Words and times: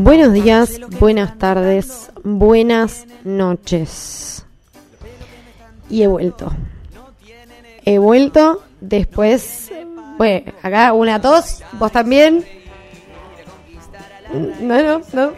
Buenos 0.00 0.32
días, 0.32 0.78
buenas 1.00 1.38
tardes, 1.38 2.12
buenas 2.22 3.04
noches. 3.24 4.46
Y 5.90 6.04
he 6.04 6.06
vuelto. 6.06 6.52
He 7.84 7.98
vuelto 7.98 8.62
después. 8.80 9.72
Bueno, 10.16 10.52
acá 10.62 10.92
una 10.92 11.20
tos, 11.20 11.64
vos 11.72 11.90
también. 11.90 12.44
No, 14.60 14.80
no, 14.84 15.02
no. 15.12 15.32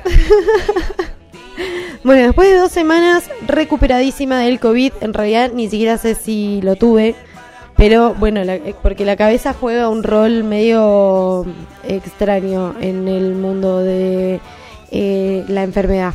bueno, 2.05 2.27
después 2.27 2.51
de 2.51 2.59
dos 2.59 2.71
semanas 2.71 3.31
recuperadísima 3.47 4.41
del 4.41 4.61
COVID, 4.61 4.93
en 5.01 5.15
realidad 5.15 5.53
ni 5.55 5.71
siquiera 5.71 5.97
sé 5.97 6.15
si 6.15 6.61
lo 6.61 6.77
tuve, 6.77 7.17
pero 7.81 8.13
bueno, 8.13 8.43
eh, 8.43 8.75
porque 8.83 9.07
la 9.07 9.17
cabeza 9.17 9.55
juega 9.59 9.89
un 9.89 10.03
rol 10.03 10.45
medio 10.45 11.47
extraño 11.83 12.75
en 12.79 13.09
el 13.09 13.35
mundo 13.35 13.79
de 13.79 14.39
eh, 14.91 15.45
la 15.49 15.63
enfermedad. 15.63 16.15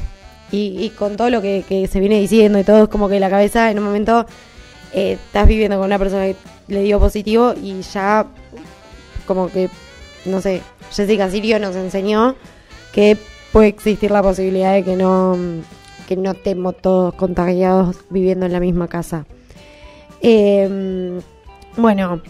Y, 0.51 0.89
con 0.91 1.17
todo 1.17 1.29
lo 1.29 1.41
que, 1.41 1.87
se 1.91 1.99
viene 1.99 2.19
diciendo 2.19 2.57
y 2.59 2.63
todo, 2.63 2.83
es 2.83 2.89
como 2.89 3.09
que 3.09 3.19
la 3.19 3.29
cabeza 3.29 3.71
en 3.71 3.79
un 3.79 3.85
momento 3.85 4.25
eh, 4.93 5.13
estás 5.13 5.47
viviendo 5.47 5.77
con 5.77 5.87
una 5.87 5.99
persona 5.99 6.27
que 6.27 6.35
le 6.69 6.81
dio 6.81 6.97
positivo 6.97 7.53
y 7.61 7.81
ya 7.81 8.25
como 9.25 9.49
que, 9.49 9.69
no 10.23 10.39
sé, 10.39 10.61
Jessica 10.91 11.29
Sirio 11.29 11.59
nos 11.59 11.75
enseñó 11.75 12.35
que 12.93 13.17
puede 13.51 13.67
existir 13.67 14.11
la 14.11 14.23
posibilidad 14.23 14.73
de 14.73 14.83
que 14.83 14.95
no, 14.95 15.37
que 16.07 16.15
no 16.15 16.31
estemos 16.31 16.77
todos 16.77 17.13
contagiados 17.15 17.97
viviendo 18.09 18.45
en 18.45 18.53
la 18.53 18.59
misma 18.61 18.87
casa. 18.87 19.25
Em, 20.21 21.19
bueno, 21.75 22.21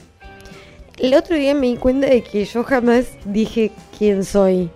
el 0.98 1.14
otro 1.14 1.36
día 1.36 1.54
me 1.54 1.68
di 1.68 1.78
cuenta 1.78 2.08
de 2.08 2.24
que 2.24 2.46
yo 2.46 2.64
jamás 2.64 3.06
dije 3.26 3.72
quién 3.98 4.24
soy 4.24 4.72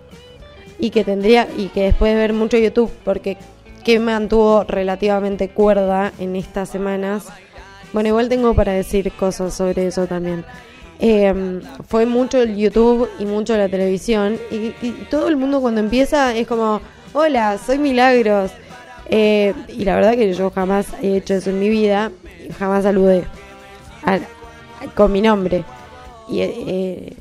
y 0.80 0.90
que 0.90 1.04
tendría 1.04 1.46
y 1.56 1.68
que 1.68 1.82
después 1.82 2.12
de 2.12 2.18
ver 2.18 2.32
mucho 2.32 2.56
YouTube 2.56 2.90
porque 3.04 3.36
que 3.84 3.98
me 3.98 4.12
mantuvo 4.12 4.64
relativamente 4.64 5.48
cuerda 5.48 6.12
en 6.18 6.36
estas 6.36 6.68
semanas. 6.68 7.26
Bueno, 7.92 8.08
igual 8.08 8.28
tengo 8.28 8.54
para 8.54 8.72
decir 8.72 9.10
cosas 9.12 9.54
sobre 9.54 9.86
eso 9.86 10.06
también. 10.06 10.44
Em, 10.98 11.62
fue 11.88 12.04
mucho 12.04 12.42
el 12.42 12.56
YouTube 12.56 13.08
y 13.18 13.24
mucho 13.24 13.56
la 13.56 13.68
televisión. 13.68 14.38
Y, 14.50 14.70
todo 15.10 15.28
el 15.28 15.36
mundo 15.36 15.60
cuando 15.60 15.80
empieza 15.80 16.36
es 16.36 16.46
como, 16.46 16.80
hola, 17.12 17.58
soy 17.58 17.78
Milagros. 17.78 18.50
Eh, 19.06 19.54
y 19.68 19.84
la 19.84 19.96
verdad 19.96 20.12
que 20.12 20.32
yo 20.34 20.50
jamás 20.50 20.88
he 21.02 21.16
hecho 21.16 21.34
eso 21.34 21.50
en 21.50 21.58
mi 21.58 21.68
vida. 21.68 22.12
Jamás 22.58 22.84
saludé 22.84 23.24
con 24.94 25.10
mi 25.10 25.22
nombre. 25.22 25.64
Y, 26.28 26.40
eh, 26.42 27.16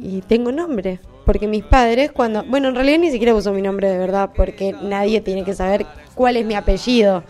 y 0.00 0.22
tengo 0.22 0.52
nombre. 0.52 1.00
Porque 1.24 1.46
mis 1.46 1.64
padres 1.64 2.12
cuando... 2.12 2.44
Bueno, 2.44 2.68
en 2.68 2.74
realidad 2.74 2.98
ni 2.98 3.10
siquiera 3.10 3.34
uso 3.34 3.52
mi 3.52 3.62
nombre 3.62 3.88
de 3.90 3.98
verdad. 3.98 4.30
Porque 4.34 4.74
nadie 4.82 5.20
tiene 5.20 5.44
que 5.44 5.54
saber 5.54 5.86
cuál 6.14 6.36
es 6.36 6.44
mi 6.44 6.54
apellido. 6.54 7.22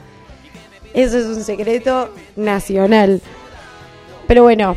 Eso 0.94 1.18
es 1.18 1.26
un 1.26 1.42
secreto 1.42 2.10
nacional. 2.36 3.20
Pero 4.26 4.42
bueno, 4.42 4.76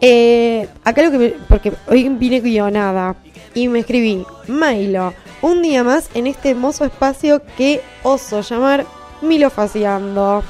eh, 0.00 0.68
acá 0.84 1.02
lo 1.02 1.10
que 1.10 1.36
porque 1.48 1.72
hoy 1.88 2.08
vine 2.08 2.40
guionada 2.40 3.16
y 3.54 3.68
me 3.68 3.78
escribí, 3.78 4.24
Milo, 4.46 5.14
un 5.40 5.62
día 5.62 5.82
más 5.82 6.10
en 6.14 6.26
este 6.26 6.50
hermoso 6.50 6.84
espacio 6.84 7.42
que 7.56 7.80
oso 8.02 8.42
llamar 8.42 8.84
Milofaciando. 9.22 10.42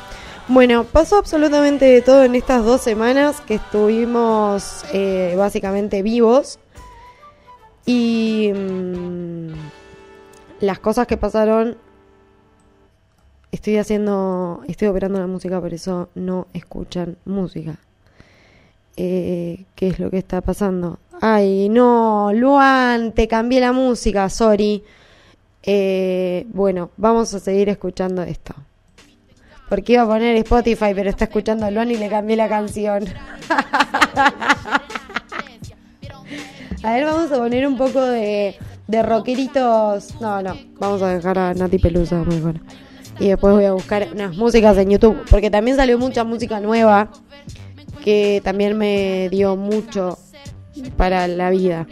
Bueno, 0.48 0.84
pasó 0.84 1.18
absolutamente 1.18 1.84
de 1.84 2.02
todo 2.02 2.24
en 2.24 2.34
estas 2.34 2.64
dos 2.64 2.80
semanas 2.80 3.40
que 3.40 3.54
estuvimos 3.54 4.84
eh, 4.92 5.34
básicamente 5.36 6.02
vivos. 6.02 6.58
Y 7.86 8.52
mm, 8.54 9.52
las 10.60 10.78
cosas 10.80 11.06
que 11.06 11.16
pasaron, 11.16 11.78
estoy 13.52 13.78
haciendo, 13.78 14.62
estoy 14.68 14.88
operando 14.88 15.18
la 15.18 15.26
música, 15.26 15.60
por 15.60 15.72
eso 15.72 16.10
no 16.14 16.48
escuchan 16.52 17.16
música 17.24 17.78
eh, 18.96 19.64
qué 19.74 19.88
es 19.88 19.98
lo 19.98 20.10
que 20.10 20.18
está 20.18 20.40
pasando. 20.40 20.98
Ay, 21.20 21.68
no, 21.68 22.32
Luan, 22.32 23.12
te 23.12 23.28
cambié 23.28 23.60
la 23.60 23.72
música, 23.72 24.28
sorry. 24.28 24.82
Eh, 25.62 26.46
bueno, 26.52 26.90
vamos 26.96 27.34
a 27.34 27.40
seguir 27.40 27.68
escuchando 27.68 28.22
esto. 28.22 28.54
Porque 29.68 29.94
iba 29.94 30.02
a 30.02 30.06
poner 30.06 30.36
Spotify, 30.36 30.92
pero 30.94 31.10
está 31.10 31.24
escuchando 31.24 31.66
a 31.66 31.70
Luan 31.70 31.90
y 31.90 31.96
le 31.96 32.08
cambié 32.08 32.36
la 32.36 32.48
canción. 32.48 33.04
a 36.82 36.92
ver, 36.92 37.04
vamos 37.04 37.32
a 37.32 37.36
poner 37.36 37.66
un 37.66 37.76
poco 37.76 38.00
de, 38.00 38.56
de 38.86 39.02
rockeritos. 39.02 40.20
No, 40.20 40.42
no, 40.42 40.56
vamos 40.78 41.02
a 41.02 41.14
dejar 41.14 41.38
a 41.38 41.54
Nati 41.54 41.78
Pelusa 41.78 42.16
mejor. 42.24 42.60
Y 43.18 43.28
después 43.28 43.54
voy 43.54 43.64
a 43.64 43.72
buscar 43.72 44.08
unas 44.12 44.36
músicas 44.36 44.76
en 44.76 44.90
YouTube, 44.90 45.24
porque 45.30 45.50
también 45.50 45.76
salió 45.76 45.98
mucha 45.98 46.24
música 46.24 46.60
nueva 46.60 47.10
que 48.04 48.40
también 48.44 48.76
me 48.78 49.28
dio 49.30 49.56
mucho 49.56 50.18
para 50.96 51.26
la 51.26 51.50
vida. 51.50 51.86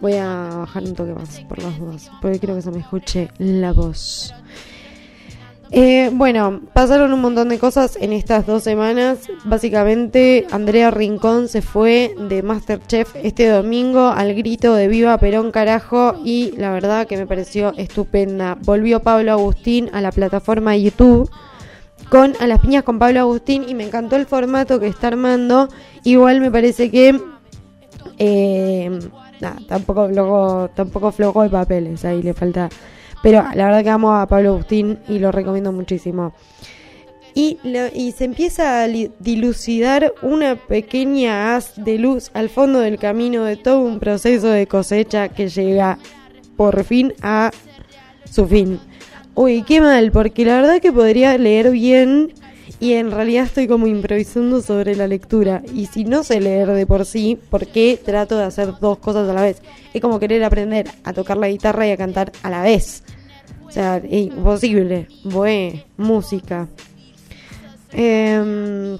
Voy 0.00 0.14
a 0.14 0.48
bajar 0.58 0.84
un 0.84 0.94
toque 0.94 1.12
más 1.12 1.40
por 1.40 1.62
las 1.62 1.78
dudas, 1.78 2.10
porque 2.22 2.38
quiero 2.38 2.54
que 2.54 2.62
se 2.62 2.70
me 2.70 2.80
escuche 2.80 3.28
la 3.38 3.72
voz. 3.72 4.32
Eh, 5.72 6.10
bueno, 6.12 6.62
pasaron 6.72 7.12
un 7.12 7.20
montón 7.20 7.48
de 7.48 7.58
cosas 7.58 7.96
en 8.00 8.12
estas 8.12 8.44
dos 8.44 8.64
semanas. 8.64 9.18
Básicamente, 9.44 10.46
Andrea 10.50 10.90
Rincón 10.90 11.48
se 11.48 11.62
fue 11.62 12.14
de 12.18 12.42
Masterchef 12.42 13.14
este 13.22 13.48
domingo 13.48 14.08
al 14.08 14.34
grito 14.34 14.74
de 14.74 14.88
Viva 14.88 15.16
Perón 15.18 15.52
carajo 15.52 16.16
y 16.24 16.52
la 16.56 16.72
verdad 16.72 17.06
que 17.06 17.16
me 17.16 17.26
pareció 17.26 17.72
estupenda. 17.76 18.58
Volvió 18.62 19.00
Pablo 19.00 19.32
Agustín 19.32 19.90
a 19.92 20.00
la 20.00 20.10
plataforma 20.10 20.76
YouTube 20.76 21.30
con 22.08 22.34
A 22.40 22.48
las 22.48 22.58
piñas 22.58 22.82
con 22.82 22.98
Pablo 22.98 23.20
Agustín 23.20 23.64
y 23.68 23.74
me 23.74 23.84
encantó 23.84 24.16
el 24.16 24.26
formato 24.26 24.80
que 24.80 24.88
está 24.88 25.06
armando. 25.08 25.68
Igual 26.02 26.40
me 26.40 26.50
parece 26.50 26.90
que 26.90 27.20
eh, 28.18 28.98
tampoco 29.68 30.08
flojo, 30.08 30.68
tampoco 30.74 31.12
flojo 31.12 31.42
de 31.44 31.50
papeles, 31.50 32.04
ahí 32.04 32.22
le 32.22 32.34
falta. 32.34 32.68
Pero 33.22 33.44
la 33.54 33.66
verdad 33.66 33.82
que 33.82 33.90
amo 33.90 34.12
a 34.12 34.26
Pablo 34.26 34.50
Agustín 34.50 34.98
y 35.08 35.18
lo 35.18 35.30
recomiendo 35.32 35.72
muchísimo. 35.72 36.32
Y, 37.34 37.58
y 37.94 38.12
se 38.12 38.24
empieza 38.24 38.82
a 38.82 38.88
dilucidar 38.88 40.12
una 40.22 40.56
pequeña 40.56 41.54
haz 41.54 41.74
de 41.76 41.98
luz 41.98 42.30
al 42.34 42.48
fondo 42.48 42.80
del 42.80 42.98
camino 42.98 43.44
de 43.44 43.56
todo 43.56 43.80
un 43.80 44.00
proceso 44.00 44.48
de 44.48 44.66
cosecha 44.66 45.28
que 45.28 45.48
llega 45.48 45.98
por 46.56 46.82
fin 46.84 47.14
a 47.22 47.52
su 48.28 48.46
fin. 48.46 48.80
Uy, 49.34 49.62
qué 49.62 49.80
mal, 49.80 50.10
porque 50.10 50.44
la 50.44 50.56
verdad 50.56 50.80
que 50.80 50.92
podría 50.92 51.38
leer 51.38 51.70
bien 51.70 52.32
y 52.80 52.94
en 52.94 53.10
realidad 53.10 53.44
estoy 53.44 53.68
como 53.68 53.86
improvisando 53.86 54.62
sobre 54.62 54.96
la 54.96 55.06
lectura. 55.06 55.62
Y 55.74 55.86
si 55.86 56.04
no 56.04 56.24
sé 56.24 56.40
leer 56.40 56.68
de 56.68 56.86
por 56.86 57.04
sí, 57.04 57.38
¿por 57.50 57.66
qué 57.66 58.00
trato 58.02 58.38
de 58.38 58.44
hacer 58.44 58.72
dos 58.80 58.96
cosas 58.98 59.28
a 59.28 59.34
la 59.34 59.42
vez? 59.42 59.60
Es 59.92 60.00
como 60.00 60.18
querer 60.18 60.42
aprender 60.42 60.90
a 61.04 61.12
tocar 61.12 61.36
la 61.36 61.48
guitarra 61.48 61.86
y 61.86 61.90
a 61.90 61.98
cantar 61.98 62.32
a 62.42 62.48
la 62.48 62.62
vez. 62.62 63.04
O 63.66 63.70
sea, 63.70 64.00
imposible. 64.08 65.08
Bueh, 65.24 65.84
música. 65.98 66.68
Em, 67.92 68.96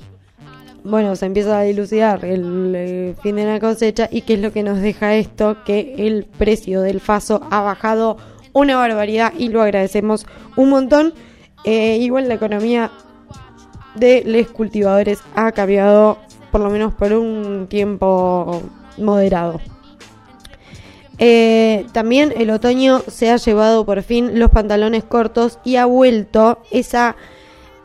bueno, 0.85 1.17
se 1.17 1.25
empieza 1.25 1.59
a 1.59 1.63
dilucidar 1.63 2.23
el, 2.27 2.75
el, 2.75 3.15
fin 3.23 3.37
de 3.37 3.47
la 3.47 3.61
cosecha 3.61 4.09
y 4.13 4.23
qué 4.23 4.35
es 4.35 4.41
lo 4.41 4.53
que 4.53 4.63
nos 4.63 4.81
deja 4.81 5.17
esto, 5.17 5.57
que 5.65 5.95
el 6.07 6.25
precio 6.25 6.83
del 6.83 7.01
faso 7.01 7.41
ha 7.51 7.63
bajado 7.63 8.19
una 8.53 8.77
barbaridad 8.77 9.33
y 9.39 9.49
lo 9.49 9.63
agradecemos 9.63 10.27
un 10.57 10.69
montón. 10.69 11.15
Eh, 11.65 11.97
igual 11.99 12.29
la 12.29 12.35
economía 12.35 12.91
de 13.95 14.23
los 14.25 14.49
cultivadores 14.49 15.21
ha 15.35 15.53
cambiado 15.53 16.19
por 16.51 16.61
lo 16.61 16.71
menos 16.71 16.95
por 16.95 17.13
un 17.13 17.67
tiempo 17.69 18.63
moderado. 18.99 19.61
Eh, 21.23 21.85
también 21.93 22.33
el 22.35 22.51
otoño 22.51 23.03
se 23.07 23.31
ha 23.31 23.37
llevado 23.37 23.85
por 23.85 24.03
fin 24.03 24.39
los 24.39 24.51
pantalones 24.51 25.05
cortos 25.05 25.59
y 25.65 25.77
ha 25.77 25.85
vuelto 25.85 26.63
esa, 26.71 27.15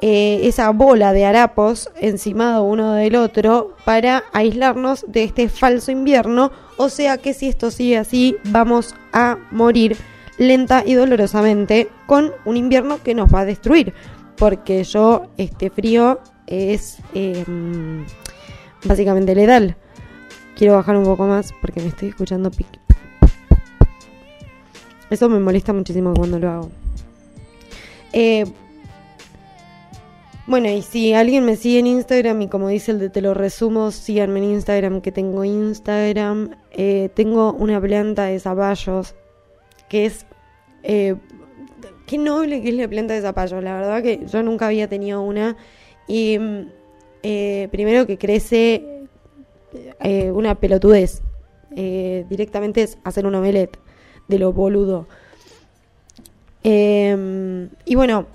eh, 0.01 0.39
esa 0.44 0.69
bola 0.69 1.12
de 1.12 1.25
harapos 1.25 1.89
encimado 2.00 2.63
uno 2.63 2.94
del 2.94 3.18
otro 3.18 3.75
para 3.83 4.24
aislarnos 4.31 5.03
de 5.09 5.25
este 5.25 5.50
falso 5.50 5.91
invierno. 5.91 6.51
O 6.77 6.88
sea 6.88 7.18
que 7.18 7.33
si 7.33 7.50
esto 7.50 7.71
sigue 7.71 7.97
así, 7.97 8.38
vamos 8.45 8.95
a 9.12 9.38
morir 9.51 9.97
lenta 10.38 10.83
y 10.85 10.94
dolorosamente 10.94 11.89
con 12.07 12.31
un 12.45 12.56
invierno 12.56 13.03
que 13.03 13.15
nos 13.15 13.33
va 13.33 13.41
a 13.41 13.45
destruir. 13.45 13.94
Porque 14.37 14.83
yo, 14.83 15.27
este 15.37 15.69
frío 15.69 16.19
es 16.47 16.97
em, 17.13 18.05
básicamente 18.83 19.35
letal. 19.35 19.75
Quiero 20.55 20.73
bajar 20.73 20.97
un 20.97 21.05
poco 21.05 21.25
más 21.25 21.53
porque 21.61 21.81
me 21.81 21.87
estoy 21.87 22.09
escuchando 22.09 22.51
pic. 22.51 22.67
Eso 25.09 25.29
me 25.29 25.39
molesta 25.39 25.73
muchísimo 25.73 26.13
cuando 26.13 26.39
lo 26.39 26.49
hago. 26.49 26.69
Eh, 28.13 28.45
bueno, 30.47 30.69
y 30.69 30.83
si 30.83 31.13
alguien 31.13 31.43
me 31.43 31.55
sigue 31.55 31.79
en 31.79 31.88
Instagram 31.88 32.43
y 32.43 32.47
como 32.49 32.69
dice 32.69 32.91
el 32.91 32.99
de 32.99 33.09
te 33.09 33.21
lo 33.21 33.33
resumo, 33.33 33.89
síganme 33.89 34.39
en 34.39 34.45
Instagram 34.55 35.01
que 35.01 35.11
tengo 35.11 35.43
Instagram. 35.43 36.51
Eh, 36.71 37.09
tengo 37.15 37.53
una 37.53 37.81
planta 37.81 38.25
de 38.25 38.39
zapallos 38.39 39.15
que 39.89 40.05
es... 40.05 40.25
Eh, 40.83 41.15
qué 42.05 42.17
noble 42.17 42.61
que 42.61 42.69
es 42.69 42.75
la 42.75 42.87
planta 42.87 43.13
de 43.13 43.21
zapallo. 43.21 43.61
La 43.61 43.75
verdad 43.75 44.03
que 44.03 44.25
yo 44.27 44.43
nunca 44.43 44.67
había 44.67 44.87
tenido 44.87 45.21
una. 45.21 45.57
Y 46.07 46.37
eh, 47.23 47.67
primero 47.71 48.05
que 48.05 48.17
crece 48.17 49.07
eh, 49.99 50.31
una 50.31 50.55
pelotudez. 50.55 51.21
Eh, 51.75 52.25
directamente 52.29 52.83
es 52.83 52.97
hacer 53.03 53.25
un 53.25 53.35
omelette 53.35 53.79
de 54.27 54.39
lo 54.39 54.53
boludo. 54.53 55.07
Em, 56.63 57.69
y 57.85 57.95
bueno, 57.95 58.27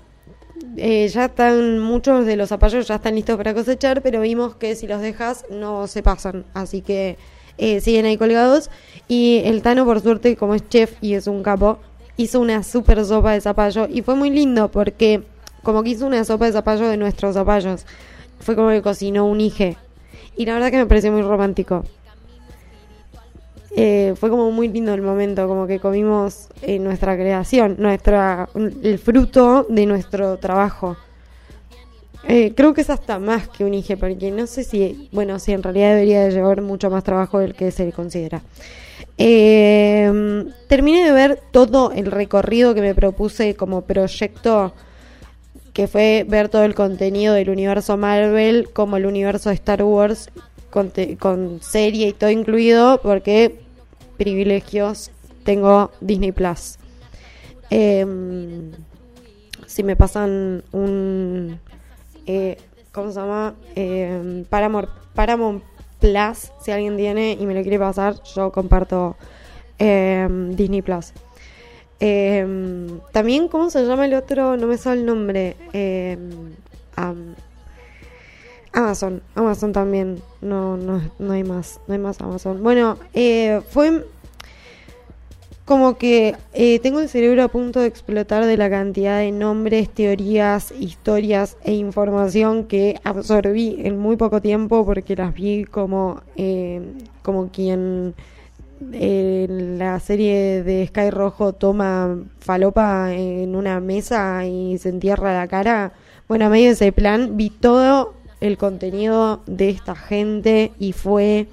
ya 0.75 1.25
están 1.25 1.79
muchos 1.79 2.25
de 2.25 2.35
los 2.37 2.49
zapallos 2.49 2.87
ya 2.87 2.95
están 2.95 3.15
listos 3.15 3.35
para 3.35 3.53
cosechar, 3.53 4.01
pero 4.01 4.21
vimos 4.21 4.55
que 4.55 4.75
si 4.75 4.87
los 4.87 5.01
dejas 5.01 5.45
no 5.49 5.87
se 5.87 6.03
pasan, 6.03 6.45
así 6.53 6.81
que 6.81 7.17
siguen 7.57 8.05
ahí 8.05 8.17
colgados. 8.17 8.69
Y 9.07 9.41
el 9.45 9.61
Tano, 9.61 9.85
por 9.85 10.01
suerte, 10.01 10.35
como 10.35 10.55
es 10.55 10.67
chef 10.69 10.95
y 11.01 11.15
es 11.15 11.27
un 11.27 11.43
capo, 11.43 11.79
hizo 12.17 12.39
una 12.39 12.63
super 12.63 13.03
sopa 13.05 13.33
de 13.33 13.41
zapallo 13.41 13.87
y 13.89 14.01
fue 14.01 14.15
muy 14.15 14.29
lindo 14.29 14.69
porque 14.69 15.23
como 15.63 15.83
que 15.83 15.91
hizo 15.91 16.05
una 16.05 16.23
sopa 16.23 16.45
de 16.45 16.53
zapallo 16.53 16.87
de 16.87 16.97
nuestros 16.97 17.35
zapallos. 17.35 17.85
Fue 18.39 18.55
como 18.55 18.69
que 18.69 18.81
cocinó 18.81 19.27
un 19.27 19.39
hije. 19.39 19.77
Y 20.35 20.45
la 20.45 20.53
verdad 20.53 20.71
que 20.71 20.77
me 20.77 20.85
pareció 20.85 21.11
muy 21.11 21.21
romántico. 21.21 21.83
Eh, 23.75 24.15
fue 24.17 24.29
como 24.29 24.51
muy 24.51 24.67
lindo 24.67 24.93
el 24.93 25.01
momento, 25.01 25.47
como 25.47 25.65
que 25.65 25.79
comimos 25.79 26.49
eh, 26.61 26.77
nuestra 26.79 27.15
creación, 27.15 27.77
nuestra 27.79 28.49
el 28.55 28.99
fruto 28.99 29.65
de 29.69 29.85
nuestro 29.85 30.37
trabajo. 30.37 30.97
Eh, 32.27 32.53
creo 32.55 32.73
que 32.73 32.81
es 32.81 32.89
hasta 32.89 33.17
más 33.17 33.47
que 33.47 33.63
un 33.63 33.73
hije, 33.73 33.97
porque 33.97 34.29
no 34.29 34.45
sé 34.45 34.63
si, 34.63 35.09
bueno, 35.11 35.39
si 35.39 35.53
en 35.53 35.63
realidad 35.63 35.91
debería 35.91 36.23
de 36.23 36.31
llevar 36.31 36.61
mucho 36.61 36.89
más 36.89 37.03
trabajo 37.03 37.39
del 37.39 37.55
que 37.55 37.71
se 37.71 37.85
le 37.85 37.93
considera. 37.93 38.41
Eh, 39.23 40.51
terminé 40.67 41.05
de 41.05 41.11
ver 41.11 41.39
todo 41.51 41.91
el 41.91 42.07
recorrido 42.07 42.73
que 42.73 42.81
me 42.81 42.95
propuse 42.95 43.53
como 43.53 43.81
proyecto, 43.81 44.73
que 45.73 45.87
fue 45.87 46.25
ver 46.27 46.49
todo 46.49 46.63
el 46.63 46.73
contenido 46.73 47.35
del 47.35 47.51
universo 47.51 47.97
Marvel, 47.97 48.69
como 48.73 48.97
el 48.97 49.05
universo 49.05 49.49
de 49.49 49.55
Star 49.55 49.83
Wars, 49.83 50.31
con, 50.71 51.59
serie 51.61 52.07
y 52.07 52.13
todo 52.13 52.31
incluido, 52.31 52.99
porque 53.03 53.59
privilegios 54.17 55.11
tengo 55.43 55.91
Disney 56.01 56.31
Plus. 56.31 56.79
Em, 57.69 58.71
si 59.67 59.83
me 59.83 59.95
pasan 59.95 60.63
un. 60.71 61.59
Eh, 62.25 62.57
¿Cómo 62.91 63.11
se 63.11 63.19
llama? 63.19 63.53
Eh, 63.75 64.45
Paramount, 64.49 64.89
Paramount 65.13 65.63
Plus, 66.01 66.51
si 66.61 66.71
alguien 66.71 66.97
tiene 66.97 67.37
y 67.39 67.45
me 67.45 67.53
lo 67.53 67.61
quiere 67.61 67.79
pasar, 67.79 68.21
yo 68.35 68.51
comparto 68.51 69.15
em, 69.77 70.55
Disney 70.55 70.81
Plus. 70.81 71.13
Em, 71.99 72.99
también, 73.11 73.47
¿cómo 73.47 73.69
se 73.69 73.85
llama 73.85 74.05
el 74.05 74.15
otro? 74.15 74.57
No 74.57 74.65
me 74.65 74.77
sale 74.77 75.01
el 75.01 75.05
nombre. 75.05 75.55
Em, 75.71 76.55
Amazon, 78.73 79.21
Amazon 79.35 79.71
también. 79.71 80.21
No, 80.41 80.75
no, 80.75 81.01
no 81.19 81.33
hay 81.33 81.43
más, 81.43 81.79
no 81.87 81.93
hay 81.93 81.99
más 81.99 82.19
Amazon. 82.19 82.63
Bueno, 82.63 82.97
eh, 83.13 83.61
fue 83.69 84.05
como 85.71 85.97
que 85.97 86.35
eh, 86.51 86.79
tengo 86.79 86.99
el 86.99 87.07
cerebro 87.07 87.43
a 87.43 87.47
punto 87.47 87.79
de 87.79 87.87
explotar 87.87 88.45
de 88.45 88.57
la 88.57 88.69
cantidad 88.69 89.19
de 89.19 89.31
nombres, 89.31 89.87
teorías, 89.87 90.73
historias 90.77 91.55
e 91.63 91.71
información 91.71 92.65
que 92.65 92.99
absorbí 93.05 93.77
en 93.79 93.97
muy 93.97 94.17
poco 94.17 94.41
tiempo 94.41 94.85
porque 94.85 95.15
las 95.15 95.33
vi 95.33 95.63
como, 95.63 96.23
eh, 96.35 96.81
como 97.21 97.51
quien 97.53 98.15
en 98.91 99.79
la 99.79 99.97
serie 100.01 100.61
de 100.61 100.87
Sky 100.87 101.09
Rojo 101.09 101.53
toma 101.53 102.17
falopa 102.39 103.13
en 103.13 103.55
una 103.55 103.79
mesa 103.79 104.45
y 104.45 104.77
se 104.77 104.89
entierra 104.89 105.33
la 105.33 105.47
cara. 105.47 105.93
Bueno, 106.27 106.47
a 106.47 106.49
medio 106.49 106.65
de 106.65 106.73
ese 106.73 106.91
plan 106.91 107.37
vi 107.37 107.49
todo 107.49 108.13
el 108.41 108.57
contenido 108.57 109.41
de 109.45 109.69
esta 109.69 109.95
gente 109.95 110.73
y 110.79 110.91
fue 110.91 111.47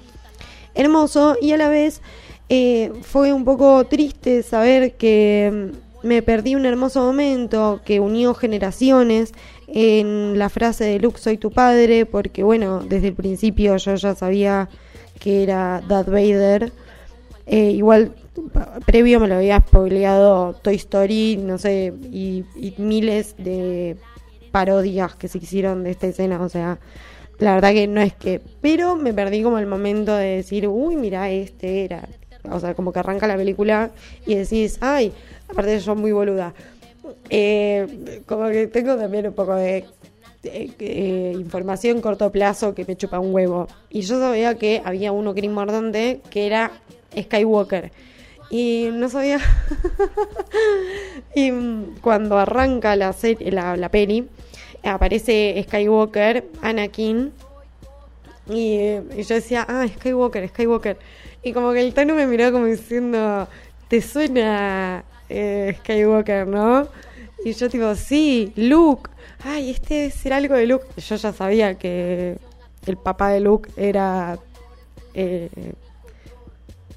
hermoso 0.75 1.37
y 1.41 1.53
a 1.53 1.57
la 1.57 1.69
vez 1.69 2.01
eh, 2.49 2.91
fue 3.03 3.31
un 3.31 3.45
poco 3.45 3.85
triste 3.85 4.41
saber 4.41 4.93
que 4.93 5.71
mm, 6.03 6.07
me 6.07 6.21
perdí 6.23 6.55
un 6.55 6.65
hermoso 6.65 7.01
momento 7.01 7.81
que 7.85 7.99
unió 7.99 8.33
generaciones 8.33 9.33
en 9.67 10.39
la 10.39 10.49
frase 10.49 10.85
de 10.85 10.99
Luke 10.99 11.19
soy 11.19 11.37
tu 11.37 11.51
padre, 11.51 12.05
porque 12.05 12.41
bueno, 12.41 12.79
desde 12.79 13.09
el 13.09 13.13
principio 13.13 13.77
yo 13.77 13.95
ya 13.95 14.15
sabía 14.15 14.69
que 15.19 15.43
era 15.43 15.81
Darth 15.87 16.09
Vader. 16.09 16.71
Eh, 17.45 17.71
igual 17.71 18.13
previo 18.85 19.19
me 19.19 19.27
lo 19.27 19.35
había 19.35 19.59
spoileado 19.59 20.53
Toy 20.53 20.75
Story, 20.75 21.37
no 21.37 21.57
sé, 21.57 21.93
y, 22.11 22.45
y, 22.55 22.73
miles 22.77 23.35
de 23.37 23.97
parodias 24.51 25.15
que 25.15 25.27
se 25.27 25.39
hicieron 25.39 25.83
de 25.83 25.91
esta 25.91 26.07
escena, 26.07 26.41
o 26.41 26.49
sea, 26.49 26.79
la 27.39 27.55
verdad 27.55 27.73
que 27.73 27.87
no 27.87 28.01
es 28.01 28.13
que, 28.13 28.41
pero 28.61 28.95
me 28.95 29.13
perdí 29.13 29.43
como 29.43 29.57
el 29.57 29.67
momento 29.67 30.15
de 30.15 30.37
decir, 30.37 30.67
uy, 30.67 30.95
mira, 30.95 31.29
este 31.29 31.85
era, 31.85 32.07
o 32.51 32.59
sea, 32.59 32.73
como 32.73 32.91
que 32.91 32.99
arranca 32.99 33.27
la 33.27 33.35
película 33.35 33.91
y 34.25 34.35
decís, 34.35 34.77
ay, 34.81 35.11
aparte 35.47 35.79
yo 35.79 35.95
muy 35.95 36.11
boluda. 36.11 36.53
Eh, 37.29 38.21
como 38.25 38.49
que 38.49 38.67
tengo 38.67 38.95
también 38.95 39.27
un 39.27 39.33
poco 39.33 39.55
de, 39.55 39.85
eh, 40.43 41.33
información 41.35 42.01
corto 42.01 42.31
plazo 42.31 42.73
que 42.73 42.85
me 42.85 42.95
chupa 42.95 43.19
un 43.19 43.33
huevo. 43.33 43.67
Y 43.89 44.01
yo 44.01 44.19
sabía 44.19 44.55
que 44.55 44.81
había 44.83 45.11
uno 45.11 45.33
que 45.33 45.41
era 45.41 45.47
importante, 45.47 46.21
que 46.29 46.45
era 46.45 46.71
Skywalker. 47.17 47.91
Y 48.49 48.89
no 48.93 49.09
sabía. 49.09 49.39
y 51.35 51.51
cuando 52.01 52.37
arranca 52.37 52.95
la, 52.95 53.13
serie, 53.13 53.51
la, 53.51 53.77
la 53.77 53.89
peli, 53.89 54.27
aparece 54.83 55.63
Skywalker, 55.67 56.45
Anakin. 56.61 57.31
Y, 58.49 58.79
y, 59.15 59.23
yo 59.23 59.35
decía, 59.35 59.65
ah, 59.69 59.85
Skywalker, 59.87 60.47
Skywalker. 60.49 60.97
Y 61.43 61.53
como 61.53 61.71
que 61.73 61.81
el 61.81 61.93
Tano 61.93 62.15
me 62.15 62.27
miró 62.27 62.51
como 62.51 62.65
diciendo, 62.65 63.47
¿te 63.87 64.01
suena 64.01 65.03
eh, 65.29 65.75
Skywalker, 65.79 66.47
no? 66.47 66.87
Y 67.43 67.53
yo 67.53 67.69
tipo, 67.69 67.95
sí, 67.95 68.51
Luke. 68.55 69.09
Ay, 69.43 69.69
este 69.71 70.11
debe 70.23 70.35
algo 70.35 70.55
de 70.55 70.67
Luke. 70.67 70.85
Yo 70.97 71.15
ya 71.15 71.31
sabía 71.31 71.75
que 71.75 72.37
el 72.85 72.97
papá 72.97 73.29
de 73.29 73.39
Luke 73.39 73.69
era... 73.77 74.37
Eh, 75.13 75.49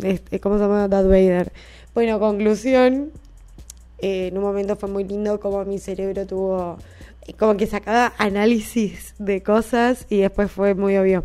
este, 0.02 0.40
¿Cómo 0.40 0.56
se 0.56 0.62
llama? 0.62 0.88
Darth 0.88 1.06
Vader. 1.06 1.52
Bueno, 1.94 2.18
conclusión. 2.18 3.12
Eh, 3.98 4.28
en 4.28 4.38
un 4.38 4.42
momento 4.42 4.74
fue 4.74 4.88
muy 4.88 5.04
lindo 5.04 5.38
como 5.38 5.64
mi 5.64 5.78
cerebro 5.78 6.26
tuvo... 6.26 6.78
Como 7.38 7.56
que 7.56 7.68
sacaba 7.68 8.12
análisis 8.18 9.14
de 9.18 9.44
cosas 9.44 10.06
y 10.10 10.18
después 10.18 10.50
fue 10.50 10.74
muy 10.74 10.96
obvio. 10.96 11.24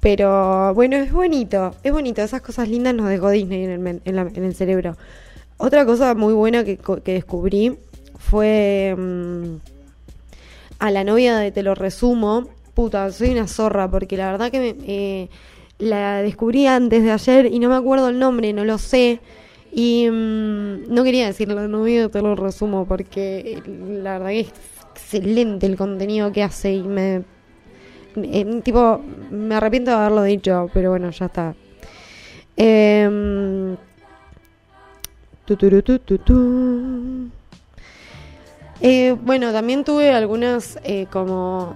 Pero 0.00 0.74
bueno, 0.74 0.96
es 0.96 1.12
bonito, 1.12 1.74
es 1.82 1.92
bonito. 1.92 2.22
Esas 2.22 2.40
cosas 2.40 2.68
lindas 2.68 2.94
nos 2.94 3.08
dejó 3.08 3.30
Disney 3.30 3.64
en 3.64 3.86
el, 3.86 4.00
en, 4.04 4.44
el 4.44 4.54
cerebro. 4.54 4.96
Otra 5.56 5.84
cosa 5.84 6.14
muy 6.14 6.34
buena 6.34 6.64
que, 6.64 6.78
que 6.78 7.12
descubrí 7.14 7.76
fue 8.18 8.94
mm, 8.96 9.56
a 10.78 10.90
la 10.90 11.04
novia 11.04 11.36
de 11.38 11.50
Te 11.50 11.62
lo 11.62 11.74
resumo. 11.74 12.48
Puta, 12.74 13.10
soy 13.10 13.30
una 13.30 13.48
zorra 13.48 13.90
porque 13.90 14.16
la 14.16 14.30
verdad 14.30 14.52
que 14.52 14.60
me, 14.60 15.28
la 15.78 16.22
descubrí 16.22 16.66
antes 16.66 17.02
de 17.02 17.10
ayer 17.10 17.46
y 17.46 17.58
no 17.58 17.68
me 17.68 17.76
acuerdo 17.76 18.08
el 18.08 18.18
nombre, 18.20 18.52
no 18.52 18.64
lo 18.64 18.78
sé. 18.78 19.20
Y 19.72 20.08
mm, 20.08 20.94
no 20.94 21.02
quería 21.02 21.26
decir 21.26 21.48
la 21.48 21.66
novia 21.66 22.02
de 22.02 22.08
Te 22.08 22.22
lo 22.22 22.36
resumo 22.36 22.86
porque 22.86 23.60
la 23.66 24.18
verdad 24.18 24.28
que 24.28 24.40
es 24.40 24.52
excelente 24.94 25.66
el 25.66 25.76
contenido 25.76 26.30
que 26.32 26.44
hace 26.44 26.72
y 26.74 26.82
me 26.82 27.24
tipo, 28.62 29.00
me 29.30 29.54
arrepiento 29.54 29.90
de 29.90 29.96
haberlo 29.96 30.22
dicho, 30.22 30.70
pero 30.72 30.90
bueno, 30.90 31.10
ya 31.10 31.26
está. 31.26 31.54
Eh, 32.56 33.76
eh, 38.80 39.16
bueno, 39.22 39.52
también 39.52 39.84
tuve 39.84 40.10
algunas 40.12 40.78
eh, 40.84 41.06
como 41.10 41.74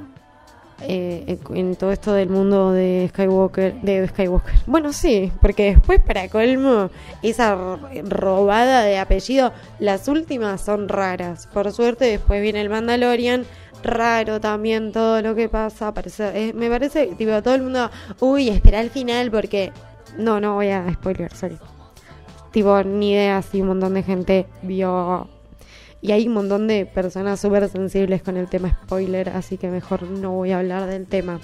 eh, 0.83 1.39
en 1.55 1.77
todo 1.77 1.93
esto 1.93 2.13
del 2.13 2.29
mundo 2.29 2.73
de 2.73 3.09
Skywalker, 3.11 3.81
de 3.81 4.09
Skywalker. 4.09 4.55
Bueno, 4.67 4.93
sí, 4.93 5.33
porque 5.41 5.75
después 5.75 6.01
para 6.01 6.29
colmo 6.29 6.91
esa 7.23 7.79
robada 8.05 8.83
de 8.83 8.99
apellido, 8.99 9.53
las 9.79 10.09
últimas 10.09 10.61
son 10.61 10.89
raras. 10.89 11.47
Por 11.47 11.73
suerte 11.73 12.05
después 12.05 12.43
viene 12.43 12.61
el 12.61 12.69
Mandalorian 12.69 13.45
raro 13.83 14.41
también 14.41 14.93
todo 14.93 15.21
lo 15.23 15.35
que 15.35 15.49
pasa. 15.49 15.93
Parece, 15.95 16.49
eh, 16.49 16.53
me 16.53 16.69
parece, 16.69 17.09
tipo, 17.17 17.43
todo 17.43 17.55
el 17.55 17.63
mundo, 17.63 17.91
uy, 18.21 18.49
espera 18.49 18.81
el 18.81 18.91
final 18.91 19.31
porque... 19.31 19.73
No, 20.19 20.41
no 20.41 20.55
voy 20.55 20.69
a 20.69 20.93
spoiler, 20.93 21.35
sorry. 21.35 21.59
Tipo, 22.51 22.83
ni 22.83 23.13
idea 23.13 23.41
si 23.43 23.63
un 23.63 23.69
montón 23.69 23.95
de 23.95 24.03
gente 24.03 24.47
vio... 24.63 25.29
Y 26.03 26.11
hay 26.13 26.27
un 26.27 26.35
montón 26.35 26.67
de 26.67 26.85
personas 26.85 27.41
súper 27.41 27.69
sensibles 27.69 28.23
con 28.23 28.37
el 28.37 28.49
tema 28.49 28.79
spoiler, 28.85 29.29
así 29.31 29.57
que 29.57 29.69
mejor 29.69 30.03
no 30.03 30.33
voy 30.33 30.51
a 30.51 30.59
hablar 30.59 30.87
del 30.87 31.07
tema. 31.07 31.41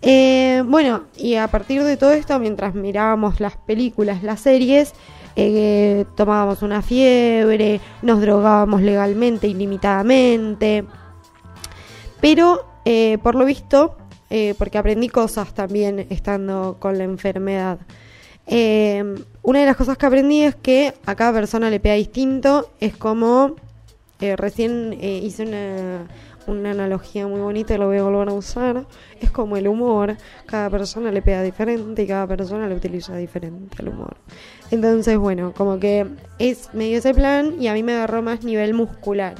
Eh, 0.00 0.62
bueno, 0.66 1.04
y 1.16 1.34
a 1.36 1.48
partir 1.48 1.82
de 1.82 1.96
todo 1.96 2.12
esto, 2.12 2.38
mientras 2.38 2.74
mirábamos 2.74 3.40
las 3.40 3.56
películas, 3.58 4.22
las 4.22 4.40
series, 4.40 4.94
eh, 5.36 6.04
tomábamos 6.16 6.62
una 6.62 6.80
fiebre, 6.80 7.80
nos 8.02 8.20
drogábamos 8.20 8.82
legalmente, 8.82 9.48
ilimitadamente. 9.48 10.84
Pero, 12.20 12.64
eh, 12.84 13.18
por 13.22 13.34
lo 13.34 13.44
visto, 13.44 13.96
eh, 14.30 14.54
porque 14.58 14.78
aprendí 14.78 15.08
cosas 15.08 15.54
también 15.54 16.06
estando 16.10 16.76
con 16.78 16.98
la 16.98 17.04
enfermedad. 17.04 17.78
una 19.42 19.60
de 19.60 19.66
las 19.66 19.76
cosas 19.76 19.96
que 19.96 20.06
aprendí 20.06 20.42
es 20.42 20.54
que 20.54 20.94
a 21.06 21.14
cada 21.14 21.32
persona 21.32 21.70
le 21.70 21.80
pega 21.80 21.94
distinto. 21.94 22.70
Es 22.80 22.96
como, 22.96 23.56
recién 24.18 24.96
hice 25.00 25.44
una, 25.44 26.06
una 26.46 26.72
analogía 26.72 27.26
muy 27.26 27.40
bonita 27.40 27.74
y 27.74 27.78
lo 27.78 27.86
voy 27.86 27.98
a 27.98 28.02
volver 28.02 28.28
a 28.28 28.32
usar. 28.32 28.86
Es 29.20 29.30
como 29.30 29.56
el 29.56 29.68
humor, 29.68 30.16
cada 30.46 30.70
persona 30.70 31.10
le 31.10 31.22
pega 31.22 31.42
diferente 31.42 32.02
y 32.02 32.06
cada 32.06 32.26
persona 32.26 32.68
le 32.68 32.74
utiliza 32.74 33.16
diferente 33.16 33.76
el 33.80 33.88
humor. 33.88 34.16
Entonces, 34.70 35.18
bueno, 35.18 35.52
como 35.54 35.78
que 35.78 36.06
es 36.38 36.72
medio 36.74 36.98
ese 36.98 37.14
plan 37.14 37.54
y 37.60 37.68
a 37.68 37.74
mí 37.74 37.82
me 37.82 37.94
agarró 37.94 38.22
más 38.22 38.44
nivel 38.44 38.74
muscular. 38.74 39.34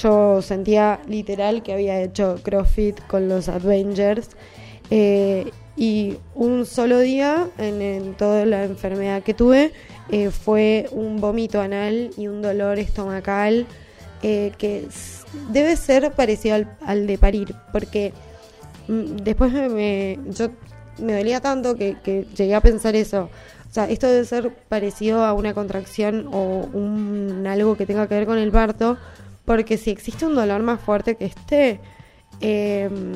Yo 0.00 0.42
sentía 0.42 1.00
literal 1.08 1.62
que 1.62 1.72
había 1.72 2.00
hecho 2.00 2.38
CrossFit 2.42 3.00
con 3.06 3.28
los 3.28 3.48
Avengers. 3.48 4.30
Eh, 4.90 5.50
y 5.76 6.16
un 6.34 6.64
solo 6.64 7.00
día 7.00 7.48
en, 7.58 8.14
toda 8.14 8.46
la 8.46 8.64
enfermedad 8.64 9.22
que 9.22 9.34
tuve 9.34 9.72
eh, 10.10 10.30
fue 10.30 10.88
un 10.90 11.20
vómito 11.20 11.60
anal 11.60 12.10
y 12.16 12.28
un 12.28 12.40
dolor 12.40 12.78
estomacal 12.78 13.66
eh, 14.22 14.52
que 14.56 14.86
debe 15.50 15.76
ser 15.76 16.12
parecido 16.12 16.64
al, 16.80 17.06
de 17.06 17.18
parir, 17.18 17.54
porque 17.72 18.12
mm, 18.88 19.16
después 19.16 19.52
me, 19.52 20.18
yo 20.30 20.48
me 20.98 21.16
dolía 21.16 21.40
tanto 21.40 21.76
que, 21.76 21.96
llegué 22.34 22.54
a 22.54 22.60
pensar 22.60 22.96
eso. 22.96 23.28
O 23.68 23.74
sea, 23.76 23.90
esto 23.90 24.06
debe 24.06 24.24
ser 24.24 24.54
parecido 24.68 25.24
a 25.24 25.34
una 25.34 25.52
contracción 25.52 26.28
o 26.32 26.66
un 26.72 27.46
algo 27.46 27.76
que 27.76 27.84
tenga 27.84 28.06
que 28.06 28.14
ver 28.14 28.26
con 28.26 28.38
el 28.38 28.50
parto, 28.50 28.96
porque 29.46 29.78
si 29.78 29.90
existe 29.90 30.26
un 30.26 30.34
dolor 30.34 30.62
más 30.62 30.80
fuerte 30.80 31.16
que 31.16 31.26
este, 31.26 31.80
em, 32.40 33.12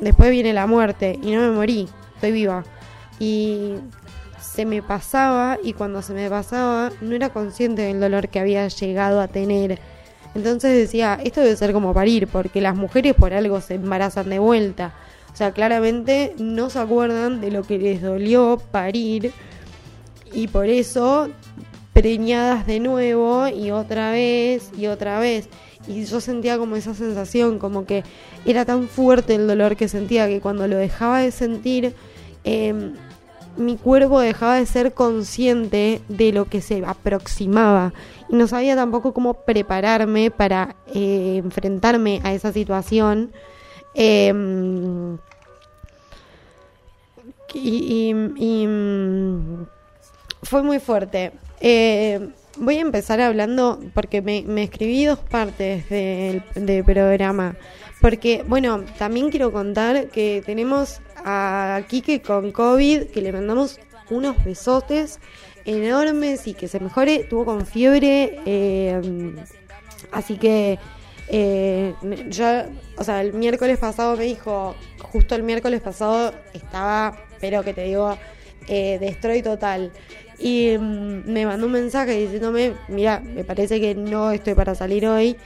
después 0.00 0.30
viene 0.30 0.52
la 0.52 0.66
muerte 0.66 1.18
y 1.22 1.32
no 1.32 1.40
me 1.42 1.50
morí, 1.50 1.88
estoy 2.14 2.32
viva. 2.32 2.64
Y 3.18 3.74
se 4.40 4.64
me 4.64 4.82
pasaba 4.82 5.58
y 5.62 5.74
cuando 5.74 6.00
se 6.02 6.14
me 6.14 6.30
pasaba 6.30 6.90
no 7.00 7.14
era 7.14 7.30
consciente 7.30 7.82
del 7.82 8.00
dolor 8.00 8.28
que 8.28 8.40
había 8.40 8.66
llegado 8.68 9.20
a 9.20 9.28
tener 9.28 9.78
entonces 10.34 10.74
decía, 10.76 11.18
esto 11.22 11.40
debe 11.40 11.56
ser 11.56 11.72
como 11.72 11.92
parir, 11.92 12.26
porque 12.26 12.60
las 12.60 12.74
mujeres 12.74 13.14
por 13.14 13.34
algo 13.34 13.60
se 13.60 13.74
embarazan 13.74 14.30
de 14.30 14.38
vuelta. 14.38 14.94
O 15.32 15.36
sea, 15.36 15.52
claramente 15.52 16.34
no 16.38 16.70
se 16.70 16.78
acuerdan 16.78 17.40
de 17.40 17.50
lo 17.50 17.62
que 17.62 17.78
les 17.78 18.02
dolió 18.02 18.60
parir 18.70 19.32
y 20.32 20.48
por 20.48 20.66
eso 20.66 21.28
preñadas 21.92 22.66
de 22.66 22.80
nuevo 22.80 23.46
y 23.48 23.70
otra 23.70 24.10
vez 24.12 24.70
y 24.76 24.86
otra 24.86 25.18
vez. 25.20 25.48
Y 25.86 26.04
yo 26.04 26.20
sentía 26.20 26.58
como 26.58 26.76
esa 26.76 26.94
sensación, 26.94 27.58
como 27.58 27.86
que 27.86 28.04
era 28.44 28.64
tan 28.64 28.88
fuerte 28.88 29.34
el 29.34 29.46
dolor 29.46 29.76
que 29.76 29.88
sentía 29.88 30.28
que 30.28 30.40
cuando 30.40 30.68
lo 30.68 30.76
dejaba 30.76 31.20
de 31.20 31.30
sentir, 31.30 31.94
eh, 32.44 32.92
mi 33.56 33.76
cuerpo 33.76 34.20
dejaba 34.20 34.56
de 34.56 34.66
ser 34.66 34.94
consciente 34.94 36.00
de 36.08 36.32
lo 36.32 36.46
que 36.46 36.60
se 36.60 36.84
aproximaba 36.84 37.92
y 38.28 38.36
no 38.36 38.46
sabía 38.46 38.74
tampoco 38.74 39.12
cómo 39.12 39.34
prepararme 39.34 40.30
para 40.30 40.76
eh, 40.94 41.36
enfrentarme 41.44 42.20
a 42.24 42.32
esa 42.32 42.52
situación. 42.52 43.32
Em, 43.94 45.18
y, 47.54 48.14
mm, 48.14 49.66
fue 50.42 50.62
muy 50.62 50.80
fuerte. 50.80 51.32
Eh, 51.60 52.30
voy 52.58 52.78
a 52.78 52.80
empezar 52.80 53.20
hablando 53.20 53.80
porque 53.94 54.22
me, 54.22 54.62
escribí 54.62 55.04
dos 55.04 55.18
partes 55.18 55.88
del, 55.88 56.42
del 56.54 56.84
programa. 56.84 57.56
Porque, 58.00 58.44
bueno, 58.46 58.84
también 58.98 59.30
quiero 59.30 59.52
contar 59.52 60.08
que 60.08 60.42
tenemos 60.44 61.00
a 61.24 61.82
Kike 61.88 62.20
con 62.22 62.50
COVID, 62.50 63.04
que 63.04 63.20
le 63.22 63.32
mandamos 63.32 63.78
unos 64.10 64.44
besotes 64.44 65.20
enormes 65.64 66.46
y 66.46 66.54
que 66.54 66.68
se 66.68 66.80
mejore. 66.80 67.24
Tuvo 67.24 67.44
con 67.44 67.66
fiebre, 67.66 68.40
eh, 68.44 69.00
así 70.10 70.36
que 70.36 70.78
eh, 71.28 71.94
yo, 72.28 72.64
o 72.96 73.04
sea, 73.04 73.20
el 73.20 73.32
miércoles 73.32 73.78
pasado 73.78 74.16
me 74.16 74.24
dijo, 74.24 74.74
justo 75.00 75.34
el 75.34 75.42
miércoles 75.42 75.80
pasado 75.80 76.34
estaba, 76.52 77.16
pero 77.40 77.62
que 77.62 77.72
te 77.72 77.84
digo, 77.84 78.16
eh, 78.68 78.98
destroy 79.00 79.42
total. 79.42 79.92
Y 80.38 80.76
mm, 80.78 81.30
me 81.30 81.46
mandó 81.46 81.66
un 81.66 81.72
mensaje 81.72 82.18
diciéndome, 82.18 82.74
mira, 82.88 83.20
me 83.20 83.44
parece 83.44 83.80
que 83.80 83.94
no 83.94 84.30
estoy 84.30 84.54
para 84.54 84.74
salir 84.74 85.06
hoy. 85.06 85.36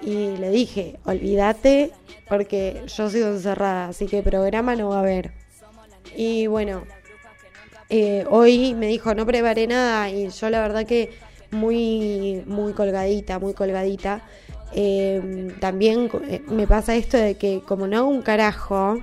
Y 0.00 0.36
le 0.36 0.50
dije, 0.50 0.96
olvídate 1.04 1.90
porque 2.28 2.82
yo 2.86 3.10
sigo 3.10 3.28
encerrada, 3.28 3.88
así 3.88 4.06
que 4.06 4.22
programa 4.22 4.76
no 4.76 4.90
va 4.90 4.96
a 4.96 5.00
haber. 5.00 5.32
Y 6.16 6.46
bueno, 6.46 6.84
eh, 7.88 8.24
hoy 8.30 8.74
me 8.74 8.86
dijo, 8.86 9.14
no 9.14 9.26
preparé 9.26 9.66
nada 9.66 10.10
y 10.10 10.28
yo 10.28 10.50
la 10.50 10.60
verdad 10.60 10.86
que 10.86 11.10
muy, 11.50 12.42
muy 12.46 12.72
colgadita, 12.74 13.38
muy 13.38 13.54
colgadita. 13.54 14.22
Eh, 14.74 15.54
también 15.60 16.10
eh, 16.28 16.42
me 16.48 16.66
pasa 16.66 16.94
esto 16.94 17.16
de 17.16 17.36
que 17.36 17.62
como 17.66 17.86
no 17.86 17.98
hago 17.98 18.08
un 18.08 18.22
carajo, 18.22 19.00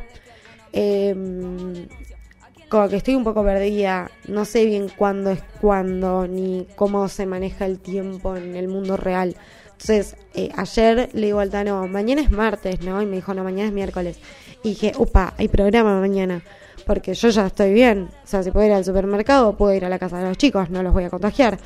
como 2.70 2.90
que 2.90 2.98
estoy 2.98 3.16
un 3.16 3.24
poco 3.24 3.44
perdida, 3.44 4.10
no 4.28 4.46
sé 4.46 4.66
bien 4.66 4.90
cuándo 4.96 5.32
es 5.32 5.42
cuándo, 5.62 6.28
ni 6.28 6.68
cómo 6.76 7.08
se 7.08 7.26
maneja 7.26 7.66
el 7.66 7.80
tiempo 7.80 8.36
en 8.36 8.56
el 8.56 8.68
mundo 8.68 8.98
real. 8.98 9.36
Entonces, 9.72 10.16
eh, 10.34 10.50
ayer 10.56 11.10
le 11.14 11.28
digo 11.28 11.40
al 11.40 11.50
Tano, 11.50 11.88
mañana 11.88 12.22
es 12.22 12.32
martes, 12.32 12.82
¿no? 12.82 13.02
Y 13.02 13.06
me 13.06 13.18
dijo, 13.18 13.34
no, 13.34 13.44
mañana 13.44 13.68
es 13.68 13.74
miércoles. 13.74 14.18
Y 14.64 14.70
dije, 14.70 14.94
upa, 14.98 15.34
hay 15.38 15.48
programa 15.48 16.00
mañana. 16.00 16.42
Porque 16.86 17.14
yo 17.14 17.30
ya 17.30 17.48
estoy 17.48 17.74
bien. 17.74 18.10
O 18.24 18.28
sea, 18.28 18.42
si 18.42 18.52
puedo 18.52 18.66
ir 18.66 18.74
al 18.74 18.86
supermercado, 18.86 19.58
puedo 19.58 19.74
ir 19.74 19.86
a 19.86 19.90
la 19.90 20.00
casa 20.00 20.20
de 20.20 20.30
los 20.30 20.38
chicos, 20.38 20.70
no 20.70 20.82
los 20.82 20.94
voy 20.94 21.04
a 21.04 21.10
contagiar. 21.10 21.58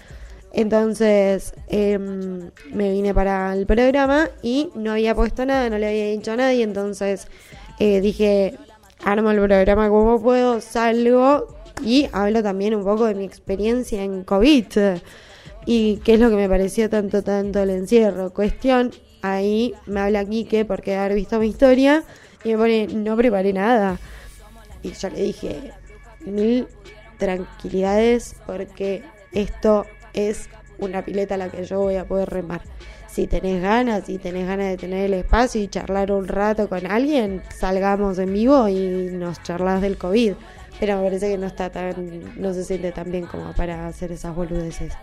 Entonces 0.51 1.53
em, 1.67 2.49
me 2.71 2.91
vine 2.91 3.13
para 3.13 3.53
el 3.53 3.67
programa 3.67 4.29
y 4.41 4.69
no 4.73 4.93
había 4.93 5.13
puesto 5.13 5.45
nada, 5.45 5.69
no 5.69 5.77
le 5.77 5.87
había 5.87 6.05
dicho 6.05 6.31
a 6.31 6.35
nadie. 6.35 6.63
Entonces 6.63 7.27
eh, 7.79 8.01
dije, 8.01 8.55
armo 9.03 9.31
el 9.31 9.41
programa 9.41 9.89
como 9.89 10.21
puedo, 10.21 10.61
salgo 10.61 11.47
y 11.83 12.07
hablo 12.11 12.43
también 12.43 12.75
un 12.75 12.83
poco 12.83 13.05
de 13.05 13.15
mi 13.15 13.25
experiencia 13.25 14.03
en 14.03 14.23
COVID 14.23 14.65
y 15.65 15.97
qué 15.97 16.15
es 16.15 16.19
lo 16.19 16.29
que 16.29 16.35
me 16.35 16.49
pareció 16.49 16.89
tanto, 16.89 17.23
tanto 17.23 17.61
el 17.61 17.69
encierro. 17.69 18.33
Cuestión, 18.33 18.91
ahí 19.21 19.73
me 19.85 20.01
habla 20.01 20.25
Quique 20.25 20.65
porque 20.65 20.95
haber 20.95 21.15
visto 21.15 21.39
mi 21.39 21.47
historia 21.47 22.03
y 22.43 22.49
me 22.49 22.57
pone, 22.57 22.87
no 22.87 23.15
preparé 23.15 23.53
nada. 23.53 23.99
Y 24.81 24.93
yo 24.93 25.09
le 25.09 25.21
dije, 25.21 25.71
mil 26.21 26.67
tranquilidades 27.17 28.35
porque 28.45 29.03
esto 29.31 29.85
es 30.13 30.49
una 30.79 31.03
pileta 31.03 31.35
a 31.35 31.37
la 31.37 31.49
que 31.49 31.65
yo 31.65 31.79
voy 31.79 31.95
a 31.95 32.05
poder 32.05 32.29
remar. 32.29 32.61
Si 33.09 33.25
tenés 33.25 33.61
ganas, 33.61 34.05
si 34.05 34.17
tenés 34.19 34.47
ganas 34.47 34.67
de 34.67 34.77
tener 34.77 35.05
el 35.05 35.13
espacio 35.15 35.61
y 35.61 35.67
charlar 35.67 36.11
un 36.11 36.27
rato 36.27 36.69
con 36.69 36.85
alguien, 36.85 37.41
salgamos 37.57 38.19
en 38.19 38.31
vivo 38.31 38.69
y 38.69 39.09
nos 39.11 39.41
charlas 39.41 39.81
del 39.81 39.97
COVID. 39.97 40.33
Pero 40.79 40.97
me 40.97 41.03
parece 41.03 41.29
que 41.29 41.37
no 41.37 41.47
está 41.47 41.71
tan, 41.71 42.39
no 42.39 42.53
se 42.53 42.63
siente 42.63 42.91
tan 42.91 43.11
bien 43.11 43.25
como 43.25 43.53
para 43.53 43.87
hacer 43.87 44.11
esas 44.11 44.35
boludeces. 44.35 44.93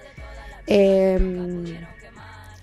Em, 0.66 1.64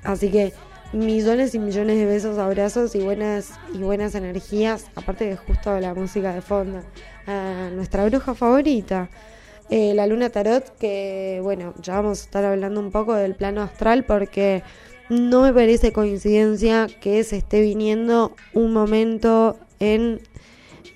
así 0.03 0.29
que 0.29 0.53
millones 0.93 1.53
y 1.55 1.59
millones 1.59 1.97
de 1.97 2.05
besos, 2.05 2.38
abrazos 2.38 2.95
y 2.95 3.00
buenas 3.00 3.51
y 3.73 3.79
buenas 3.79 4.15
energías, 4.15 4.88
aparte 4.95 5.25
de 5.25 5.35
justo 5.35 5.77
la 5.79 5.93
música 5.93 6.33
de 6.33 6.41
fondo, 6.41 6.81
a 7.27 7.69
nuestra 7.73 8.05
bruja 8.05 8.33
favorita, 8.33 9.09
eh, 9.69 9.93
la 9.93 10.07
luna 10.07 10.29
tarot, 10.29 10.77
que 10.77 11.39
bueno, 11.41 11.73
ya 11.81 11.95
vamos 11.95 12.21
a 12.21 12.23
estar 12.23 12.45
hablando 12.45 12.79
un 12.79 12.91
poco 12.91 13.13
del 13.15 13.35
plano 13.35 13.62
astral 13.62 14.03
porque 14.03 14.63
no 15.10 15.41
me 15.41 15.53
parece 15.53 15.91
coincidencia 15.91 16.88
que 17.01 17.24
se 17.24 17.38
esté 17.38 17.62
viniendo 17.62 18.36
un 18.53 18.74
momento 18.74 19.57
en 19.79 20.22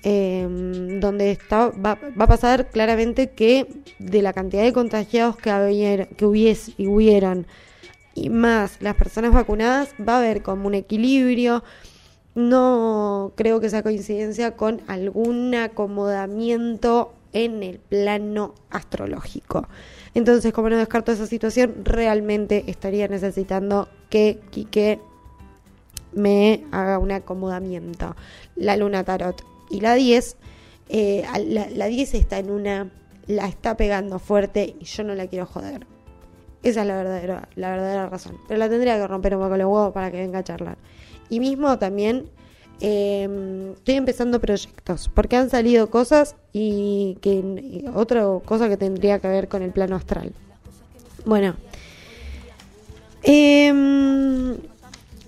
Em, 0.04 1.00
donde 1.00 1.32
está, 1.32 1.70
va, 1.70 1.98
va, 2.18 2.24
a 2.24 2.28
pasar 2.28 2.70
claramente 2.70 3.30
que 3.30 3.66
de 3.98 4.22
la 4.22 4.32
cantidad 4.32 4.62
de 4.62 4.72
contagiados 4.72 5.36
que, 5.36 6.08
que 6.16 6.24
hubies, 6.24 6.70
y 6.78 6.86
hubieran 6.86 7.46
y 8.14 8.30
más 8.30 8.80
las 8.80 8.94
personas 8.94 9.32
vacunadas, 9.32 9.90
va 10.00 10.14
a 10.14 10.18
haber 10.18 10.42
como 10.42 10.68
un 10.68 10.74
equilibrio. 10.74 11.64
No 12.34 13.32
creo 13.36 13.60
que 13.60 13.70
sea 13.70 13.82
coincidencia 13.82 14.56
con 14.56 14.80
algún 14.86 15.54
acomodamiento 15.54 17.12
en 17.32 17.62
el 17.62 17.78
plano 17.78 18.54
astrológico. 18.70 19.68
Entonces, 20.14 20.52
como 20.52 20.70
no 20.70 20.76
descarto 20.76 21.12
esa 21.12 21.26
situación, 21.26 21.84
realmente 21.84 22.64
estaría 22.68 23.08
necesitando 23.08 23.88
que 24.08 24.40
Quique 24.50 25.00
me 26.12 26.64
haga 26.72 26.98
un 26.98 27.12
acomodamiento. 27.12 28.16
La 28.56 28.76
luna 28.76 29.04
tarot 29.04 29.44
y 29.70 29.80
la 29.80 29.94
10, 29.94 30.36
eh, 30.88 31.24
la, 31.74 31.86
10 31.86 32.14
está 32.14 32.38
en 32.38 32.50
una 32.50 32.90
la 33.26 33.46
está 33.46 33.76
pegando 33.76 34.18
fuerte 34.18 34.74
y 34.80 34.84
yo 34.84 35.04
no 35.04 35.14
la 35.14 35.26
quiero 35.26 35.46
joder. 35.46 35.86
Esa 36.62 36.80
es 36.80 36.86
la 36.86 36.96
verdadera, 36.96 37.48
la 37.54 37.70
verdadera 37.70 38.08
razón. 38.08 38.38
Pero 38.48 38.58
la 38.58 38.68
tendría 38.68 38.96
que 38.96 39.06
romper 39.06 39.36
un 39.36 39.42
poco 39.42 39.56
los 39.56 39.66
huevos 39.66 39.92
para 39.92 40.10
que 40.10 40.16
venga 40.16 40.40
a 40.40 40.44
charlar. 40.44 40.78
Y 41.28 41.38
mismo 41.38 41.78
también 41.78 42.30
eh, 42.80 43.74
estoy 43.76 43.94
empezando 43.96 44.40
proyectos, 44.40 45.10
porque 45.14 45.36
han 45.36 45.50
salido 45.50 45.90
cosas 45.90 46.36
y 46.52 47.18
que 47.20 47.84
otra 47.94 48.24
cosa 48.44 48.68
que 48.68 48.76
tendría 48.76 49.18
que 49.18 49.28
ver 49.28 49.48
con 49.48 49.62
el 49.62 49.72
plano 49.72 49.94
astral. 49.94 50.32
Bueno, 51.24 51.54
eh, 53.22 54.56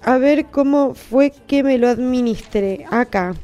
a 0.03 0.19
ver 0.19 0.47
cómo 0.47 0.95
fue 0.95 1.33
que 1.47 1.63
me 1.63 1.79
lo 1.79 1.89
administré 1.89 2.87
acá. 2.91 3.35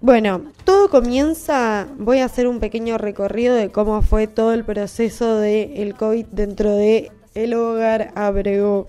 Bueno, 0.00 0.42
todo 0.64 0.90
comienza, 0.90 1.88
voy 1.96 2.18
a 2.18 2.26
hacer 2.26 2.46
un 2.46 2.60
pequeño 2.60 2.98
recorrido 2.98 3.54
de 3.54 3.70
cómo 3.70 4.02
fue 4.02 4.26
todo 4.26 4.52
el 4.52 4.62
proceso 4.62 5.38
del 5.38 5.72
el 5.76 5.94
COVID 5.94 6.26
dentro 6.26 6.76
de 6.76 7.10
el 7.34 7.54
hogar 7.54 8.12
Abrego. 8.14 8.86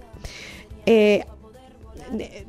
Eh, 0.85 1.23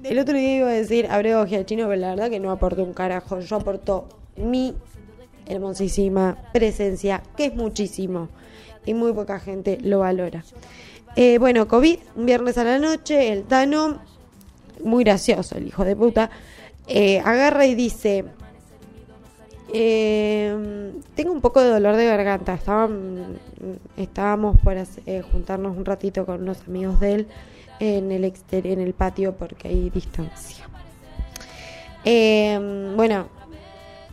el 0.03 0.19
otro 0.19 0.37
día 0.37 0.57
iba 0.57 0.69
a 0.69 0.73
decir 0.73 1.07
Abrego 1.09 1.47
Giachino, 1.47 1.87
pero 1.87 2.01
la 2.01 2.11
verdad 2.11 2.29
que 2.29 2.41
no 2.41 2.51
aportó 2.51 2.83
un 2.83 2.93
carajo. 2.93 3.39
Yo 3.39 3.55
aportó 3.55 4.09
mi 4.37 4.75
hermosísima 5.47 6.37
presencia, 6.53 7.23
que 7.37 7.47
es 7.47 7.55
muchísimo 7.55 8.29
y 8.87 8.95
muy 8.95 9.13
poca 9.13 9.39
gente 9.39 9.79
lo 9.83 9.99
valora. 9.99 10.43
Eh, 11.17 11.39
bueno, 11.39 11.67
COVID, 11.67 11.99
un 12.17 12.27
viernes 12.27 12.57
a 12.59 12.65
la 12.65 12.79
noche, 12.79 13.33
el 13.33 13.45
Tano, 13.45 13.99
muy 14.85 15.03
gracioso 15.03 15.57
el 15.57 15.67
hijo 15.67 15.85
de 15.85 15.97
puta, 15.97 16.31
eh, 16.87 17.21
agarra 17.21 17.67
y 17.67 17.75
dice, 17.75 18.25
eh, 19.73 20.93
tengo 21.15 21.33
un 21.33 21.41
poco 21.41 21.61
de 21.61 21.71
dolor 21.71 21.97
de 21.97 22.07
garganta. 22.07 22.59
estábamos 23.97 24.57
por 24.61 24.77
juntarnos 25.33 25.77
un 25.77 25.85
ratito 25.85 26.27
con 26.27 26.43
unos 26.43 26.59
amigos 26.69 27.01
de 27.01 27.13
él 27.15 27.27
en 27.81 28.13
el 28.13 28.25
exterior, 28.25 28.79
en 28.79 28.87
el 28.87 28.93
patio 28.93 29.35
porque 29.35 29.69
hay 29.69 29.91
distancia. 29.91 30.69
bueno, 32.05 33.27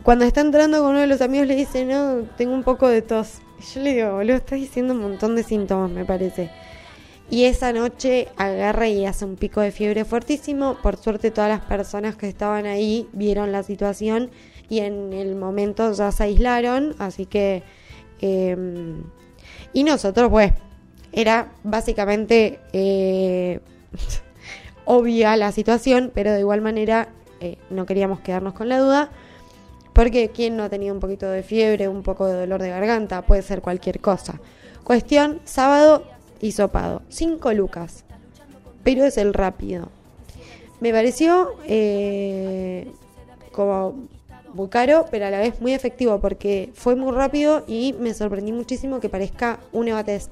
cuando 0.02 0.24
está 0.24 0.40
entrando 0.40 0.80
con 0.80 0.90
uno 0.90 1.00
de 1.00 1.06
los 1.06 1.20
amigos 1.20 1.48
le 1.48 1.54
dice, 1.54 1.84
no, 1.84 2.22
tengo 2.36 2.54
un 2.54 2.62
poco 2.62 2.88
de 2.88 3.02
tos. 3.02 3.40
Yo 3.72 3.80
le 3.80 3.94
digo, 3.94 4.12
boludo, 4.12 4.36
estás 4.36 4.58
diciendo 4.58 4.94
un 4.94 5.00
montón 5.00 5.36
de 5.36 5.42
síntomas, 5.42 5.90
me 5.90 6.04
parece. 6.04 6.50
Y 7.30 7.44
esa 7.44 7.72
noche 7.72 8.28
agarra 8.36 8.88
y 8.88 9.06
hace 9.06 9.24
un 9.24 9.36
pico 9.36 9.60
de 9.60 9.70
fiebre 9.70 10.04
fuertísimo. 10.04 10.76
Por 10.82 10.96
suerte 10.96 11.30
todas 11.30 11.50
las 11.50 11.60
personas 11.60 12.16
que 12.16 12.28
estaban 12.28 12.66
ahí 12.66 13.08
vieron 13.12 13.50
la 13.50 13.62
situación 13.62 14.30
y 14.68 14.80
en 14.80 15.12
el 15.12 15.34
momento 15.34 15.92
ya 15.92 16.12
se 16.12 16.24
aislaron. 16.24 16.94
Así 16.98 17.26
que... 17.26 17.62
Em, 18.20 19.02
y 19.72 19.84
nosotros, 19.84 20.30
pues, 20.30 20.52
era 21.12 21.52
básicamente 21.62 22.60
eh, 22.72 23.60
obvia 24.84 25.36
la 25.36 25.52
situación, 25.52 26.12
pero 26.14 26.32
de 26.32 26.40
igual 26.40 26.60
manera 26.60 27.08
eh, 27.40 27.58
no 27.70 27.86
queríamos 27.86 28.20
quedarnos 28.20 28.54
con 28.54 28.68
la 28.68 28.78
duda. 28.78 29.10
Porque 29.94 30.28
quien 30.28 30.56
no 30.56 30.64
ha 30.64 30.68
tenido 30.68 30.92
un 30.92 31.00
poquito 31.00 31.30
de 31.30 31.42
fiebre, 31.42 31.88
un 31.88 32.02
poco 32.02 32.26
de 32.26 32.34
dolor 32.40 32.60
de 32.60 32.68
garganta, 32.68 33.22
puede 33.22 33.42
ser 33.42 33.62
cualquier 33.62 34.00
cosa. 34.00 34.40
Cuestión, 34.82 35.40
sábado 35.44 36.04
hisopado. 36.40 37.02
5 37.08 37.52
lucas. 37.54 38.04
Pero 38.82 39.04
es 39.04 39.16
el 39.16 39.32
rápido. 39.32 39.88
Me 40.80 40.92
pareció 40.92 41.54
eh, 41.64 42.92
como 43.52 44.08
muy 44.52 44.68
caro, 44.68 45.06
pero 45.10 45.26
a 45.26 45.30
la 45.30 45.38
vez 45.38 45.60
muy 45.60 45.72
efectivo 45.72 46.20
porque 46.20 46.70
fue 46.74 46.96
muy 46.96 47.12
rápido 47.12 47.64
y 47.66 47.94
me 47.98 48.12
sorprendí 48.14 48.52
muchísimo 48.52 49.00
que 49.00 49.08
parezca 49.08 49.60
un 49.72 49.88
Evatest. 49.88 50.30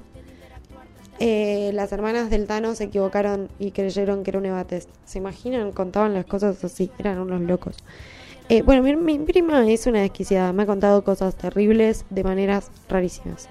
Eh, 1.19 1.71
las 1.73 1.91
hermanas 1.91 2.29
del 2.29 2.47
Tano 2.47 2.75
se 2.75 2.85
equivocaron 2.85 3.49
y 3.59 3.71
creyeron 3.71 4.23
que 4.23 4.31
era 4.31 4.39
un 4.39 4.45
Evatest. 4.45 4.89
¿Se 5.05 5.19
imaginan? 5.19 5.71
Contaban 5.71 6.13
las 6.13 6.25
cosas 6.25 6.63
así, 6.63 6.91
eran 6.97 7.19
unos 7.19 7.41
locos. 7.41 7.77
Eh, 8.49 8.61
bueno, 8.61 8.83
mi, 8.97 9.19
prima 9.19 9.65
es 9.69 9.87
una 9.87 10.01
desquiciada, 10.01 10.51
me 10.51 10.63
ha 10.63 10.65
contado 10.65 11.03
cosas 11.03 11.35
terribles 11.35 12.05
de 12.09 12.23
maneras 12.23 12.69
rarísimas. 12.89 13.47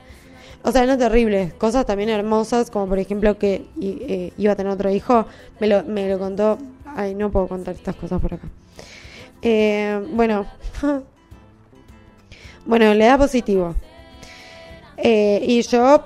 O 0.62 0.70
sea, 0.70 0.86
no 0.86 0.96
terribles, 0.98 1.54
cosas 1.54 1.86
también 1.86 2.10
hermosas, 2.10 2.70
como 2.70 2.86
por 2.86 2.98
ejemplo 2.98 3.38
que 3.38 3.64
eh, 3.80 4.32
iba 4.36 4.52
a 4.52 4.56
tener 4.56 4.72
otro 4.72 4.90
hijo, 4.90 5.26
me 5.60 5.66
lo, 5.66 5.82
me 5.84 6.08
lo 6.08 6.18
contó. 6.18 6.58
Ay, 6.84 7.14
no 7.14 7.30
puedo 7.30 7.48
contar 7.48 7.74
estas 7.74 7.96
cosas 7.96 8.20
por 8.20 8.34
acá. 8.34 8.48
Eh, 9.40 10.00
bueno, 10.10 10.46
bueno, 12.66 12.94
le 12.94 13.06
da 13.06 13.18
positivo. 13.18 13.74
Y 15.04 15.62
yo, 15.62 16.04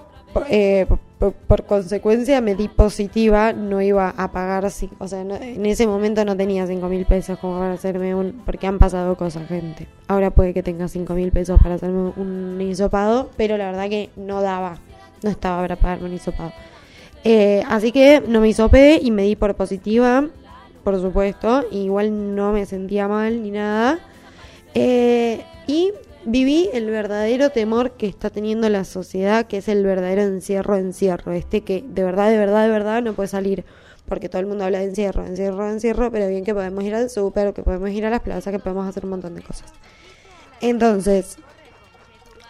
por, 1.19 1.65
consecuencia 1.65 2.41
me 2.41 2.55
di 2.55 2.69
positiva, 2.69 3.53
no 3.53 3.81
iba 3.81 4.11
a 4.11 4.33
pagar, 4.33 4.65
o 4.99 5.09
sea, 5.09 5.21
en 5.21 5.65
ese 5.65 5.87
momento 5.87 6.25
no 6.25 6.37
tenía 6.37 6.67
cinco 6.67 6.89
mil 6.89 7.07
pesos 7.07 7.39
como 7.39 7.59
para 7.59 7.73
hacerme 7.73 8.15
un, 8.15 8.43
porque 8.45 8.67
han 8.67 8.79
pasado 8.79 9.17
cosas, 9.17 9.49
gente. 9.49 9.87
Ahora 10.09 10.31
puede 10.31 10.53
que 10.53 10.63
tenga 10.63 10.89
cinco 10.89 11.15
mil 11.15 11.33
pesos 11.33 11.59
para 11.63 11.77
hacerme 11.77 12.13
un 12.17 12.61
hisopado, 12.61 13.31
pero 13.37 13.57
la 13.57 13.67
verdad 13.67 13.89
que 13.89 14.11
no 14.17 14.43
daba, 14.43 14.79
no 15.23 15.31
estaba 15.31 15.63
para 15.63 15.77
pagarme 15.77 16.09
un 16.09 16.15
hisopado. 16.15 16.53
Eh, 17.25 17.63
así 17.69 17.93
que 17.93 18.23
no 18.27 18.41
me 18.41 18.49
hisopé 18.49 19.01
y 19.03 19.11
me 19.11 19.23
di 19.23 19.37
por 19.37 19.55
positiva, 19.55 20.27
por 20.85 21.01
supuesto, 21.01 21.65
igual 21.73 22.37
no 22.37 22.53
me 22.53 22.67
sentía 22.67 23.09
mal 23.09 23.43
ni 23.43 23.51
nada. 23.51 23.99
Eh, 24.75 25.43
y 25.67 25.93
viví 26.27 26.69
el 26.73 26.91
verdadero 26.91 27.51
temor 27.51 27.93
que 27.93 28.07
está 28.07 28.31
teniendo 28.31 28.69
la 28.69 28.85
sociedad, 28.85 29.47
que 29.47 29.59
es 29.59 29.69
el 29.69 29.85
verdadero 29.85 30.23
encierro, 30.23 30.77
encierro, 30.77 31.33
este 31.33 31.63
que 31.63 31.85
de 31.87 32.03
verdad, 32.03 32.31
de 32.31 32.37
verdad, 32.37 32.65
de 32.65 32.71
verdad 32.71 33.03
no 33.03 33.15
puede 33.15 33.29
salir, 33.29 33.65
porque 34.09 34.29
todo 34.29 34.41
el 34.41 34.47
mundo 34.47 34.65
habla 34.65 34.81
de 34.81 34.87
encierro, 34.87 35.25
encierro, 35.25 35.71
encierro, 35.71 36.11
pero 36.11 36.29
bien 36.29 36.45
que 36.45 36.53
podemos 36.53 36.85
ir 36.85 36.95
al 36.95 37.09
súper, 37.09 37.55
que 37.55 37.63
podemos 37.63 37.91
ir 37.91 38.05
a 38.05 38.11
las 38.11 38.21
plazas, 38.21 38.53
que 38.53 38.59
podemos 38.59 38.87
hacer 38.89 39.05
un 39.05 39.11
montón 39.11 39.35
de 39.35 39.43
cosas. 39.43 39.73
Entonces, 40.61 41.39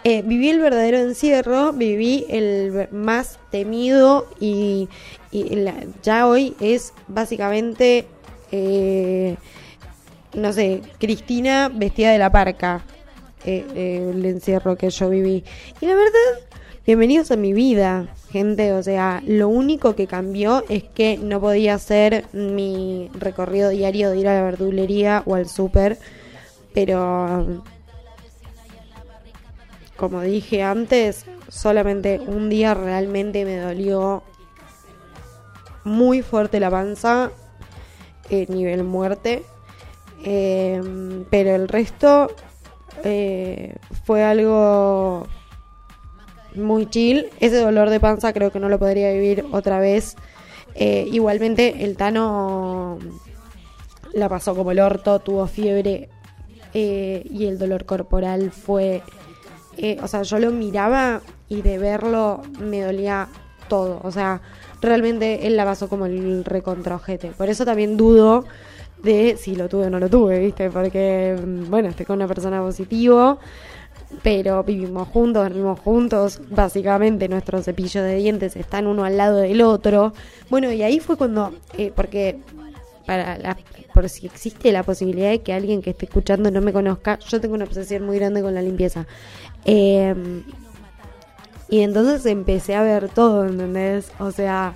eh, 0.04 0.22
viví 0.22 0.48
el 0.48 0.60
verdadero 0.60 0.98
encierro, 0.98 1.72
viví 1.72 2.24
el 2.28 2.88
más 2.92 3.38
temido 3.50 4.26
y, 4.40 4.88
ya 6.02 6.26
hoy 6.26 6.54
es 6.60 6.94
básicamente, 7.08 8.06
eh, 8.52 9.36
no 10.32 10.52
sé, 10.52 10.80
Cristina 10.98 11.70
vestida 11.74 12.10
de 12.12 12.18
la 12.18 12.32
parca. 12.32 12.84
Eh, 13.46 13.64
eh, 13.76 14.10
el 14.12 14.26
encierro 14.26 14.76
que 14.76 14.90
yo 14.90 15.08
viví. 15.08 15.44
Y 15.80 15.86
la 15.86 15.94
verdad, 15.94 16.40
bienvenidos 16.84 17.30
a 17.30 17.36
mi 17.36 17.52
vida, 17.52 18.08
gente. 18.32 18.72
O 18.72 18.82
sea, 18.82 19.22
lo 19.24 19.48
único 19.48 19.94
que 19.94 20.08
cambió 20.08 20.64
es 20.68 20.82
que 20.82 21.16
no 21.16 21.40
podía 21.40 21.74
hacer 21.74 22.24
mi 22.32 23.08
recorrido 23.14 23.68
diario 23.68 24.10
de 24.10 24.18
ir 24.18 24.26
a 24.26 24.34
la 24.34 24.42
verdulería 24.42 25.22
o 25.26 25.36
al 25.36 25.48
súper. 25.48 25.96
Pero, 26.74 27.62
como 29.96 30.22
dije 30.22 30.64
antes, 30.64 31.24
solamente 31.48 32.18
un 32.18 32.50
día 32.50 32.74
realmente 32.74 33.44
me 33.44 33.58
dolió 33.58 34.24
muy 35.84 36.20
fuerte 36.22 36.58
la 36.58 36.72
panza, 36.72 37.30
eh, 38.28 38.46
nivel 38.48 38.82
muerte. 38.82 39.44
pero 40.24 41.54
el 41.54 41.68
resto 41.68 42.28
eh, 43.04 43.74
fue 44.04 44.24
algo 44.24 45.26
muy 46.54 46.86
chill. 46.86 47.26
Ese 47.40 47.56
dolor 47.56 47.90
de 47.90 48.00
panza 48.00 48.32
creo 48.32 48.50
que 48.50 48.60
no 48.60 48.68
lo 48.68 48.78
podría 48.78 49.12
vivir 49.12 49.44
otra 49.52 49.78
vez. 49.78 50.16
Eh, 50.74 51.08
igualmente 51.10 51.84
el 51.84 51.96
Tano 51.96 52.98
la 54.12 54.28
pasó 54.28 54.54
como 54.54 54.72
el 54.72 54.80
orto, 54.80 55.18
tuvo 55.20 55.46
fiebre 55.46 56.08
eh, 56.74 57.26
y 57.30 57.46
el 57.46 57.58
dolor 57.58 57.86
corporal 57.86 58.50
fue... 58.50 59.02
o 60.02 60.08
sea, 60.08 60.22
yo 60.22 60.38
lo 60.38 60.50
miraba 60.50 61.22
y 61.48 61.62
de 61.62 61.78
verlo 61.78 62.42
me 62.58 62.82
dolía 62.82 63.28
todo. 63.68 64.00
O 64.02 64.10
sea, 64.10 64.40
realmente 64.80 65.46
él 65.46 65.56
la 65.56 65.64
pasó 65.64 65.88
como 65.88 66.06
el 66.06 66.44
recontraojete. 66.44 67.28
Por 67.28 67.48
eso 67.48 67.64
también 67.64 67.96
dudo 67.96 68.44
de 69.02 69.36
si 69.36 69.56
lo 69.56 69.68
tuve 69.68 69.86
o 69.86 69.90
no 69.90 69.98
lo 69.98 70.08
tuve, 70.08 70.38
¿viste? 70.38 70.70
Porque, 70.70 71.36
mm, 71.40 71.70
bueno, 71.70 71.88
estoy 71.88 72.06
con 72.06 72.16
una 72.16 72.26
persona 72.26 72.60
positivo, 72.60 73.38
pero 74.22 74.62
vivimos 74.64 75.08
juntos, 75.08 75.42
dormimos 75.42 75.80
juntos, 75.80 76.40
básicamente 76.50 77.28
nuestros 77.28 77.64
cepillos 77.64 78.04
de 78.04 78.16
dientes 78.16 78.56
están 78.56 78.86
uno 78.86 79.04
al 79.04 79.16
lado 79.16 79.38
del 79.38 79.62
otro. 79.62 80.12
Bueno, 80.48 80.72
y 80.72 80.82
ahí 80.82 81.00
fue 81.00 81.16
cuando, 81.16 81.52
eh, 81.76 81.92
porque 81.94 82.38
para 83.06 83.38
la, 83.38 83.56
por 83.94 84.08
si 84.08 84.26
existe 84.26 84.72
la 84.72 84.82
posibilidad 84.82 85.30
de 85.30 85.40
que 85.40 85.52
alguien 85.52 85.80
que 85.80 85.90
esté 85.90 86.06
escuchando 86.06 86.50
no 86.50 86.60
me 86.60 86.72
conozca, 86.72 87.18
yo 87.20 87.40
tengo 87.40 87.54
una 87.54 87.64
obsesión 87.64 88.04
muy 88.04 88.18
grande 88.18 88.42
con 88.42 88.54
la 88.54 88.62
limpieza. 88.62 89.06
Em, 89.64 90.44
y 91.68 91.80
entonces 91.80 92.26
empecé 92.26 92.74
a 92.74 92.82
ver 92.82 93.08
todo, 93.08 93.46
¿entendés? 93.46 94.12
O 94.18 94.30
sea, 94.30 94.74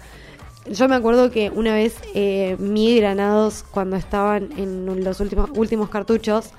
yo 0.66 0.88
me 0.88 0.94
acuerdo 0.94 1.31
que 1.31 1.51
una 1.51 1.75
vez 1.75 1.96
eh, 2.14 2.57
mi 2.59 2.96
granados, 2.96 3.64
cuando 3.70 3.96
estaban 3.96 4.51
en 4.57 5.05
los 5.05 5.20
últimos, 5.20 5.51
últimos 5.55 5.88
cartuchos, 5.88 6.51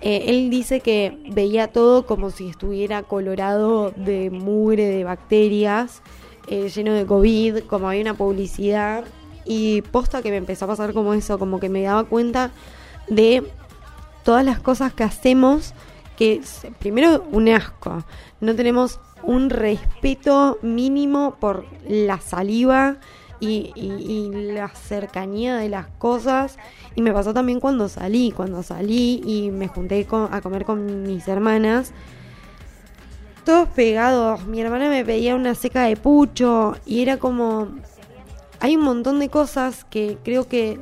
eh, 0.00 0.24
él 0.26 0.50
dice 0.50 0.80
que 0.80 1.18
veía 1.30 1.68
todo 1.68 2.06
como 2.06 2.30
si 2.30 2.48
estuviera 2.48 3.02
colorado 3.02 3.90
de 3.96 4.30
mugre 4.30 4.86
de 4.86 5.04
bacterias, 5.04 6.02
eh, 6.46 6.68
lleno 6.68 6.92
de 6.92 7.04
COVID, 7.04 7.60
como 7.64 7.88
había 7.88 8.02
una 8.02 8.14
publicidad. 8.14 9.04
Y 9.44 9.82
posta 9.82 10.20
que 10.22 10.30
me 10.30 10.36
empezó 10.36 10.66
a 10.66 10.68
pasar 10.68 10.92
como 10.92 11.14
eso, 11.14 11.38
como 11.38 11.58
que 11.58 11.70
me 11.70 11.82
daba 11.82 12.04
cuenta 12.04 12.50
de 13.08 13.42
todas 14.24 14.44
las 14.44 14.60
cosas 14.60 14.92
que 14.92 15.04
hacemos, 15.04 15.72
que 16.18 16.42
primero 16.78 17.24
un 17.32 17.48
asco, 17.48 18.04
no 18.40 18.54
tenemos 18.54 19.00
un 19.22 19.48
respeto 19.48 20.58
mínimo 20.62 21.36
por 21.40 21.64
la 21.88 22.20
saliva 22.20 22.98
y, 23.40 24.30
la 24.52 24.68
cercanía 24.68 25.56
de 25.56 25.68
las 25.68 25.86
cosas. 25.98 26.58
Y 26.94 27.02
me 27.02 27.12
pasó 27.12 27.32
también 27.34 27.60
cuando 27.60 27.88
salí, 27.88 28.32
cuando 28.32 28.62
salí 28.62 29.20
y 29.24 29.50
me 29.50 29.68
junté 29.68 30.06
a 30.10 30.40
comer 30.40 30.64
con 30.64 31.02
mis 31.02 31.26
hermanas. 31.28 31.92
Todos 33.44 33.68
pegados. 33.68 34.46
Mi 34.46 34.60
hermana 34.60 34.88
me 34.88 35.04
pedía 35.04 35.34
una 35.34 35.54
seca 35.54 35.84
de 35.84 35.96
pucho 35.96 36.76
y 36.84 37.02
era 37.02 37.18
como... 37.18 37.68
Hay 38.60 38.76
un 38.76 38.82
montón 38.82 39.20
de 39.20 39.28
cosas 39.28 39.84
que 39.84 40.18
creo 40.24 40.48
que 40.48 40.80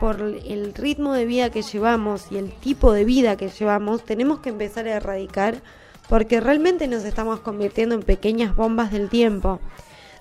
por 0.00 0.20
el 0.20 0.74
ritmo 0.74 1.12
de 1.12 1.24
vida 1.24 1.50
que 1.50 1.62
llevamos 1.62 2.26
y 2.30 2.36
el 2.36 2.52
tipo 2.52 2.92
de 2.92 3.04
vida 3.04 3.36
que 3.36 3.48
llevamos, 3.48 4.04
tenemos 4.04 4.40
que 4.40 4.50
empezar 4.50 4.86
a 4.86 4.96
erradicar 4.96 5.62
porque 6.08 6.40
realmente 6.40 6.86
nos 6.88 7.04
estamos 7.04 7.40
convirtiendo 7.40 7.94
en 7.94 8.02
pequeñas 8.02 8.54
bombas 8.54 8.92
del 8.92 9.08
tiempo. 9.08 9.60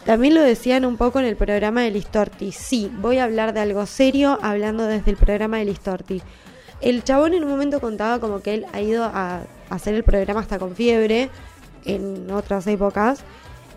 También 0.05 0.35
lo 0.35 0.41
decían 0.41 0.85
un 0.85 0.97
poco 0.97 1.19
en 1.19 1.25
el 1.25 1.35
programa 1.35 1.81
de 1.81 1.89
Listorti. 1.89 2.51
Sí, 2.51 2.91
voy 2.99 3.17
a 3.17 3.23
hablar 3.23 3.53
de 3.53 3.61
algo 3.61 3.87
serio 3.87 4.37
hablando 4.41 4.85
desde 4.85 5.09
el 5.11 5.17
programa 5.17 5.57
de 5.57 5.65
Listorti. 5.65 6.21
El 6.79 7.03
chabón 7.03 7.33
en 7.33 7.43
un 7.43 7.49
momento 7.49 7.81
contaba 7.81 8.19
como 8.19 8.41
que 8.41 8.53
él 8.53 8.65
ha 8.71 8.81
ido 8.81 9.03
a 9.05 9.41
hacer 9.69 9.95
el 9.95 10.03
programa 10.03 10.41
hasta 10.41 10.59
con 10.59 10.75
fiebre 10.75 11.31
en 11.85 12.29
otras 12.29 12.67
épocas 12.67 13.23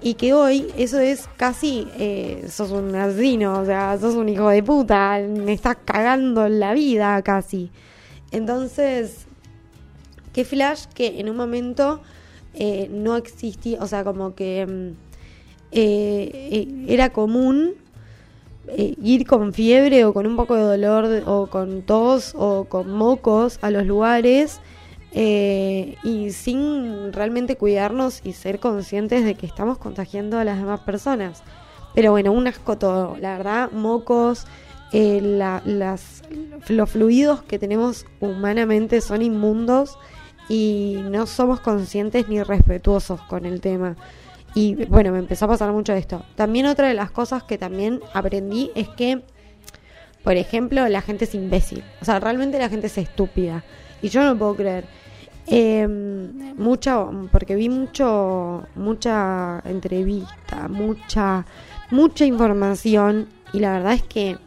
y 0.03 0.15
que 0.15 0.35
hoy 0.35 0.71
eso 0.77 0.99
es 1.01 1.29
casi, 1.37 1.89
eh, 1.99 2.47
sos 2.51 2.71
un 2.71 2.95
asesino, 2.95 3.61
o 3.61 3.65
sea, 3.65 3.97
sos 3.99 4.15
un 4.15 4.29
hijo 4.29 4.49
de 4.49 4.63
puta, 4.63 5.19
me 5.27 5.55
estás 5.55 5.79
cagando 5.85 6.49
la 6.49 6.75
vida 6.75 7.21
casi. 7.23 7.71
Entonces, 8.31 9.27
qué 10.33 10.45
flash 10.45 10.85
que 10.95 11.21
en 11.21 11.31
un 11.31 11.37
momento 11.37 12.01
eh, 12.55 12.89
no 12.93 13.17
existía, 13.17 13.83
o 13.83 13.87
sea, 13.87 14.05
como 14.05 14.35
que 14.35 14.67
mm, 14.67 15.08
eh, 15.73 16.85
era 16.89 17.11
común 17.11 17.75
ir 18.77 19.27
con 19.27 19.55
fiebre 19.55 20.05
o 20.05 20.13
con 20.13 20.27
un 20.27 20.37
poco 20.37 20.55
de 20.55 20.63
dolor 20.63 21.23
o 21.27 21.47
con 21.47 21.81
tos 21.81 22.35
o 22.37 22.65
con 22.65 22.91
mocos 22.91 23.59
a 23.63 23.71
los 23.71 23.87
lugares 23.87 24.61
eh, 25.13 25.97
y 26.05 26.33
sin 26.33 27.13
realmente 27.13 27.57
cuidarnos 27.57 28.21
y 28.25 28.35
ser 28.35 28.61
conscientes 28.61 29.25
de 29.25 29.35
que 29.35 29.47
estamos 29.47 29.79
contagiando 29.79 30.39
a 30.39 30.45
las 30.45 30.59
demás 30.59 30.81
personas. 30.81 31.43
Pero 31.95 32.11
bueno, 32.11 32.33
un 32.33 32.47
asco 32.47 32.77
todo, 32.77 33.17
la 33.19 33.39
verdad, 33.39 33.71
mocos, 33.73 34.47
eh, 34.93 35.21
las, 35.23 36.23
los 36.69 36.91
fluidos 36.91 37.43
que 37.43 37.59
tenemos 37.59 38.05
humanamente 38.21 39.01
son 39.01 39.23
inmundos 39.23 39.99
y 40.49 40.99
no 41.11 41.27
somos 41.27 41.61
conscientes 41.61 42.29
ni 42.29 42.43
respetuosos 42.43 43.21
con 43.23 43.47
el 43.47 43.61
tema. 43.61 43.97
Y 44.59 44.75
bueno, 44.87 45.13
me 45.13 45.21
empezó 45.21 45.45
a 45.45 45.49
pasar 45.49 45.71
mucho 45.71 45.93
esto. 45.93 46.25
También 46.35 46.67
otra 46.67 46.89
de 46.89 46.95
las 46.95 47.13
cosas 47.13 47.45
que 47.45 47.59
también 47.59 48.01
aprendí 48.13 48.73
es 48.75 48.89
que, 48.89 49.23
por 50.25 50.37
ejemplo, 50.37 50.89
la 50.89 51.01
gente 51.01 51.27
es 51.27 51.35
imbécil. 51.37 51.85
O 52.03 52.05
sea, 52.05 52.19
realmente 52.19 52.59
la 52.59 52.69
gente 52.69 52.89
es 52.89 52.99
estúpida. 52.99 53.63
Y 54.03 54.09
yo 54.09 54.25
no 54.25 54.37
puedo 54.37 54.57
creer. 54.57 54.85
Eh, 55.47 55.87
porque 57.31 57.55
vi 57.55 57.69
mucho, 57.69 58.67
mucha 58.75 59.63
entrevista, 59.65 60.67
mucha, 60.67 61.47
mucha 61.93 62.25
información 62.25 63.29
y 63.53 63.61
la 63.61 63.75
verdad 63.75 63.93
es 63.93 64.03
que 64.03 64.39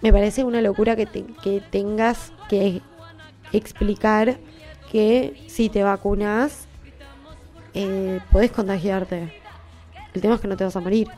me 0.00 0.12
parece 0.12 0.42
una 0.42 0.60
locura 0.60 0.96
que, 0.96 1.06
que 1.06 1.62
tengas 1.70 2.32
que 2.48 2.82
explicar 3.52 4.38
que 4.90 5.44
si 5.46 5.68
te 5.68 5.84
vacunas 5.84 6.66
eh, 7.74 8.20
podés 8.30 8.52
contagiarte. 8.52 9.40
El 10.14 10.20
tema 10.20 10.34
es 10.34 10.40
que 10.40 10.48
no 10.48 10.56
te 10.56 10.64
vas 10.64 10.76
a 10.76 10.80
morir. 10.80 11.08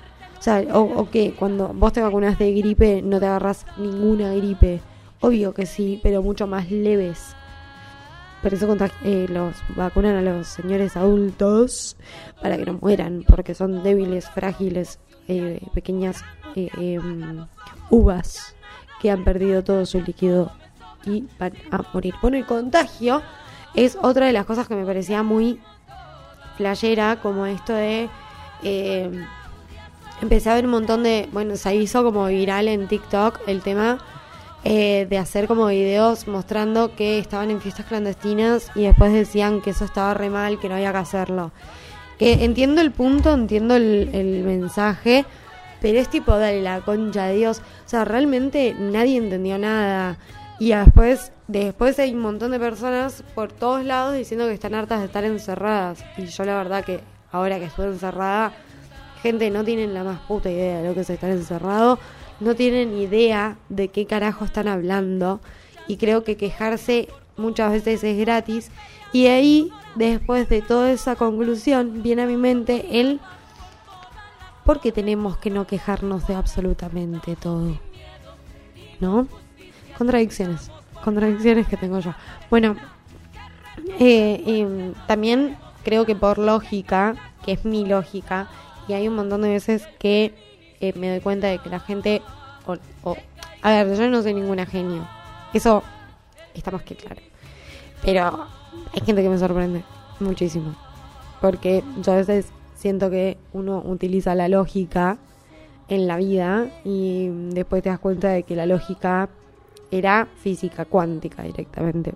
O 0.73 1.09
que 1.11 1.33
cuando 1.33 1.69
vos 1.69 1.93
te 1.93 2.03
vacunas 2.03 2.39
de 2.39 2.53
gripe 2.53 3.01
no 3.03 3.19
te 3.19 3.27
agarras 3.27 3.65
ninguna 3.79 4.35
gripe. 4.35 4.81
Obvio 5.21 5.55
que 5.55 5.65
sí, 5.65 6.01
pero 6.03 6.23
mucho 6.23 6.47
más 6.47 6.71
leves. 6.71 7.35
Por 8.45 8.53
eso 8.53 8.77
eh, 9.05 9.27
los 9.31 9.55
vacunan 9.75 10.17
a 10.17 10.21
los 10.21 10.49
señores 10.49 10.99
adultos 10.99 11.97
para 12.43 12.59
que 12.59 12.67
no 12.67 12.75
mueran, 12.75 13.25
porque 13.27 13.55
son 13.55 13.83
débiles, 13.83 14.29
frágiles, 14.29 14.99
eh, 15.29 15.67
pequeñas 15.73 16.23
eh, 16.55 16.69
em, 16.77 17.47
uvas 17.89 18.55
que 19.01 19.11
han 19.11 19.25
perdido 19.25 19.65
todo 19.65 19.87
su 19.87 20.03
líquido 20.03 20.53
y 21.07 21.25
van 21.39 21.55
a 21.71 21.81
morir. 21.95 22.13
Bueno, 22.21 22.37
el 22.37 22.45
contagio 22.45 23.23
es 23.75 23.97
otra 24.03 24.27
de 24.27 24.35
las 24.35 24.45
cosas 24.45 24.69
que 24.69 24.77
me 24.77 24.85
parecía 24.85 25.23
muy 25.23 25.59
flayera, 26.57 27.21
como 27.21 27.47
esto 27.47 27.73
de... 27.75 28.09
Em, 28.63 29.27
empecé 30.23 30.51
a 30.51 30.55
ver 30.55 30.65
un 30.65 30.73
montón 30.73 31.03
de... 31.03 31.29
Bueno, 31.33 31.57
se 31.57 31.75
hizo 31.75 32.03
como 32.03 32.27
viral 32.27 32.69
en 32.69 32.89
TikTok 32.89 33.41
el 33.47 33.63
tema 33.63 33.99
eh, 34.67 35.07
de 35.11 35.19
hacer 35.19 35.47
como 35.47 35.67
videos 35.67 36.27
mostrando 36.27 36.97
que 36.97 37.19
estaban 37.19 37.51
en 37.51 37.61
fiestas 37.61 37.85
clandestinas 37.85 38.71
y 38.75 38.85
después 38.85 39.13
decían 39.13 39.61
que 39.61 39.71
eso 39.71 39.85
estaba 39.85 40.15
re 40.15 40.31
mal, 40.31 40.59
que 40.59 40.71
no 40.71 40.77
había 40.77 40.91
que 40.91 40.99
hacerlo. 40.99 41.53
Que 42.19 42.45
entiendo 42.45 42.81
el 42.81 42.91
punto, 42.91 43.35
entiendo 43.35 43.77
el, 43.77 44.43
mensaje, 44.47 45.27
pero 45.83 45.99
es 45.99 46.09
tipo, 46.09 46.33
dale 46.39 46.63
la 46.63 46.81
concha 46.81 47.27
de 47.27 47.37
Dios. 47.37 47.61
O 47.85 47.89
sea, 47.89 48.07
realmente 48.07 48.75
nadie 48.79 49.19
entendió 49.19 49.59
nada. 49.59 50.17
Y 50.59 50.71
después, 50.71 51.31
después 51.47 51.99
hay 51.99 52.15
un 52.15 52.21
montón 52.21 52.51
de 52.51 52.59
personas 52.59 53.23
por 53.35 53.53
todos 53.53 53.85
lados 53.85 54.17
diciendo 54.17 54.47
que 54.47 54.55
están 54.55 54.75
hartas 54.75 55.01
de 55.01 55.07
estar 55.07 55.25
encerradas. 55.25 56.05
Y 56.17 56.27
yo 56.27 56.45
la 56.45 56.57
verdad 56.57 56.85
que 56.85 57.01
ahora 57.33 57.59
que 57.59 57.67
estoy 57.67 57.87
encerrada, 57.87 58.53
gente 59.23 59.51
no 59.51 59.65
tienen 59.65 59.95
la 59.95 60.05
más 60.05 60.21
puta 60.21 60.51
idea 60.51 60.81
de 60.81 60.89
lo 60.89 60.95
que 60.95 61.01
es 61.01 61.11
estar 61.11 61.31
encerrado. 61.31 61.99
No 62.41 62.55
tienen 62.55 62.97
idea 62.97 63.57
de 63.69 63.89
qué 63.89 64.07
carajo 64.07 64.45
están 64.45 64.69
hablando. 64.69 65.41
Y 65.87 65.97
creo 65.97 66.25
que 66.25 66.37
quejarse 66.37 67.09
muchas 67.37 67.73
veces 67.73 68.03
es 68.05 68.19
gratis. 68.19 68.71
Y 69.13 69.27
ahí 69.27 69.71
después 69.95 70.49
de 70.49 70.63
toda 70.63 70.91
esa 70.91 71.17
conclusión 71.17 72.03
viene 72.03 72.23
a 72.23 72.27
mi 72.27 72.37
mente 72.37 73.01
el 73.01 73.21
por 74.65 74.81
qué 74.81 74.93
tenemos 74.93 75.37
que 75.37 75.51
no 75.51 75.67
quejarnos 75.67 76.27
de 76.27 76.35
absolutamente 76.35 77.37
todo 77.37 77.79
¿no? 78.99 79.29
contradicciones 79.99 80.71
contradicciones 81.05 81.69
que 81.69 81.77
tengo 81.77 82.01
yo 82.01 82.15
bueno 82.51 82.77
eh, 84.01 84.93
también 85.07 85.57
creo 85.85 86.05
que 86.07 86.17
por 86.17 86.39
lógica 86.39 87.15
que 87.45 87.53
es 87.53 87.65
mi 87.65 87.85
lógica 87.85 88.49
y 88.89 88.95
hay 88.95 89.09
un 89.09 89.15
montón 89.15 89.43
de 89.43 89.51
veces 89.51 89.87
que 89.99 90.35
me 90.93 91.09
doy 91.09 91.21
cuenta 91.21 91.47
de 91.47 91.59
que 91.59 91.71
la 91.71 91.81
gente... 91.81 92.23
O, 93.03 93.17
a 93.63 93.71
ver, 93.71 93.97
yo 93.97 94.09
no 94.09 94.23
soy 94.23 94.35
ninguna 94.35 94.67
genio. 94.67 95.07
Eso 95.53 95.83
está 96.53 96.71
más 96.71 96.83
que 96.83 96.95
claro. 96.95 97.21
Pero 98.03 98.47
hay 98.93 99.01
gente 99.05 99.23
que 99.23 99.29
me 99.29 99.39
sorprende 99.39 99.83
muchísimo. 100.21 100.75
Porque 101.41 101.83
yo 102.03 102.13
a 102.13 102.17
veces 102.17 102.47
siento 102.75 103.11
que 103.11 103.39
uno 103.53 103.83
utiliza 103.85 104.35
la 104.35 104.49
lógica 104.49 105.17
en 105.89 106.07
la 106.07 106.17
vida 106.17 106.67
y 106.85 107.29
después 107.51 107.83
te 107.83 107.89
das 107.89 107.99
cuenta 107.99 108.29
de 108.29 108.43
que 108.43 108.57
la 108.57 108.67
lógica 108.67 109.29
era 109.91 110.29
física 110.37 110.85
cuántica 110.85 111.43
directamente. 111.43 112.15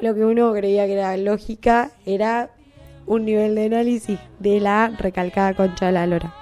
lo 0.00 0.14
que 0.14 0.24
uno 0.24 0.52
creía 0.52 0.86
que 0.86 0.94
era 0.94 1.16
lógica 1.16 1.90
era 2.06 2.50
un 3.06 3.24
nivel 3.24 3.54
de 3.54 3.66
análisis 3.66 4.18
de 4.38 4.60
la 4.60 4.88
recalcada 4.88 5.54
concha 5.54 5.86
de 5.86 5.92
la 5.92 6.06
lora. 6.06 6.34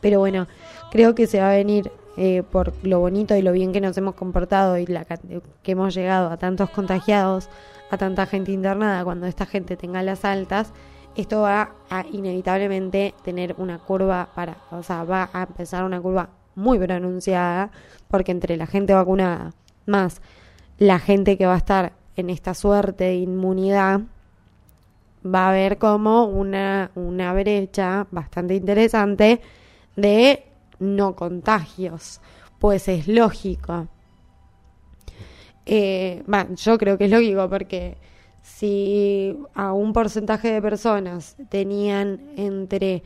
Pero 0.00 0.18
bueno, 0.18 0.48
creo 0.90 1.14
que 1.14 1.26
se 1.26 1.40
va 1.40 1.50
a 1.50 1.54
venir 1.54 1.90
eh, 2.16 2.42
por 2.42 2.74
lo 2.84 3.00
bonito 3.00 3.36
y 3.36 3.42
lo 3.42 3.52
bien 3.52 3.72
que 3.72 3.80
nos 3.80 3.96
hemos 3.96 4.14
comportado 4.14 4.76
y 4.76 4.86
la 4.86 5.04
que 5.04 5.72
hemos 5.72 5.94
llegado 5.94 6.30
a 6.30 6.36
tantos 6.36 6.70
contagiados, 6.70 7.48
a 7.90 7.96
tanta 7.96 8.26
gente 8.26 8.52
internada, 8.52 9.04
cuando 9.04 9.26
esta 9.26 9.46
gente 9.46 9.76
tenga 9.76 10.02
las 10.02 10.24
altas, 10.24 10.72
esto 11.14 11.42
va 11.42 11.72
a 11.90 12.04
inevitablemente 12.10 13.14
tener 13.22 13.54
una 13.58 13.78
curva 13.78 14.30
para, 14.34 14.56
o 14.70 14.82
sea, 14.82 15.04
va 15.04 15.30
a 15.32 15.42
empezar 15.42 15.84
una 15.84 16.00
curva 16.00 16.30
muy 16.54 16.78
pronunciada, 16.78 17.70
porque 18.12 18.30
entre 18.30 18.58
la 18.58 18.66
gente 18.66 18.92
vacunada 18.92 19.54
más 19.86 20.20
la 20.78 20.98
gente 20.98 21.38
que 21.38 21.46
va 21.46 21.54
a 21.54 21.58
estar 21.58 21.92
en 22.14 22.28
esta 22.28 22.52
suerte 22.52 23.04
de 23.04 23.14
inmunidad, 23.14 24.02
va 25.24 25.46
a 25.46 25.48
haber 25.48 25.78
como 25.78 26.24
una, 26.24 26.90
una 26.94 27.32
brecha 27.32 28.06
bastante 28.10 28.54
interesante 28.54 29.40
de 29.96 30.44
no 30.78 31.16
contagios, 31.16 32.20
pues 32.58 32.86
es 32.88 33.08
lógico. 33.08 33.88
eh, 35.64 36.22
yo 36.56 36.76
creo 36.76 36.98
que 36.98 37.06
es 37.06 37.10
lógico 37.10 37.48
porque 37.48 37.96
si 38.42 39.38
a 39.54 39.72
un 39.72 39.92
porcentaje 39.94 40.52
de 40.52 40.60
personas 40.60 41.36
tenían 41.48 42.20
entre 42.36 43.02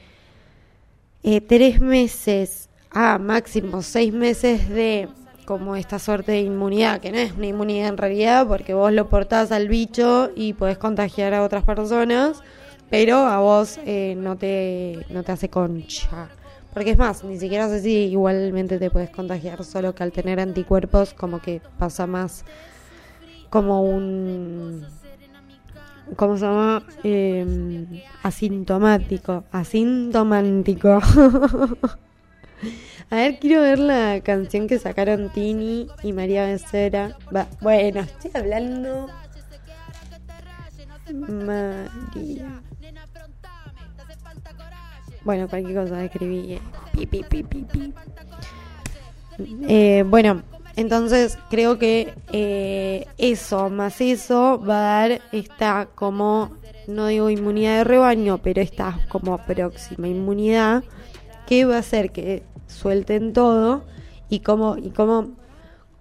eh, 1.22 1.40
tres 1.42 1.80
meses 1.80 2.65
a 2.98 3.18
máximo 3.18 3.82
seis 3.82 4.10
meses 4.10 4.70
de 4.70 5.10
como 5.44 5.76
esta 5.76 5.98
suerte 5.98 6.32
de 6.32 6.40
inmunidad, 6.40 6.98
que 6.98 7.12
no 7.12 7.18
es 7.18 7.32
una 7.32 7.46
inmunidad 7.46 7.88
en 7.88 7.98
realidad 7.98 8.46
porque 8.48 8.72
vos 8.72 8.90
lo 8.90 9.10
portás 9.10 9.52
al 9.52 9.68
bicho 9.68 10.30
y 10.34 10.54
podés 10.54 10.78
contagiar 10.78 11.34
a 11.34 11.42
otras 11.42 11.62
personas, 11.62 12.42
pero 12.88 13.18
a 13.18 13.38
vos 13.40 13.78
eh, 13.84 14.14
no, 14.16 14.36
te, 14.36 15.04
no 15.10 15.22
te 15.24 15.32
hace 15.32 15.50
concha. 15.50 16.28
Porque 16.72 16.92
es 16.92 16.98
más, 16.98 17.22
ni 17.22 17.38
siquiera 17.38 17.68
sé 17.68 17.82
si 17.82 17.92
igualmente 18.06 18.78
te 18.78 18.90
puedes 18.90 19.10
contagiar, 19.10 19.62
solo 19.62 19.94
que 19.94 20.02
al 20.02 20.12
tener 20.12 20.40
anticuerpos 20.40 21.12
como 21.12 21.42
que 21.42 21.60
pasa 21.78 22.06
más 22.06 22.46
como 23.50 23.82
un... 23.82 24.86
¿Cómo 26.16 26.38
se 26.38 26.46
llama? 26.46 26.82
Em, 27.02 28.00
asintomático. 28.22 29.44
Asintomático. 29.52 31.00
A 33.10 33.16
ver, 33.16 33.38
quiero 33.38 33.62
ver 33.62 33.78
la 33.78 34.20
canción 34.20 34.66
que 34.66 34.78
sacaron 34.78 35.30
Tini 35.30 35.88
y 36.02 36.12
María 36.12 36.46
Becerra. 36.46 37.16
bueno, 37.60 38.00
estoy 38.00 38.30
hablando. 38.34 39.08
María. 41.28 42.62
Bueno, 45.24 45.48
cualquier 45.48 45.84
cosa 45.84 46.04
escribí. 46.04 46.54
Eh. 46.54 46.60
Eh, 49.68 50.04
bueno, 50.06 50.42
entonces 50.76 51.38
creo 51.50 51.78
que 51.78 52.14
eh, 52.32 53.06
eso 53.18 53.70
más 53.70 54.00
eso 54.00 54.60
va 54.60 54.78
a 54.78 55.08
dar 55.08 55.20
esta 55.32 55.88
como, 55.94 56.52
no 56.86 57.08
digo 57.08 57.28
inmunidad 57.28 57.78
de 57.78 57.84
rebaño, 57.84 58.38
pero 58.38 58.60
esta 58.60 59.00
como 59.08 59.36
próxima 59.38 60.08
inmunidad 60.08 60.84
que 61.46 61.64
va 61.64 61.76
a 61.76 61.78
hacer 61.80 62.10
que 62.10 62.42
suelten 62.66 63.32
todo 63.32 63.84
y 64.28 64.40
cómo, 64.40 64.76
y 64.76 64.90
cómo, 64.90 65.30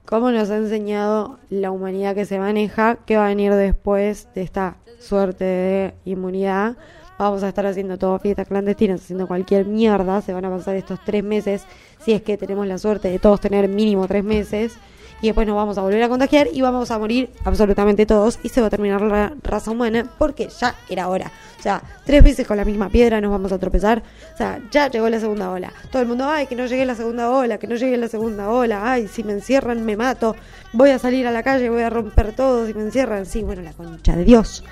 cómo 0.05 0.31
nos 0.31 0.49
ha 0.49 0.58
enseñado 0.58 1.39
la 1.49 1.71
humanidad 1.71 2.15
que 2.15 2.25
se 2.25 2.39
maneja, 2.39 2.97
que 3.05 3.17
va 3.17 3.25
a 3.25 3.29
venir 3.29 3.53
después 3.53 4.27
de 4.34 4.41
esta 4.41 4.77
suerte 4.99 5.45
de 5.45 5.93
inmunidad. 6.05 6.77
Vamos 7.17 7.43
a 7.43 7.47
estar 7.47 7.65
haciendo 7.65 7.97
todo 7.97 8.19
fiestas 8.19 8.47
clandestinas, 8.47 9.01
haciendo 9.01 9.27
cualquier 9.27 9.65
mierda, 9.65 10.21
se 10.21 10.34
van 10.34 10.45
a 10.45 10.49
pasar 10.49 10.75
estos 10.75 10.99
tres 11.05 11.23
meses, 11.23 11.65
si 11.99 12.12
es 12.12 12.21
que 12.21 12.38
tenemos 12.38 12.67
la 12.67 12.77
suerte 12.77 13.10
de 13.10 13.19
todos 13.19 13.39
tener 13.39 13.69
mínimo 13.69 14.08
tres 14.08 14.23
meses, 14.23 14.77
y 15.21 15.28
después 15.28 15.47
nos 15.47 15.56
vamos 15.56 15.78
a 15.78 15.82
volver 15.82 16.04
a 16.04 16.10
contagiar 16.10 16.47
y 16.51 16.62
vamos 16.62 16.91
a 16.91 16.99
morir 16.99 17.30
absolutamente 17.43 18.06
todos 18.06 18.39
y 18.43 18.49
se 18.49 18.62
va 18.62 18.67
a 18.67 18.69
terminar 18.69 19.01
la 19.01 19.34
raza 19.41 19.71
humana 19.71 20.06
porque 20.17 20.49
ya 20.60 20.75
era 20.89 21.08
hora. 21.08 21.32
O 21.60 21.62
sea, 21.62 21.82
tres 22.06 22.23
veces 22.23 22.45
con 22.45 22.58
la 22.58 22.65
misma 22.65 22.89
piedra 22.89 23.19
nos 23.21 23.32
vamos 23.32 23.51
a 23.51 23.58
tropezar. 23.58 24.04
O 24.34 24.38
sea, 24.38 24.60
ya 24.69 24.88
llegó 24.88 25.10
la 25.10 25.19
segunda 25.19 25.49
ola. 25.49 25.73
Todo 25.91 26.01
el 26.01 26.08
mundo, 26.08 26.25
ay, 26.30 26.45
que 26.45 26.56
no 26.56 26.67
llegue 26.67 26.86
la 26.86 26.93
segunda 26.93 27.32
ola, 27.32 27.58
que 27.58 27.65
no 27.65 27.75
llegue 27.75 27.97
la 27.97 28.08
segunda 28.08 28.49
ola, 28.49 28.91
ay, 28.91 29.08
si 29.08 29.23
me 29.23 29.34
encierran 29.34 29.84
me 29.84 29.97
mato, 29.97 30.36
voy 30.73 30.91
a 30.91 30.99
salir 30.99 31.25
a 31.25 31.32
la 31.32 31.41
calle, 31.41 31.69
voy 31.69 31.82
a 31.82 31.89
romper 31.89 32.36
todo 32.36 32.67
si 32.67 32.73
me 32.73 32.82
encierran. 32.82 33.25
Sí, 33.25 33.41
bueno, 33.41 33.63
la 33.63 33.73
concha 33.73 34.15
de 34.15 34.25
Dios. 34.25 34.63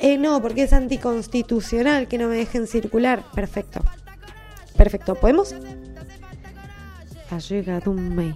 Eh, 0.00 0.18
no, 0.18 0.40
porque 0.40 0.62
es 0.62 0.72
anticonstitucional 0.72 2.08
que 2.08 2.18
no 2.18 2.28
me 2.28 2.36
dejen 2.36 2.66
circular. 2.66 3.22
Perfecto. 3.34 3.80
Perfecto. 4.76 5.14
¿Podemos? 5.14 5.54
Ha 7.30 7.38
llegado 7.38 7.90
un 7.90 8.14
mail. 8.14 8.34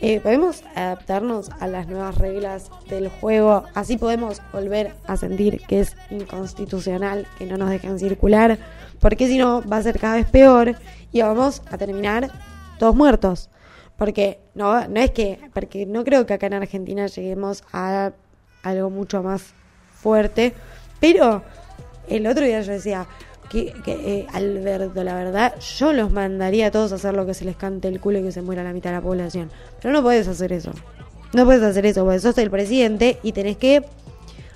Eh, 0.00 0.18
podemos 0.20 0.64
adaptarnos 0.74 1.50
a 1.60 1.68
las 1.68 1.86
nuevas 1.86 2.16
reglas 2.16 2.70
del 2.88 3.08
juego. 3.08 3.64
Así 3.74 3.96
podemos 3.96 4.42
volver 4.52 4.94
a 5.06 5.16
sentir 5.16 5.60
que 5.68 5.80
es 5.80 5.96
inconstitucional 6.10 7.26
que 7.38 7.46
no 7.46 7.56
nos 7.56 7.70
dejen 7.70 7.98
circular. 7.98 8.58
Porque 9.00 9.28
si 9.28 9.38
no, 9.38 9.62
va 9.68 9.76
a 9.76 9.82
ser 9.82 10.00
cada 10.00 10.16
vez 10.16 10.28
peor 10.28 10.74
y 11.12 11.22
vamos 11.22 11.62
a 11.70 11.78
terminar 11.78 12.30
todos 12.78 12.96
muertos. 12.96 13.48
Porque 13.96 14.40
no, 14.54 14.88
no 14.88 15.00
es 15.00 15.12
que, 15.12 15.38
porque 15.54 15.86
no 15.86 16.02
creo 16.02 16.26
que 16.26 16.34
acá 16.34 16.46
en 16.46 16.54
Argentina 16.54 17.06
lleguemos 17.06 17.62
a 17.72 18.12
algo 18.64 18.90
mucho 18.90 19.22
más 19.22 19.54
fuerte. 19.94 20.52
Pero 20.98 21.42
el 22.08 22.26
otro 22.26 22.44
día 22.44 22.60
yo 22.62 22.72
decía 22.72 23.06
que, 23.48 23.74
eh, 23.86 24.26
Alberto, 24.32 25.04
la 25.04 25.14
verdad, 25.14 25.54
yo 25.60 25.92
los 25.92 26.10
mandaría 26.10 26.68
a 26.68 26.70
todos 26.70 26.92
a 26.92 26.94
hacer 26.94 27.14
lo 27.14 27.26
que 27.26 27.34
se 27.34 27.44
les 27.44 27.56
cante 27.56 27.88
el 27.88 28.00
culo 28.00 28.18
y 28.18 28.22
que 28.22 28.32
se 28.32 28.42
muera 28.42 28.64
la 28.64 28.72
mitad 28.72 28.90
de 28.90 28.96
la 28.96 29.02
población. 29.02 29.50
Pero 29.80 29.92
no 29.92 30.02
puedes 30.02 30.26
hacer 30.28 30.52
eso. 30.52 30.72
No 31.34 31.44
puedes 31.44 31.62
hacer 31.62 31.86
eso, 31.86 32.04
porque 32.04 32.20
sos 32.20 32.36
el 32.38 32.50
presidente 32.50 33.18
y 33.22 33.32
tenés 33.32 33.56
que 33.56 33.84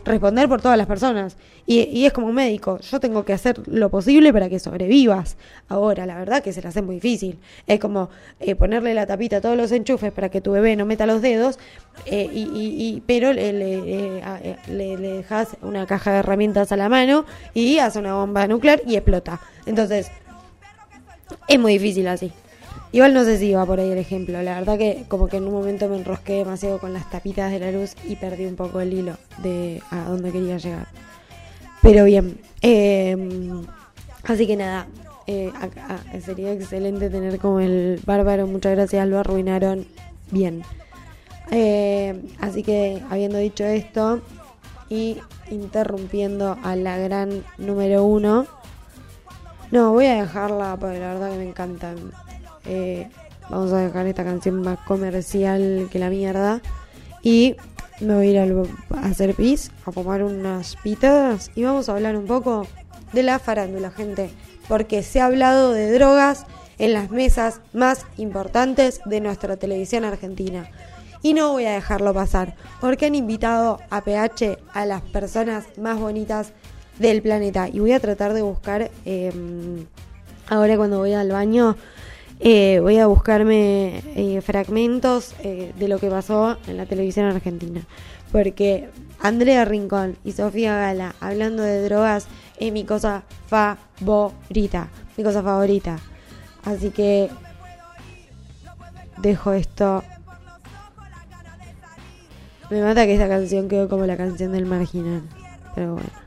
responder 0.07 0.49
por 0.49 0.63
todas 0.63 0.79
las 0.79 0.87
personas. 0.87 1.37
Y, 1.67 2.07
es 2.07 2.13
como 2.13 2.29
un 2.29 2.35
médico, 2.35 2.79
yo 2.81 3.01
tengo 3.01 3.25
que 3.25 3.33
hacer 3.33 3.61
lo 3.67 3.91
posible 3.91 4.33
para 4.33 4.49
que 4.49 4.59
sobrevivas. 4.59 5.37
Ahora, 5.69 6.07
la 6.07 6.17
verdad 6.17 6.43
que 6.43 6.53
se 6.53 6.63
la 6.63 6.69
hace 6.69 6.81
muy 6.81 6.97
difícil. 6.97 7.39
Es 7.67 7.81
como 7.81 8.09
eh, 8.41 8.55
ponerle 8.55 8.95
la 8.95 9.07
tapita 9.07 9.39
a 9.39 9.41
todos 9.41 9.57
los 9.57 9.73
enchufes 9.73 10.13
para 10.13 10.29
que 10.29 10.41
tu 10.41 10.53
bebé 10.53 10.77
no 10.77 10.87
meta 10.87 11.07
los 11.07 11.21
dedos, 11.21 11.59
eh, 12.07 12.29
y, 12.33 12.43
y, 12.43 13.03
pero 13.07 13.33
le, 13.33 13.53
le, 13.53 14.19
eh, 14.19 14.57
le, 14.69 14.97
le 14.97 15.09
dejas 15.09 15.57
una 15.63 15.87
caja 15.87 16.13
de 16.13 16.19
herramientas 16.19 16.71
a 16.71 16.77
la 16.77 16.89
mano 16.89 17.25
y 17.53 17.79
hace 17.79 17.99
una 17.99 18.15
bomba 18.15 18.47
nuclear 18.47 18.83
y 18.87 18.95
explota. 18.95 19.41
Entonces, 19.67 20.11
es 21.49 21.59
muy 21.59 21.75
difícil 21.75 22.07
así. 22.07 22.33
Igual 22.93 23.15
no 23.15 23.25
sé 23.25 23.39
si 23.39 23.47
iba 23.47 23.65
por 23.67 23.81
ahí 23.81 23.91
el 23.91 23.99
ejemplo. 23.99 24.41
La 24.43 24.59
verdad 24.59 24.79
que 24.79 25.05
como 25.09 25.29
que 25.29 25.37
en 25.37 25.45
un 25.45 25.53
momento 25.53 25.89
me 25.89 25.97
enrosqué 25.97 26.35
demasiado 26.35 26.79
con 26.79 26.93
las 26.93 27.11
tapitas 27.11 27.51
de 27.51 27.59
la 27.59 27.71
luz 27.71 27.95
y 28.05 28.17
perdí 28.17 28.47
un 28.47 28.57
poco 28.57 28.81
el 28.81 28.93
hilo 28.93 29.17
de 29.43 29.83
a 29.91 30.05
dónde 30.05 30.33
quería 30.33 30.59
llegar. 30.59 30.87
Pero 31.83 32.05
bien. 32.05 32.39
Em, 32.63 33.65
así 34.25 34.47
que 34.47 34.57
nada. 34.57 34.87
Eh, 35.27 35.53
sería 36.25 36.53
excelente 36.53 37.11
tener 37.11 37.39
como 37.39 37.61
el 37.61 38.01
bárbaro. 38.07 38.47
Muchas 38.47 38.73
gracias. 38.73 39.07
Lo 39.09 39.19
arruinaron 39.19 39.87
bien. 40.31 40.63
Eh, 41.51 42.21
así 42.41 42.63
que 42.63 43.03
habiendo 43.11 43.39
dicho 43.39 43.65
esto 43.65 44.21
y 44.89 45.19
interrumpiendo 45.51 46.57
a 46.63 46.77
la 46.77 46.99
gran 46.99 47.45
número 47.59 48.05
uno. 48.05 48.47
No, 49.71 49.93
voy 49.93 50.07
a 50.07 50.23
dejarla 50.23 50.77
porque 50.81 50.99
la 50.99 51.15
verdad 51.15 51.31
que 51.33 51.39
me 51.39 51.49
encantan 51.49 51.97
eh, 52.67 53.09
vamos 53.49 53.73
a 53.73 53.79
dejar 53.79 54.07
esta 54.07 54.25
canción 54.25 54.63
más 54.63 54.79
comercial 54.81 55.89
que 55.91 55.99
la 55.99 56.11
mierda. 56.11 56.61
Y 57.23 57.57
me 58.01 58.15
voy 58.15 58.37
a 58.37 58.45
ir 58.45 58.65
a, 58.95 59.09
hacer 59.09 59.35
pis, 59.35 59.71
a 59.85 59.93
tomar 59.93 60.23
unas 60.23 60.77
pitadas 60.77 61.51
y 61.55 61.65
vamos 61.65 61.89
a 61.89 61.93
hablar 61.93 62.17
un 62.17 62.27
poco 62.27 62.67
de 63.13 63.23
la 63.23 63.39
farándula, 63.39 63.91
gente. 63.91 64.31
Porque 64.69 65.03
se 65.03 65.21
ha 65.21 65.27
hablado 65.27 65.73
de 65.73 65.93
drogas 65.93 66.45
en 66.79 66.93
las 66.93 67.11
mesas 67.11 67.61
más 67.73 68.05
importantes 68.17 69.01
de 69.05 69.21
nuestra 69.21 69.57
televisión 69.57 70.05
argentina. 70.05 70.69
Y 71.23 71.35
no 71.35 71.53
voy 71.53 71.65
a 71.65 71.73
dejarlo 71.73 72.13
pasar, 72.13 72.55
porque 72.81 73.07
han 73.07 73.15
invitado 73.15 73.81
a 73.91 74.03
PH 74.05 74.59
a 74.75 74.87
las 74.87 75.03
personas 75.03 75.65
más 75.79 75.99
bonitas 75.99 76.53
del 76.99 77.23
planeta. 77.23 77.69
Y 77.69 77.81
voy 77.81 77.93
a 77.93 78.01
tratar 78.01 78.33
de 78.33 78.43
buscar, 78.43 78.91
em, 79.05 79.87
ahora 80.49 80.77
cuando 80.77 80.99
voy 80.99 81.15
al 81.15 81.33
baño, 81.33 81.77
eh, 82.39 82.81
voy 82.81 82.99
a 82.99 83.07
buscarme 83.07 84.03
eh, 84.15 84.41
fragmentos 84.43 85.35
eh, 85.43 85.73
de 85.79 85.89
lo 85.89 85.99
que 85.99 86.11
pasó 86.11 86.59
en 86.67 86.77
la 86.77 86.87
televisión 86.87 87.27
argentina. 87.27 87.83
Porque 88.31 88.91
Andrea 89.21 89.65
Rincón 89.65 90.17
y 90.25 90.33
Sofía 90.33 90.77
Gala 90.77 91.15
hablando 91.21 91.63
de 91.63 91.83
drogas 91.83 92.27
es 92.59 92.73
mi 92.73 92.85
cosa 92.85 93.23
favorita. 93.47 94.89
Mi 95.17 95.25
cosa 95.25 95.43
favorita. 95.43 95.99
Así 96.65 96.91
que 96.91 97.31
dejo 99.19 99.53
esto. 99.53 100.05
Me 102.69 102.83
mata 102.83 103.07
que 103.07 103.15
esta 103.15 103.29
canción 103.29 103.69
quedó 103.69 103.89
como 103.89 104.05
la 104.05 104.17
canción 104.17 104.53
del 104.53 104.67
marginal. 104.67 105.23
Pero 105.75 105.95
bueno. 105.95 106.26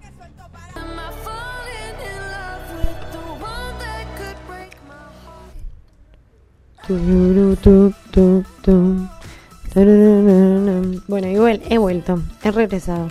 Bueno, 11.07 11.27
igual 11.27 11.61
he 11.69 11.77
vuelto, 11.77 12.19
he 12.43 12.51
regresado. 12.51 13.09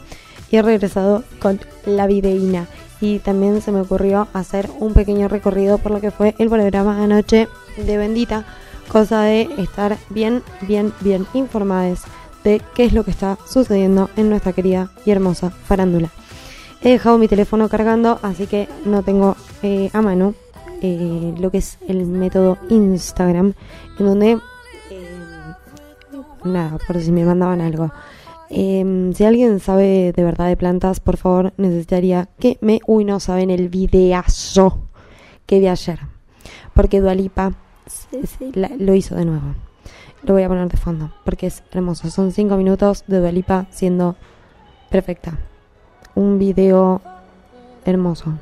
Y 0.50 0.56
he 0.56 0.62
regresado 0.62 1.22
con 1.40 1.60
la 1.86 2.06
videína. 2.06 2.66
Y 3.00 3.20
también 3.20 3.60
se 3.62 3.70
me 3.70 3.80
ocurrió 3.80 4.26
hacer 4.32 4.68
un 4.80 4.92
pequeño 4.92 5.28
recorrido 5.28 5.78
por 5.78 5.92
lo 5.92 6.00
que 6.00 6.10
fue 6.10 6.34
el 6.38 6.48
programa 6.48 7.02
anoche 7.02 7.46
de 7.76 7.96
Bendita. 7.96 8.44
Cosa 8.90 9.22
de 9.22 9.48
estar 9.58 9.96
bien, 10.10 10.42
bien, 10.62 10.92
bien 11.00 11.26
informadas 11.34 12.02
de 12.42 12.60
qué 12.74 12.84
es 12.84 12.92
lo 12.92 13.04
que 13.04 13.10
está 13.12 13.38
sucediendo 13.46 14.10
en 14.16 14.30
nuestra 14.30 14.52
querida 14.52 14.90
y 15.04 15.10
hermosa 15.10 15.50
farándula. 15.50 16.10
He 16.80 16.90
dejado 16.90 17.18
mi 17.18 17.28
teléfono 17.28 17.68
cargando, 17.68 18.18
así 18.22 18.46
que 18.46 18.68
no 18.84 19.02
tengo 19.02 19.36
eh, 19.62 19.90
a 19.92 20.00
mano 20.00 20.34
eh, 20.82 21.34
lo 21.38 21.50
que 21.50 21.58
es 21.58 21.78
el 21.88 22.06
método 22.06 22.58
Instagram, 22.70 23.54
en 23.98 24.06
donde 24.06 24.32
eh, 24.90 25.48
nada, 26.44 26.78
por 26.86 27.00
si 27.00 27.12
me 27.12 27.24
mandaban 27.24 27.60
algo. 27.60 27.90
Em, 28.50 29.12
si 29.12 29.24
alguien 29.24 29.60
sabe 29.60 30.12
de 30.12 30.24
verdad 30.24 30.48
de 30.48 30.56
plantas, 30.56 31.00
por 31.00 31.16
favor, 31.16 31.52
necesitaría 31.56 32.28
que 32.38 32.58
me... 32.60 32.80
Uy, 32.86 33.04
no 33.04 33.20
saben 33.20 33.50
el 33.50 33.68
videazo 33.68 34.78
que 35.46 35.58
vi 35.58 35.68
ayer. 35.68 36.00
Porque 36.74 37.00
Dualipa 37.00 37.52
lo 38.78 38.94
hizo 38.94 39.16
de 39.16 39.24
nuevo. 39.24 39.54
Lo 40.22 40.34
voy 40.34 40.42
a 40.42 40.48
poner 40.48 40.68
de 40.68 40.76
fondo 40.76 41.12
porque 41.24 41.46
es 41.46 41.62
hermoso. 41.72 42.10
Son 42.10 42.32
cinco 42.32 42.56
minutos 42.56 43.04
de 43.06 43.18
Dualipa 43.18 43.66
siendo 43.70 44.16
perfecta. 44.90 45.38
Un 46.14 46.38
video 46.38 47.00
hermoso. 47.84 48.34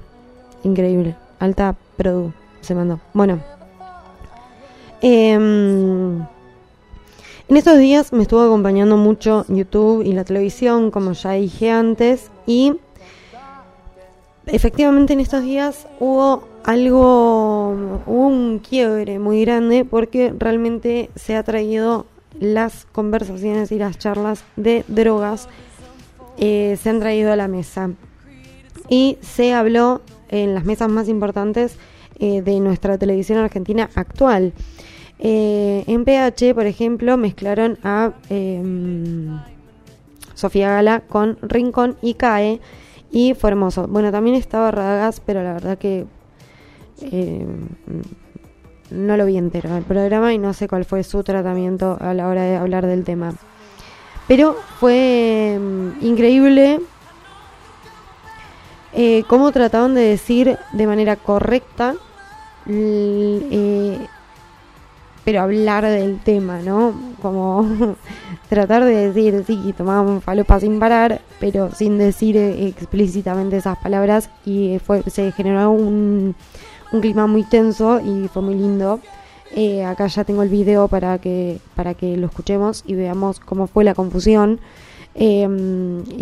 Increíble. 0.65 1.17
Alta 1.39 1.77
produ 1.97 2.33
se 2.61 2.75
mandó. 2.75 3.01
Bueno. 3.15 3.41
Em, 5.03 6.21
en 7.49 7.57
estos 7.57 7.79
días 7.79 8.13
me 8.13 8.23
estuvo 8.23 8.41
acompañando 8.41 8.97
mucho 8.97 9.45
YouTube 9.49 10.05
y 10.05 10.13
la 10.13 10.25
televisión, 10.25 10.91
como 10.91 11.13
ya 11.13 11.33
dije 11.33 11.71
antes, 11.71 12.31
y 12.47 12.75
efectivamente 14.47 15.13
en 15.13 15.21
estos 15.21 15.43
días 15.43 15.87
hubo 16.01 16.45
algo, 16.65 18.03
un 18.07 18.59
quiebre 18.59 19.19
muy 19.19 19.45
grande 19.45 19.85
porque 19.85 20.35
realmente 20.37 21.11
se 21.15 21.37
ha 21.37 21.43
traído 21.45 22.07
las 22.41 22.87
conversaciones 22.87 23.71
y 23.71 23.79
las 23.79 23.99
charlas 23.99 24.45
de 24.57 24.85
drogas, 24.89 25.49
eh, 26.39 26.77
se 26.83 26.91
han 26.91 27.01
traído 27.01 27.33
a 27.33 27.37
la 27.37 27.49
mesa. 27.49 27.91
Y 28.89 29.19
se 29.21 29.53
habló 29.53 30.01
en 30.29 30.55
las 30.55 30.65
mesas 30.65 30.89
más 30.89 31.09
importantes 31.09 31.79
eh, 32.19 32.43
de 32.43 32.61
nuestra 32.61 32.97
televisión 32.97 33.39
argentina 33.39 33.91
actual. 33.95 34.53
Eh, 35.19 35.85
en 35.87 36.05
PH, 36.05 36.55
por 36.55 36.67
ejemplo, 36.67 37.17
mezclaron 37.17 37.79
a 37.83 38.13
em, 38.29 39.39
Sofía 40.35 40.71
Gala 40.71 41.01
con 41.01 41.39
Rincón 41.43 41.97
y 42.03 42.15
CAE 42.15 42.61
y 43.11 43.35
fue 43.35 43.51
hermoso. 43.51 43.87
Bueno, 43.87 44.13
también 44.13 44.37
estaba 44.37 44.71
Radagas, 44.71 45.21
pero 45.21 45.43
la 45.43 45.55
verdad 45.55 45.79
que 45.79 46.07
em, 47.01 47.69
no 48.91 49.17
lo 49.17 49.27
vi 49.27 49.37
entero 49.37 49.77
el 49.77 49.85
programa 49.85 50.33
y 50.33 50.39
no 50.39 50.53
sé 50.53 50.69
cuál 50.69 50.85
fue 50.85 51.03
su 51.03 51.23
tratamiento 51.23 51.97
a 52.01 52.15
la 52.15 52.29
hora 52.29 52.43
de 52.43 52.57
hablar 52.57 52.87
del 52.87 53.05
tema. 53.05 53.35
Pero 54.29 54.55
fue 54.81 55.55
em, 55.55 55.95
increíble 56.03 56.81
eh, 58.99 59.25
cómo 59.29 59.53
trataban 59.53 59.95
de 59.95 60.01
decir 60.01 60.57
de 60.73 60.87
manera 60.87 61.17
correcta 61.17 61.97
eh, 62.67 63.99
pero 65.23 65.43
hablar 65.43 65.85
del 65.85 66.19
tema, 66.19 66.63
¿no? 66.63 66.95
Como 67.21 67.69
tratar 68.49 68.87
de 68.87 69.11
decir, 69.11 69.45
sí, 69.47 69.75
tomábamos 69.77 70.25
falopa 70.25 70.59
sin 70.61 70.81
parar, 70.81 71.21
pero 71.39 71.71
sin 71.73 71.99
decir 71.99 72.39
eh, 72.39 72.69
explícitamente 72.69 73.59
esas 73.59 73.77
palabras 73.77 74.31
y 74.47 74.79
fue, 74.79 75.03
se 75.03 75.31
generó 75.33 75.73
un, 75.73 76.35
un 76.91 77.01
clima 77.03 77.27
muy 77.27 77.43
tenso 77.43 78.01
y 78.01 78.29
fue 78.29 78.41
muy 78.41 78.55
lindo. 78.55 79.01
Acá 79.87 80.07
ya 80.07 80.25
tengo 80.25 80.43
el 80.43 80.49
video 80.49 80.89
para 80.89 81.19
que, 81.19 81.59
para 81.75 81.93
que 81.95 82.17
lo 82.17 82.29
escuchemos 82.29 82.83
y 82.87 82.95
veamos 82.95 83.41
cómo 83.41 83.67
fue 83.67 83.85
la 83.85 83.95
confusión. 83.95 84.59
Y 85.15 85.45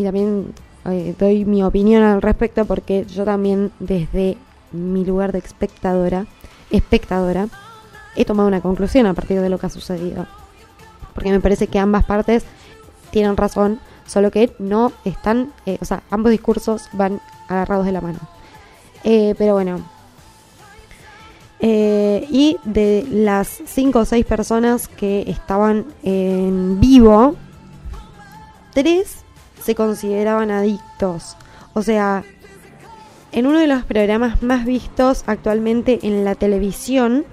también 0.03 0.53
eh, 0.87 1.14
doy 1.18 1.44
mi 1.44 1.62
opinión 1.62 2.03
al 2.03 2.20
respecto 2.20 2.64
porque 2.66 3.07
yo 3.07 3.25
también 3.25 3.73
desde 3.79 4.37
mi 4.73 5.05
lugar 5.05 5.33
de 5.33 5.38
espectadora, 5.38 6.27
espectadora, 6.70 7.49
he 8.16 8.25
tomado 8.25 8.49
una 8.49 8.61
conclusión 8.61 9.07
a 9.07 9.14
partir 9.14 9.40
de 9.40 9.49
lo 9.49 9.59
que 9.59 9.66
ha 9.66 9.70
sucedido. 9.70 10.27
Porque 11.14 11.31
me 11.31 11.40
parece 11.40 11.68
que 11.68 11.79
ambas 11.79 12.05
partes 12.05 12.44
tienen 13.11 13.37
razón, 13.37 13.81
solo 14.07 14.31
que 14.31 14.55
no 14.59 14.92
están, 15.05 15.53
eh, 15.64 15.79
o 15.81 15.85
sea, 15.85 16.03
ambos 16.11 16.33
discursos 16.33 16.88
van 16.92 17.20
agarrados 17.49 17.87
de 17.87 17.92
la 17.92 18.01
mano. 18.01 18.18
Eh, 19.05 19.35
pero 19.38 19.55
bueno. 19.55 19.81
Y 21.66 22.59
de 22.64 23.07
las 23.11 23.49
cinco 23.49 24.01
o 24.01 24.05
seis 24.05 24.27
personas 24.27 24.87
que 24.87 25.25
estaban 25.31 25.87
en 26.03 26.79
vivo, 26.79 27.37
tres 28.75 29.24
se 29.64 29.74
consideraban 29.74 30.50
adictos. 30.50 31.37
O 31.72 31.83
sea, 31.83 32.22
en 33.33 33.46
uno 33.46 33.59
de 33.59 33.66
los 33.66 33.85
programas 33.85 34.42
más 34.42 34.64
vistos 34.64 35.24
actualmente 35.27 36.00
en 36.03 36.24
la 36.24 36.35
televisión, 36.35 37.24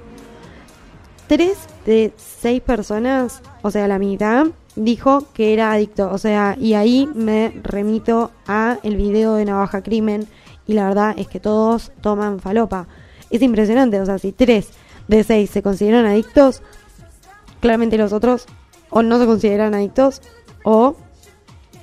tres 1.28 1.58
de 1.86 2.14
seis 2.18 2.62
personas, 2.62 3.42
o 3.62 3.70
sea, 3.70 3.88
la 3.88 4.00
mitad, 4.00 4.48
dijo 4.76 5.28
que 5.34 5.54
era 5.54 5.74
adicto. 5.74 6.10
O 6.12 6.18
sea, 6.18 6.56
y 6.60 6.74
ahí 6.74 7.08
me 7.14 7.54
remito 7.64 8.32
a 8.48 8.78
el 8.84 8.96
video 8.96 9.36
de 9.36 9.46
Navaja 9.46 9.84
Crimen 9.84 10.28
y 10.66 10.74
la 10.74 10.88
verdad 10.88 11.14
es 11.18 11.28
que 11.28 11.40
todos 11.42 11.92
toman 12.02 12.40
falopa. 12.40 12.88
Es 13.30 13.42
impresionante, 13.42 14.00
o 14.00 14.06
sea, 14.06 14.20
si 14.20 14.32
tres 14.32 14.70
de 15.08 15.24
seis 15.24 15.50
se 15.50 15.62
consideran 15.62 16.06
adictos, 16.06 16.62
claramente 17.60 17.98
los 17.98 18.14
otros 18.14 18.46
o 18.90 19.04
no 19.04 19.20
se 19.20 19.26
consideran 19.26 19.76
adictos 19.76 20.22
o 20.64 20.96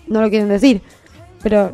no 0.08 0.22
lo 0.22 0.30
quieren 0.30 0.48
decir, 0.48 0.82
pero 1.42 1.72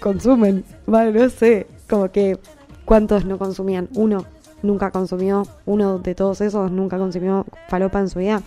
consumen, 0.00 0.64
vale, 0.86 1.12
no 1.12 1.28
sé, 1.30 1.66
como 1.88 2.10
que 2.10 2.38
cuántos 2.84 3.24
no 3.24 3.38
consumían, 3.38 3.88
uno, 3.94 4.24
nunca 4.62 4.90
consumió, 4.90 5.46
uno 5.66 5.98
de 5.98 6.14
todos 6.14 6.40
esos 6.40 6.70
nunca 6.70 6.98
consumió 6.98 7.46
falopa 7.68 8.00
en 8.00 8.08
su 8.08 8.18
vida. 8.18 8.42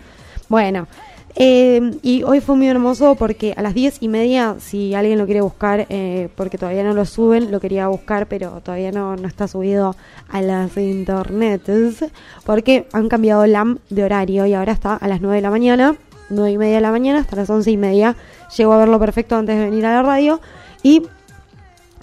Bueno, 0.49 0.87
eh, 1.37 1.97
y 2.01 2.23
hoy 2.23 2.39
fue 2.39 2.55
muy 2.55 2.67
hermoso 2.67 3.15
porque 3.15 3.53
a 3.57 3.61
las 3.61 3.73
diez 3.73 3.97
y 3.99 4.07
media, 4.07 4.55
si 4.59 4.93
alguien 4.95 5.17
lo 5.17 5.25
quiere 5.25 5.41
buscar, 5.41 5.85
eh, 5.89 6.29
porque 6.35 6.57
todavía 6.57 6.83
no 6.83 6.93
lo 6.93 7.05
suben, 7.05 7.51
lo 7.51 7.59
quería 7.59 7.87
buscar, 7.89 8.27
pero 8.27 8.61
todavía 8.61 8.91
no, 8.91 9.17
no 9.17 9.27
está 9.27 9.47
subido 9.47 9.95
a 10.29 10.41
las 10.41 10.77
internets, 10.77 12.05
porque 12.45 12.87
han 12.93 13.09
cambiado 13.09 13.45
LAM 13.45 13.79
de 13.89 14.05
horario 14.05 14.45
y 14.45 14.53
ahora 14.53 14.71
está 14.71 14.95
a 14.95 15.07
las 15.09 15.19
9 15.19 15.35
de 15.35 15.41
la 15.41 15.49
mañana, 15.49 15.95
nueve 16.29 16.51
y 16.51 16.57
media 16.57 16.75
de 16.75 16.81
la 16.81 16.91
mañana 16.91 17.19
hasta 17.19 17.35
las 17.35 17.49
once 17.49 17.71
y 17.71 17.77
media. 17.77 18.15
Llego 18.57 18.73
a 18.73 18.77
verlo 18.77 18.99
perfecto 18.99 19.35
antes 19.35 19.57
de 19.57 19.65
venir 19.65 19.85
a 19.85 19.93
la 19.93 20.03
radio 20.03 20.39
y 20.83 21.03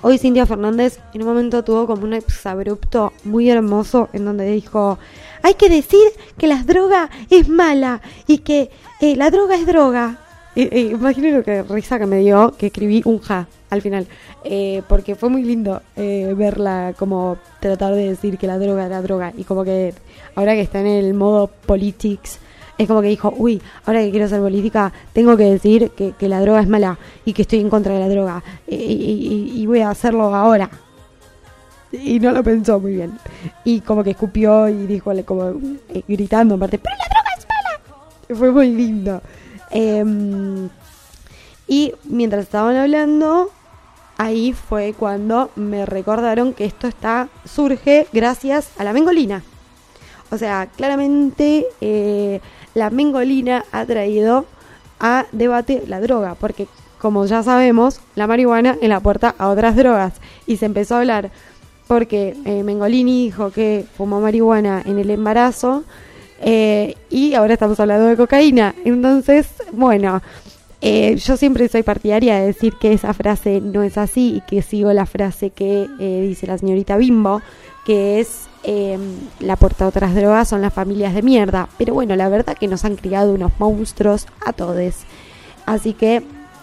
Hoy 0.04 0.18
Cintia 0.18 0.46
Fernández 0.46 0.98
en 1.14 1.22
un 1.22 1.28
momento 1.28 1.62
tuvo 1.62 1.86
como 1.86 2.02
un 2.02 2.12
exabrupto 2.12 3.12
muy 3.22 3.48
hermoso 3.48 4.08
en 4.12 4.24
donde 4.24 4.50
dijo, 4.50 4.98
hay 5.42 5.54
que 5.54 5.68
decir 5.68 6.02
que 6.36 6.48
la 6.48 6.64
droga 6.64 7.08
es 7.30 7.48
mala 7.48 8.00
y 8.26 8.38
que 8.38 8.68
eh, 9.00 9.14
la 9.14 9.30
droga 9.30 9.54
es 9.54 9.64
droga. 9.64 10.18
Imagínate 10.56 11.36
lo 11.36 11.44
que 11.44 11.62
risa 11.62 12.00
que 12.00 12.06
me 12.06 12.18
dio 12.18 12.52
que 12.58 12.66
escribí 12.66 13.02
un 13.04 13.20
ja 13.20 13.46
al 13.70 13.80
final, 13.80 14.08
eh, 14.42 14.82
porque 14.88 15.14
fue 15.14 15.28
muy 15.28 15.44
lindo 15.44 15.80
eh, 15.94 16.34
verla 16.36 16.94
como 16.98 17.38
tratar 17.60 17.94
de 17.94 18.08
decir 18.08 18.38
que 18.38 18.48
la 18.48 18.58
droga 18.58 18.86
era 18.86 19.00
droga 19.02 19.32
y 19.36 19.44
como 19.44 19.62
que 19.62 19.94
ahora 20.34 20.54
que 20.54 20.62
está 20.62 20.80
en 20.80 20.88
el 20.88 21.14
modo 21.14 21.46
politics 21.46 22.40
es 22.78 22.88
como 22.88 23.02
que 23.02 23.08
dijo, 23.08 23.32
uy, 23.36 23.60
ahora 23.86 24.00
que 24.00 24.10
quiero 24.10 24.26
hacer 24.26 24.40
política, 24.40 24.92
tengo 25.12 25.36
que 25.36 25.44
decir 25.44 25.90
que, 25.90 26.14
la 26.28 26.40
droga 26.40 26.60
es 26.60 26.68
mala 26.68 26.98
y 27.24 27.32
que 27.32 27.42
estoy 27.42 27.60
en 27.60 27.70
contra 27.70 27.94
de 27.94 28.00
la 28.00 28.08
droga 28.08 28.42
y, 28.66 29.64
voy 29.66 29.80
a 29.80 29.90
hacerlo 29.90 30.34
ahora. 30.34 30.70
Y 31.92 32.20
no 32.20 32.32
lo 32.32 32.42
pensó 32.42 32.80
muy 32.80 32.94
bien. 32.94 33.18
Y 33.64 33.80
como 33.82 34.02
que 34.02 34.10
escupió 34.10 34.68
y 34.68 34.86
dijo, 34.86 35.12
como 35.26 35.50
eh, 35.90 36.02
gritando 36.08 36.54
en 36.54 36.60
parte, 36.60 36.78
pero 36.78 36.94
la 36.96 37.04
droga 37.14 37.30
es 37.38 37.46
mala. 37.46 38.38
Fue 38.38 38.50
muy 38.50 38.70
lindo. 38.70 39.20
Em, 39.70 40.70
y 41.68 41.92
mientras 42.04 42.44
estaban 42.44 42.76
hablando, 42.76 43.50
ahí 44.16 44.52
fue 44.52 44.94
cuando 44.98 45.50
me 45.56 45.84
recordaron 45.84 46.54
que 46.54 46.64
esto 46.64 46.86
está 46.86 47.28
surge 47.44 48.06
gracias 48.12 48.70
a 48.78 48.84
la 48.84 48.92
mengolina. 48.92 49.42
O 50.30 50.38
sea, 50.38 50.66
claramente 50.66 51.66
eh, 51.82 52.40
la 52.74 52.90
mengolina 52.90 53.64
ha 53.72 53.84
traído 53.84 54.46
a 55.00 55.26
debate 55.32 55.82
la 55.86 56.00
droga, 56.00 56.34
porque 56.34 56.68
como 57.02 57.26
ya 57.26 57.42
sabemos, 57.42 58.00
la 58.14 58.28
marihuana 58.28 58.78
es 58.80 58.88
la 58.88 59.00
puerta 59.00 59.34
a 59.36 59.48
otras 59.48 59.74
drogas. 59.74 60.14
Y 60.46 60.56
se 60.58 60.66
empezó 60.66 60.94
a 60.94 60.98
hablar 61.00 61.32
porque 61.88 62.36
eh, 62.44 62.62
Mengolini 62.62 63.24
dijo 63.24 63.50
que 63.50 63.84
fumó 63.96 64.20
marihuana 64.20 64.82
en 64.86 65.00
el 65.00 65.10
embarazo 65.10 65.82
eh, 66.40 66.94
y 67.10 67.34
ahora 67.34 67.54
estamos 67.54 67.80
hablando 67.80 68.06
de 68.06 68.16
cocaína. 68.16 68.76
Entonces, 68.84 69.48
bueno, 69.72 70.22
eh, 70.80 71.16
yo 71.16 71.36
siempre 71.36 71.66
soy 71.68 71.82
partidaria 71.82 72.36
de 72.36 72.46
decir 72.46 72.74
que 72.80 72.92
esa 72.92 73.12
frase 73.14 73.60
no 73.60 73.82
es 73.82 73.98
así 73.98 74.36
y 74.36 74.40
que 74.42 74.62
sigo 74.62 74.92
la 74.92 75.04
frase 75.04 75.50
que 75.50 75.88
dice 75.98 76.46
la 76.46 76.56
señorita 76.56 76.96
Bimbo, 76.96 77.42
que 77.84 78.20
es 78.20 78.46
eh, 78.64 78.98
la 79.40 79.56
puerta 79.56 79.84
de 79.84 79.88
otras 79.88 80.14
drogas 80.14 80.48
son 80.48 80.62
las 80.62 80.72
familias 80.72 81.14
de 81.14 81.22
mierda. 81.22 81.68
Pero 81.78 81.94
bueno, 81.94 82.14
la 82.16 82.28
verdad 82.28 82.56
que 82.58 82.68
nos 82.68 82.84
han 82.84 82.96
criado 82.96 83.32
unos 83.32 83.52
monstruos 83.58 84.26
a 84.44 84.52
todos. 84.52 84.94
Así 85.66 85.92
que, 85.92 86.22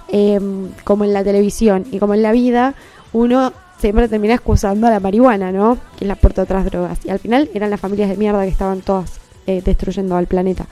em, 0.10 0.70
como 0.84 1.04
en 1.04 1.14
la 1.14 1.24
televisión 1.24 1.86
y 1.92 2.00
como 2.00 2.14
en 2.14 2.22
la 2.24 2.32
vida, 2.32 2.74
uno 3.14 3.52
siempre 3.80 4.08
termina 4.08 4.34
excusando 4.36 4.88
a 4.88 4.92
la 4.92 5.00
marihuana, 5.00 5.52
¿no? 5.52 5.78
Que 5.98 6.06
es 6.06 6.08
la 6.08 6.16
puerta 6.16 6.42
de 6.42 6.44
otras 6.46 6.66
drogas. 6.66 7.00
Y 7.06 7.10
al 7.10 7.20
final 7.20 7.50
eran 7.54 7.70
las 7.70 7.80
familias 7.80 8.10
de 8.10 8.18
mierda 8.18 8.44
que 8.44 8.50
estaban 8.50 8.82
todas 8.82 9.20
eh, 9.48 9.62
destruyendo 9.64 10.16
al 10.16 10.28
planeta. 10.28 10.68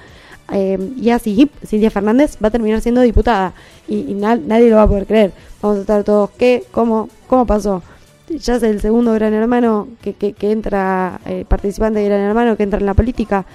Eh, 0.52 0.94
y 0.98 1.10
así, 1.10 1.50
Cintia 1.66 1.90
Fernández 1.92 2.38
va 2.42 2.48
a 2.48 2.52
terminar 2.52 2.80
siendo 2.82 3.02
diputada. 3.02 3.54
Y, 3.88 4.12
y 4.12 4.14
na- 4.14 4.36
nadie 4.38 4.70
lo 4.70 4.78
va 4.78 4.84
a 4.84 4.88
poder 4.88 5.06
creer. 5.06 5.32
Vamos 5.62 5.78
a 5.80 5.82
estar 5.82 6.04
todos, 6.04 6.30
¿qué? 6.38 6.64
¿Cómo? 6.72 7.10
¿Cómo 7.28 7.46
pasó? 7.46 7.82
Ya 8.30 8.56
es 8.56 8.64
el 8.64 8.82
segundo 8.82 9.14
gran 9.14 9.34
hermano 9.34 9.88
que, 10.02 10.14
que, 10.14 10.34
que 10.34 10.52
entra, 10.52 11.22
eh, 11.26 11.46
participante 11.48 12.00
de 12.00 12.06
gran 12.06 12.20
hermano 12.20 12.58
que 12.58 12.64
entra 12.64 12.80
en 12.80 12.86
la 12.86 12.94
política. 12.94 13.46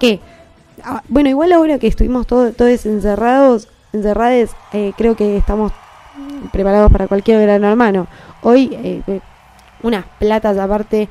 ¿Qué? 0.00 0.20
Ah, 0.82 1.02
bueno, 1.08 1.28
igual 1.28 1.52
ahora 1.52 1.78
que 1.78 1.86
estuvimos 1.86 2.26
todos 2.26 2.54
todos 2.56 2.86
encerrados, 2.86 3.68
encerrades, 3.92 4.50
eh, 4.72 4.92
creo 4.96 5.14
que 5.14 5.36
estamos 5.36 5.72
preparados 6.52 6.90
para 6.90 7.06
cualquier 7.06 7.42
gran 7.42 7.64
hermano. 7.64 8.06
Hoy, 8.42 8.70
eh, 8.72 9.20
unas 9.82 10.06
platas 10.18 10.56
aparte. 10.58 11.08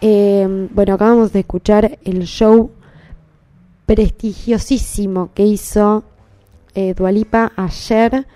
eh, 0.00 0.68
bueno, 0.72 0.94
acabamos 0.94 1.32
de 1.32 1.40
escuchar 1.40 1.98
el 2.04 2.24
show 2.24 2.70
prestigiosísimo 3.86 5.30
que 5.34 5.44
hizo 5.44 6.04
Dualipa 6.96 7.52
ayer. 7.56 8.26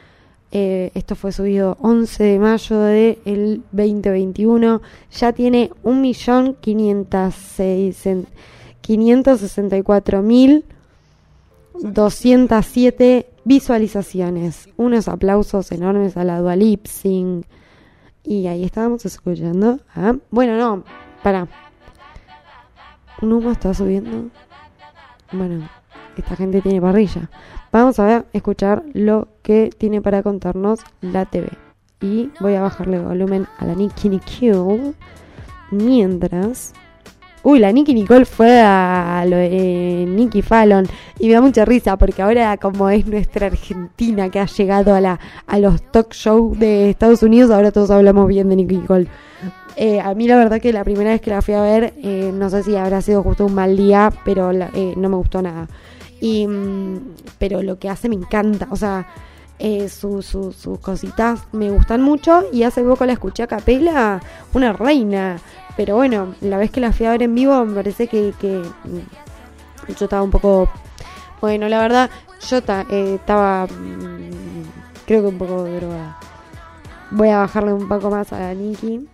Eh, 0.52 0.90
esto 0.94 1.14
fue 1.14 1.30
subido 1.32 1.76
11 1.80 2.24
de 2.24 2.38
mayo 2.40 2.80
del 2.80 3.62
2021. 3.72 4.82
Ya 5.12 5.32
tiene 5.32 5.70
1.564.207 11.80 13.26
visualizaciones. 13.44 14.68
Unos 14.76 15.08
aplausos 15.08 15.72
enormes 15.72 16.16
a 16.16 16.24
la 16.24 16.38
Dualipsing. 16.40 17.44
Y 18.24 18.46
ahí 18.46 18.64
estábamos 18.64 19.04
escuchando. 19.06 19.80
a- 19.94 20.14
Bueno, 20.30 20.56
no, 20.56 20.84
para. 21.22 21.48
Un 23.22 23.32
humo 23.32 23.50
está 23.52 23.74
subiendo. 23.74 24.30
Bueno, 25.32 25.68
esta 26.16 26.36
gente 26.36 26.60
tiene 26.62 26.80
parrilla. 26.80 27.28
Vamos 27.72 27.98
a 28.00 28.04
ver, 28.06 28.24
escuchar 28.32 28.82
lo 28.94 29.28
que 29.42 29.70
tiene 29.76 30.00
para 30.02 30.22
contarnos 30.22 30.80
la 31.00 31.24
TV. 31.24 31.48
Y 32.00 32.30
voy 32.40 32.54
a 32.54 32.62
bajarle 32.62 32.98
volumen 32.98 33.46
a 33.58 33.66
la 33.66 33.74
Nicky 33.74 34.08
Nicole. 34.08 34.94
Mientras. 35.70 36.72
Uy, 37.42 37.58
la 37.58 37.72
Nicky 37.72 37.94
Nicole 37.94 38.24
fue 38.26 38.60
a 38.60 39.24
lo 39.26 39.36
de 39.36 40.04
Nicky 40.08 40.42
Fallon. 40.42 40.86
Y 41.18 41.28
me 41.28 41.34
da 41.34 41.40
mucha 41.40 41.64
risa 41.64 41.96
porque 41.96 42.22
ahora, 42.22 42.56
como 42.56 42.90
es 42.90 43.06
nuestra 43.06 43.46
Argentina 43.46 44.28
que 44.30 44.40
ha 44.40 44.46
llegado 44.46 44.94
a, 44.94 45.00
la, 45.00 45.20
a 45.46 45.58
los 45.58 45.80
talk 45.92 46.12
shows 46.12 46.58
de 46.58 46.90
Estados 46.90 47.22
Unidos, 47.22 47.50
ahora 47.50 47.70
todos 47.70 47.90
hablamos 47.90 48.26
bien 48.28 48.48
de 48.48 48.56
Nicky 48.56 48.78
Nicole. 48.78 49.06
Eh, 49.76 50.00
a 50.00 50.12
mí 50.14 50.26
la 50.26 50.36
verdad 50.36 50.60
que 50.60 50.72
la 50.72 50.84
primera 50.84 51.10
vez 51.10 51.20
que 51.22 51.30
la 51.30 51.40
fui 51.40 51.54
a 51.54 51.62
ver, 51.62 51.94
eh, 52.02 52.30
no 52.34 52.50
sé 52.50 52.62
si 52.62 52.76
habrá 52.76 53.00
sido 53.00 53.22
justo 53.22 53.46
un 53.46 53.54
mal 53.54 53.76
día, 53.76 54.12
pero 54.24 54.52
la- 54.52 54.70
eh, 54.74 54.92
no 54.96 55.08
me 55.08 55.16
gustó 55.16 55.40
nada. 55.40 55.68
Y, 56.20 56.46
mm, 56.46 56.98
pero 57.38 57.62
lo 57.62 57.78
que 57.78 57.88
hace 57.88 58.08
me 58.08 58.14
encanta, 58.16 58.68
o 58.70 58.76
sea, 58.76 59.06
eh, 59.58 59.88
su- 59.88 60.22
su- 60.22 60.52
sus 60.52 60.78
cositas 60.80 61.40
me 61.52 61.70
gustan 61.70 62.02
mucho 62.02 62.42
y 62.52 62.62
hace 62.62 62.82
poco 62.82 63.04
la 63.06 63.12
escuché 63.14 63.42
a 63.42 63.46
capela, 63.46 64.20
una 64.54 64.72
reina. 64.72 65.38
Pero 65.76 65.96
bueno, 65.96 66.34
la 66.40 66.56
vez 66.58 66.70
que 66.70 66.80
la 66.80 66.92
fui 66.92 67.06
a 67.06 67.10
ver 67.12 67.22
en 67.22 67.34
vivo 67.34 67.64
me 67.64 67.74
parece 67.74 68.06
que, 68.08 68.32
mm, 68.84 69.92
yo 69.98 70.04
estaba 70.04 70.22
un 70.22 70.30
poco... 70.30 70.68
Bueno, 71.40 71.68
la 71.68 71.80
verdad, 71.80 72.10
yo 72.48 72.58
eh, 72.58 73.14
estaba... 73.14 73.66
mm, 73.66 75.04
creo 75.06 75.22
que 75.22 75.28
un 75.28 75.38
poco 75.38 75.64
drogada. 75.64 76.18
Voy 77.10 77.28
a 77.30 77.38
bajarle 77.38 77.72
un 77.72 77.88
poco 77.88 78.10
más 78.10 78.32
a 78.32 78.52
Nikki 78.54 79.08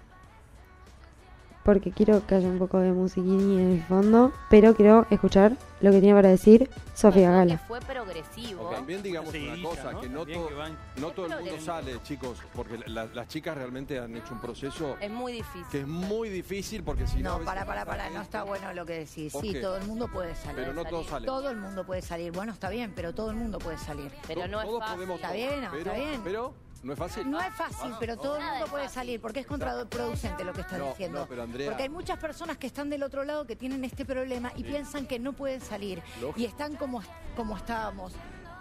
porque 1.66 1.90
quiero 1.90 2.24
que 2.26 2.36
haya 2.36 2.48
un 2.48 2.58
poco 2.58 2.78
de 2.78 2.92
musiquini 2.92 3.60
en 3.60 3.72
el 3.72 3.82
fondo, 3.82 4.32
pero 4.48 4.74
quiero 4.74 5.04
escuchar 5.10 5.52
lo 5.80 5.90
que 5.90 6.00
tiene 6.00 6.14
para 6.14 6.28
decir 6.30 6.70
Sofía 6.94 7.30
Gala. 7.32 7.58
que 7.58 7.64
fue 7.66 7.80
progresivo. 7.80 8.68
O 8.68 8.70
también 8.70 9.02
digamos 9.02 9.34
una 9.34 9.62
cosa, 9.68 9.92
¿no? 9.92 10.00
que 10.00 10.08
no, 10.08 10.18
También 10.20 10.40
to- 10.42 10.48
que 10.48 10.54
van- 10.54 10.78
no 10.96 11.10
todo 11.10 11.26
el 11.26 11.44
mundo 11.44 11.60
sale, 11.60 12.00
chicos, 12.04 12.38
porque 12.54 12.78
la- 12.86 13.06
las 13.06 13.28
chicas 13.28 13.56
realmente 13.56 13.98
han 13.98 14.16
hecho 14.16 14.32
un 14.32 14.40
proceso 14.40 14.96
Es 15.00 15.10
muy 15.10 15.32
difícil. 15.32 15.66
que 15.72 15.80
es 15.80 15.86
muy 15.86 16.28
difícil 16.30 16.82
porque 16.84 17.06
si 17.06 17.20
no... 17.22 17.34
a 17.34 17.38
No, 17.40 17.44
para, 17.44 17.66
para, 17.66 17.84
para, 17.84 18.08
no 18.10 18.22
está 18.22 18.44
bueno 18.44 18.72
lo 18.72 18.86
que 18.86 19.00
decís. 19.00 19.32
¿Por 19.32 19.42
Sí, 19.42 19.52
qué? 19.52 19.60
todo 19.60 19.76
el 19.76 19.86
mundo 19.86 20.08
puede 20.08 20.34
salir. 20.36 20.54
Pero 20.56 20.72
no 20.72 20.82
salir. 20.82 20.90
todos 20.90 21.06
salen. 21.08 21.26
Todo 21.26 21.50
el 21.50 21.56
mundo 21.56 21.84
puede 21.84 22.00
salir. 22.02 22.32
Bueno, 22.32 22.52
está 22.52 22.70
bien, 22.70 22.92
pero 22.94 23.12
todo 23.12 23.30
el 23.30 23.36
mundo 23.36 23.58
puede 23.58 23.76
salir. 23.78 24.10
Pero 24.28 24.46
no 24.46 24.60
es 24.60 24.66
todos 24.66 24.78
fácil. 24.80 24.94
podemos 24.94 25.16
Está 25.16 25.28
todo, 25.28 25.36
bien, 25.36 25.60
no, 25.62 25.70
pero, 25.72 25.78
está 25.82 25.92
bien. 25.94 26.20
Pero 26.24 26.54
no 26.82 26.92
es 26.92 26.98
fácil. 26.98 27.30
No 27.30 27.40
es 27.40 27.54
fácil, 27.54 27.92
pero 27.98 28.16
todo 28.16 28.36
el 28.38 28.44
mundo 28.44 28.66
puede 28.66 28.88
salir, 28.88 29.20
porque 29.20 29.40
es 29.40 29.46
contraproducente 29.46 30.44
lo 30.44 30.52
que 30.52 30.60
estás 30.62 30.78
No, 30.78 30.86
diciendo. 30.88 31.20
no, 31.20 31.26
pero 31.26 31.42
Andrea- 31.42 31.68
Porque 31.70 31.82
hay 31.84 31.88
muchas 31.88 32.18
personas 32.18 32.56
que 32.58 32.66
están 32.66 32.88
del 32.90 33.02
otro 33.02 33.24
lado 33.24 33.46
que 33.46 33.56
tienen 33.56 33.84
este 33.84 34.04
problema 34.04 34.52
y 34.56 34.62
piensan 34.64 35.06
que 35.06 35.18
no 35.18 35.32
pueden 35.32 35.60
salir. 35.60 36.02
Lógico. 36.20 36.40
Y 36.40 36.44
están 36.44 36.76
como, 36.76 37.02
como 37.36 37.56
estábamos 37.56 38.12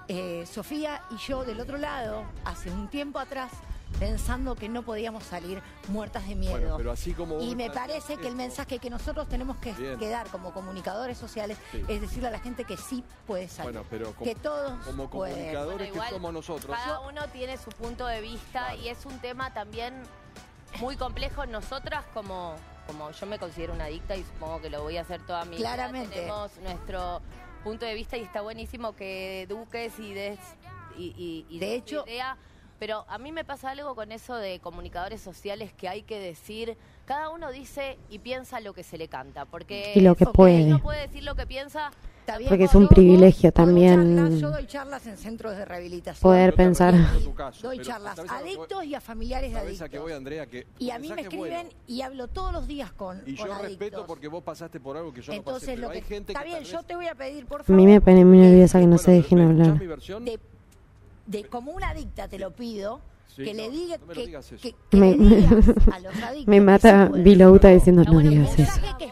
eh, 0.07 0.45
Sofía 0.45 1.01
y 1.11 1.17
yo 1.17 1.43
del 1.43 1.59
otro 1.59 1.77
lado 1.77 2.23
hace 2.43 2.69
un 2.69 2.87
tiempo 2.89 3.17
atrás 3.19 3.51
pensando 3.99 4.55
que 4.55 4.67
no 4.69 4.83
podíamos 4.83 5.23
salir 5.23 5.61
muertas 5.87 6.27
de 6.27 6.35
miedo. 6.35 6.51
Bueno, 6.59 6.77
pero 6.77 6.91
así 6.91 7.13
como 7.13 7.39
Y 7.39 7.55
me 7.55 7.69
parece 7.69 8.17
que 8.17 8.27
el 8.27 8.35
mensaje 8.35 8.79
que 8.79 8.89
nosotros 8.89 9.27
tenemos 9.29 9.57
que, 9.57 9.71
Bien. 9.73 9.97
que 9.97 10.09
dar 10.09 10.27
como 10.27 10.53
comunicadores 10.53 11.17
sociales 11.17 11.57
Sí. 11.71 11.83
es 11.87 12.01
decirle 12.01 12.27
a 12.27 12.31
la 12.31 12.39
gente 12.39 12.65
que 12.65 12.77
sí 12.77 13.03
puede 13.25 13.47
salir. 13.47 13.71
Bueno, 13.73 13.87
pero 13.89 14.13
como, 14.13 14.25
que 14.25 14.35
todos 14.35 14.85
como 14.85 15.09
comunicadores 15.09 15.77
Bueno, 15.77 15.93
igual, 15.93 16.07
que 16.09 16.13
somos 16.15 16.33
nosotros... 16.33 16.75
Cada 16.77 16.99
uno 17.01 17.21
tiene 17.29 17.57
su 17.57 17.69
punto 17.71 18.05
de 18.07 18.21
vista 18.21 18.67
Claro. 18.67 18.81
y 18.81 18.89
es 18.89 19.05
un 19.05 19.17
tema 19.19 19.53
también 19.53 19.93
muy 20.79 20.97
complejo. 20.97 21.45
Nosotras 21.45 22.03
como, 22.13 22.55
como 22.87 23.11
yo 23.11 23.25
me 23.27 23.39
considero 23.39 23.73
una 23.73 23.85
adicta 23.85 24.15
y 24.15 24.23
supongo 24.23 24.61
que 24.61 24.69
lo 24.69 24.83
voy 24.83 24.97
a 24.97 25.01
hacer 25.01 25.21
toda 25.25 25.45
mi 25.45 25.57
Claramente. 25.57 26.09
vida, 26.09 26.15
tenemos 26.21 26.51
nuestro 26.61 27.21
punto 27.63 27.85
de 27.85 27.93
vista 27.93 28.17
y 28.17 28.21
está 28.21 28.41
buenísimo 28.41 28.95
que 28.95 29.43
eduques 29.43 29.97
y 29.99 30.13
des 30.13 30.39
y, 30.97 31.05
y- 31.17 31.45
y 31.49 31.59
De 31.59 31.65
des 31.67 31.77
hecho- 31.79 32.03
idea. 32.07 32.37
Pero 32.85 33.03
a 33.09 33.17
mí 33.17 33.31
me 33.31 33.43
pasa 33.43 33.71
algo 33.71 33.95
con 33.95 34.11
eso 34.11 34.35
de 34.35 34.59
comunicadores 34.59 35.19
sociales 35.19 35.73
que 35.73 35.89
hay 35.89 36.03
que 36.03 36.19
decir, 36.19 36.77
cada 37.05 37.29
uno 37.31 37.49
dice 37.51 37.97
y 38.11 38.19
piensa 38.19 38.59
lo 38.59 38.75
que 38.75 38.83
se 38.83 38.99
le 38.99 39.07
canta, 39.07 39.45
porque 39.45 39.93
Y 39.95 40.01
lo 40.01 40.13
que 40.13 40.27
puede. 40.27 40.65
no 40.65 40.77
puede 40.77 41.01
decir 41.07 41.23
lo 41.23 41.33
que 41.33 41.47
piensa, 41.47 41.89
bien, 42.37 42.47
Porque 42.47 42.65
es 42.65 42.75
un 42.75 42.87
privilegio 42.87 43.49
yo 43.49 43.51
también 43.53 44.17
charlas- 44.17 44.39
yo 44.39 44.51
doy 44.51 44.67
charlas 44.67 45.07
en 45.07 45.17
centros 45.17 45.57
de 45.57 45.65
rehabilitación. 45.65 46.21
poder 46.21 46.53
pensar. 46.53 46.93
caso, 47.35 47.67
Doy 47.67 47.79
charlas 47.79 48.17
¿sabes 48.17 48.29
a 48.31 48.35
a 48.35 48.37
que 48.43 48.49
adictos 48.49 48.83
y 48.85 48.93
a 48.93 49.01
familiares 49.01 49.51
de 49.51 49.57
¿Sabes 49.57 49.81
a 49.81 49.89
qué 49.89 49.97
voy, 49.97 50.11
adictos. 50.11 50.17
Andrea? 50.17 50.45
Que 50.45 50.67
Y 50.77 50.91
a 50.91 50.99
mí 50.99 51.09
me 51.09 51.15
mensaje 51.15 51.35
es 51.35 51.39
bueno. 51.39 51.55
escriben 51.57 51.77
y 51.87 52.01
hablo 52.01 52.27
todos 52.27 52.53
los 52.53 52.67
días 52.67 52.91
con, 52.93 53.17
Y 53.25 53.35
con 53.35 53.47
yo 53.47 53.53
adictos. 53.53 53.61
respeto 53.79 54.05
porque 54.05 54.27
vos 54.27 54.43
pasaste 54.43 54.79
por 54.79 54.95
algo 54.95 55.11
que 55.11 55.23
yo 55.23 55.33
Entonces, 55.33 55.69
no 55.69 55.73
pasé, 55.73 55.75
pero 55.75 55.87
lo 55.87 55.91
que 55.91 55.97
hay 55.97 56.03
gente 56.03 56.33
está 56.33 56.43
que 56.43 56.49
bien, 56.49 56.59
tal 56.61 56.71
yo 56.71 56.77
vez- 56.77 56.85
te 56.87 56.95
voy 56.95 57.07
a 57.07 57.15
pedir, 57.15 57.47
por 57.47 57.61
A 57.61 57.63
favor. 57.63 57.81
mí 57.81 57.87
me 57.91 57.99
pone 57.99 58.23
muy 58.25 58.37
nerviosa 58.37 58.77
que 58.79 58.85
no 58.85 58.89
Bueno, 58.91 59.03
se 59.03 59.11
dejen 59.11 59.37
¿me 59.39 59.43
escuchás 59.45 59.67
hablar. 59.69 59.81
mi 59.81 59.87
versión? 59.87 60.25
de, 60.25 60.39
de 61.25 61.43
como 61.45 61.71
una 61.71 61.89
adicta 61.89 62.27
te 62.27 62.37
lo 62.39 62.51
pido 62.51 63.01
Sí, 63.27 63.43
que 63.43 63.53
no, 63.53 63.63
le 63.63 63.69
diga 63.69 63.97
no 63.97 64.05
me 64.05 64.13
lo 64.13 64.21
que, 64.21 64.25
digas 64.27 64.51
eso. 64.51 64.61
que- 64.61 64.75
que 64.89 64.97
Me- 64.97 65.15
le 65.17 65.35
digas 65.35 65.65
a 65.91 65.99
los 65.99 66.15
adictos 66.23 66.47
Me 66.47 66.61
mata. 66.61 67.09
Vilouta 67.13 67.69
diciendo 67.69 68.01
Está 68.03 68.13
no 68.13 68.19
bueno 68.21 68.29
digas 68.29 68.59
eso. 68.59 68.71
que 68.97 69.11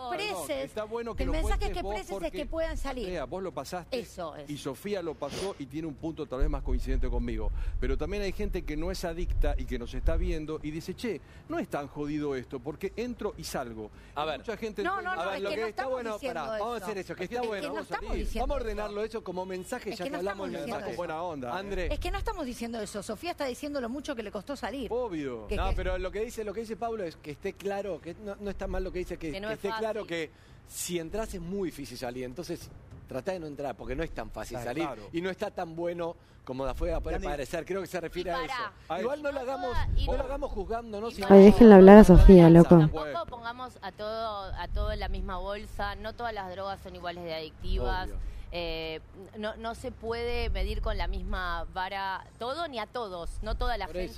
Está 0.66 0.84
bueno 0.86 1.16
que 1.16 1.24
el 1.24 1.28
lo 1.28 1.34
mensaje 1.34 1.72
que 1.72 1.80
expreses 1.80 2.22
es 2.22 2.32
que 2.32 2.46
puedan 2.46 2.78
salir 2.78 3.06
Andrea, 3.06 3.26
vos 3.26 3.44
lo 3.44 3.52
pasaste 3.54 4.00
Eso 4.00 4.36
es. 4.36 4.50
y 4.50 4.58
Sofía 4.58 5.02
lo 5.02 5.16
pasó 5.16 5.56
y 5.60 5.66
tiene 5.66 5.88
un 5.88 5.96
punto 5.96 6.26
tal 6.26 6.40
vez 6.40 6.50
más 6.50 6.64
coincidente 6.64 7.10
conmigo. 7.10 7.52
Pero 7.80 7.98
también 7.98 8.24
hay 8.24 8.32
gente 8.32 8.64
que 8.64 8.78
no 8.78 8.92
es 8.92 9.04
adicta 9.06 9.56
y 9.58 9.66
que 9.66 9.78
nos 9.80 9.94
está 9.94 10.16
viendo 10.18 10.60
y 10.64 10.72
dice, 10.72 10.96
che, 10.96 11.22
no 11.50 11.60
es 11.60 11.68
tan 11.68 11.88
jodido 11.88 12.36
esto 12.36 12.60
porque 12.60 12.94
entro 12.96 13.34
y 13.38 13.44
salgo. 13.44 13.90
A 14.16 14.26
ver. 14.26 14.40
mucha 14.40 14.58
gente 14.58 14.84
No, 14.84 15.02
no, 15.02 15.12
A 15.12 15.16
no, 15.16 15.26
ver, 15.26 15.36
es 15.38 15.42
lo 15.44 15.50
que 15.50 15.56
que 15.56 15.62
no 15.62 15.68
está 15.68 15.86
bueno, 15.88 16.18
pará, 16.20 16.44
vamos 16.60 16.82
a 16.82 16.86
hacer 16.86 16.98
eso, 16.98 17.16
que 17.16 17.24
Es 17.26 17.30
está 17.32 17.42
que 17.42 17.48
bueno. 17.48 17.68
no 17.70 17.74
Vamos 17.74 17.92
a, 17.92 18.00
vamos 18.40 18.52
a 18.52 18.60
ordenarlo 18.62 19.04
eso 19.04 19.24
como 19.24 19.46
mensaje, 19.46 19.92
Es 19.92 19.98
ya 19.98 20.04
que 20.06 20.10
que 20.10 20.12
no 20.14 20.18
hablamos 20.20 20.50
mensaje. 20.50 20.88
eso. 20.90 20.98
buena 20.98 21.22
onda. 21.22 21.58
André, 21.58 21.94
es 21.94 22.00
que 22.00 22.12
no 22.12 22.18
estamos 22.18 22.46
diciendo 22.46 22.80
eso 22.82 23.04
Sofía 23.04 23.32
está 23.32 23.46
diciendo 23.46 23.80
lo 23.82 23.90
mucho 23.90 24.16
que 24.16 24.24
le 24.24 24.32
costó 24.32 24.56
salir 24.56 24.88
Obvio. 24.92 25.48
Que- 25.48 25.56
no, 25.58 25.72
pero 25.76 25.98
lo 25.98 26.12
que 26.12 26.22
dice, 26.22 26.44
lo 26.44 26.54
que 26.54 26.62
dice 26.62 26.76
Pablo 26.78 27.04
es 27.04 27.16
que 27.18 27.32
esté 27.32 27.54
claro, 27.54 28.00
que 28.02 28.14
no, 28.16 28.36
no 28.40 28.50
está 28.50 28.68
mal 28.68 28.84
lo 28.84 28.92
que 28.92 29.00
dice, 29.00 29.18
que, 29.18 29.32
Que 29.32 29.40
no 29.42 29.48
que 29.50 29.54
es 29.54 29.58
esté 29.58 29.70
fácil. 29.70 29.82
claro 29.84 30.06
que 30.08 30.30
si 30.68 31.00
entras 31.00 31.34
es 31.34 31.42
muy 31.42 31.70
difícil 31.70 31.98
salir. 31.98 32.24
Entonces, 32.26 32.70
trata 33.08 33.32
de 33.32 33.40
no 33.40 33.48
entrar, 33.48 33.76
porque 33.76 33.96
no 33.96 34.04
es 34.04 34.12
tan 34.12 34.30
fácil 34.32 34.56
Claro, 34.58 34.70
salir 34.70 34.84
claro. 34.86 35.10
y 35.12 35.22
no 35.22 35.30
está 35.30 35.52
tan 35.52 35.76
bueno 35.76 36.16
como 36.44 36.66
de 36.66 36.72
afuera 36.72 37.00
puede 37.00 37.16
Yanni, 37.18 37.28
parecer. 37.28 37.66
Creo 37.66 37.80
que 37.82 37.88
se 37.88 38.02
refiere 38.02 38.32
a 38.32 38.44
eso. 38.44 38.54
A 38.90 39.00
Igual 39.00 39.20
eso. 39.20 39.24
no 39.28 39.32
lo 39.32 39.40
hagamos, 39.40 39.78
Y 39.96 40.06
no 40.06 40.12
no- 40.14 40.18
lo 40.18 40.24
hagamos 40.26 40.52
juzgándonos. 40.52 41.12
Y 41.14 41.16
sino- 41.16 41.28
para- 41.30 41.40
Ay, 41.40 41.46
déjenla 41.46 41.76
hablar 41.76 41.98
a 42.00 42.04
Sofía, 42.04 42.50
loco. 42.50 42.78
Tampoco 42.78 43.26
pongamos 43.30 43.78
a 43.82 43.92
todo, 43.94 44.54
a 44.54 44.68
todo 44.68 44.92
en 44.92 45.00
la 45.00 45.08
misma 45.10 45.38
bolsa. 45.38 45.96
No 45.96 46.14
todas 46.14 46.34
las 46.34 46.50
drogas 46.52 46.82
son 46.82 46.96
iguales 46.96 47.24
de 47.24 47.34
adictivas. 47.34 48.08
Obvio. 48.10 48.18
Eh, 48.56 49.00
no, 49.38 49.56
no 49.56 49.74
se 49.74 49.92
puede 49.92 50.50
medir 50.52 50.82
con 50.82 50.96
la 50.98 51.08
misma 51.08 51.66
vara 51.74 52.24
todo 52.40 52.68
ni 52.68 52.78
a 52.78 52.86
todos. 52.88 53.40
No 53.42 53.56
toda 53.56 53.78
la 53.78 53.88
Por 53.88 53.98
eso. 53.98 54.14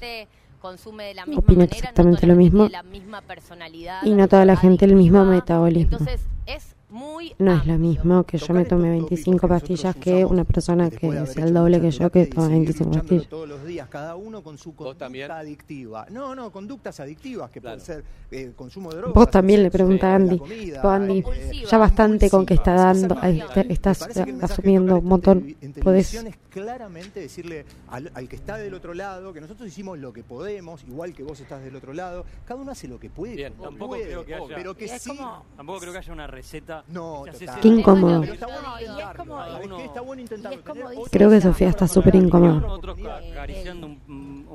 Consume 0.66 1.03
de 1.05 1.13
la 1.13 1.26
misma 1.28 1.39
Opino 1.41 1.59
manera. 1.59 1.78
exactamente 1.78 2.26
no 2.26 2.34
lo 2.34 2.39
mismo. 2.39 2.68
tiene 2.68 2.72
la 2.72 2.84
misma 2.84 3.22
personalidad. 3.22 4.03
Y 4.03 4.13
no 4.13 4.28
toda 4.28 4.45
la 4.45 4.57
gente 4.57 4.86
el 4.86 4.95
mismo 4.95 5.24
metabolismo. 5.24 5.97
Entonces 5.97 6.26
es 6.47 6.76
muy 6.96 7.36
No 7.39 7.54
es 7.54 7.66
lo 7.68 7.78
mismo 7.78 8.24
que 8.24 8.38
yo 8.38 8.54
me 8.54 8.64
tome 8.66 8.89
25 8.89 9.48
pastillas 9.48 9.96
que 9.98 10.24
una 10.26 10.46
persona 10.46 10.89
que 10.89 11.26
sea 11.28 11.43
el 11.43 11.54
doble 11.54 11.82
que 11.82 11.91
yo 11.91 12.10
que 12.10 12.26
toma 12.28 12.48
25 12.48 12.91
pastillas. 12.91 13.24
categorías, 13.28 13.89
cada 13.89 14.16
uno 14.16 14.41
con 14.41 14.58
su 14.58 14.72
¿Vos 14.74 14.98
también? 14.98 15.28
conducta 15.28 15.39
adictiva. 15.41 16.06
No, 16.10 16.34
no, 16.34 16.52
conductas 16.52 17.00
adictivas 17.00 17.50
que 17.52 17.60
Claro. 17.60 17.78
pueden 17.78 17.86
ser 17.86 18.04
eh, 18.32 18.54
consumo 18.56 18.89
de 18.91 18.98
drogas. 18.98 19.14
Vos 19.14 19.30
también 19.30 19.62
le 19.62 19.70
pregunta 19.72 20.12
a 20.14 20.16
Andy. 20.16 20.41
Andy, 20.82 21.20
eh, 21.20 21.64
ya 21.70 21.78
bastante 21.78 22.30
con 22.30 22.46
que 22.46 22.54
está 22.56 22.74
dando, 22.74 23.16
te- 23.54 23.72
estás 23.74 24.08
asumiendo 24.41 25.00
un 25.00 25.06
montón. 25.06 25.56
Podés. 25.84 26.18
claramente 26.50 27.20
decirle 27.20 27.66
al, 27.89 28.10
al 28.14 28.30
que 28.30 28.38
está 28.38 28.56
del 28.56 28.74
otro 28.74 28.93
lado 28.93 29.34
que 29.34 29.41
nosotros 29.41 29.68
hicimos 29.68 30.00
lo 30.00 30.14
que 30.14 30.24
podemos, 30.24 30.84
igual 30.88 31.14
que 31.14 31.22
vos 31.24 31.38
estás 31.41 31.62
del 31.62 31.76
otro 31.76 31.91
lado. 31.91 32.24
Cada 32.46 32.62
uno 32.62 32.72
hace 32.72 32.88
lo 32.88 32.98
que 32.98 33.10
puede. 33.10 33.36
Bien, 33.36 33.54
tampoco 33.62 33.89
puede, 33.89 34.06
creo 34.06 34.26
que 34.26 34.36
haya- 34.36 34.56
pero 34.56 34.74
que 34.76 34.88
sí. 34.88 35.10
como- 35.10 35.43
Tampoco 35.58 35.80
creo 35.82 35.91
que 35.91 36.00
haya 36.00 36.14
una 36.14 36.28
receta. 36.28 36.85
No, 36.88 37.24
total. 37.32 37.60
Qué 37.62 37.68
incómodo. 37.68 38.24
Creo 41.12 41.30
que 41.30 41.42
Sofía 41.42 41.70
está 41.70 41.88
súper 41.88 42.16
incómoda. 42.16 42.62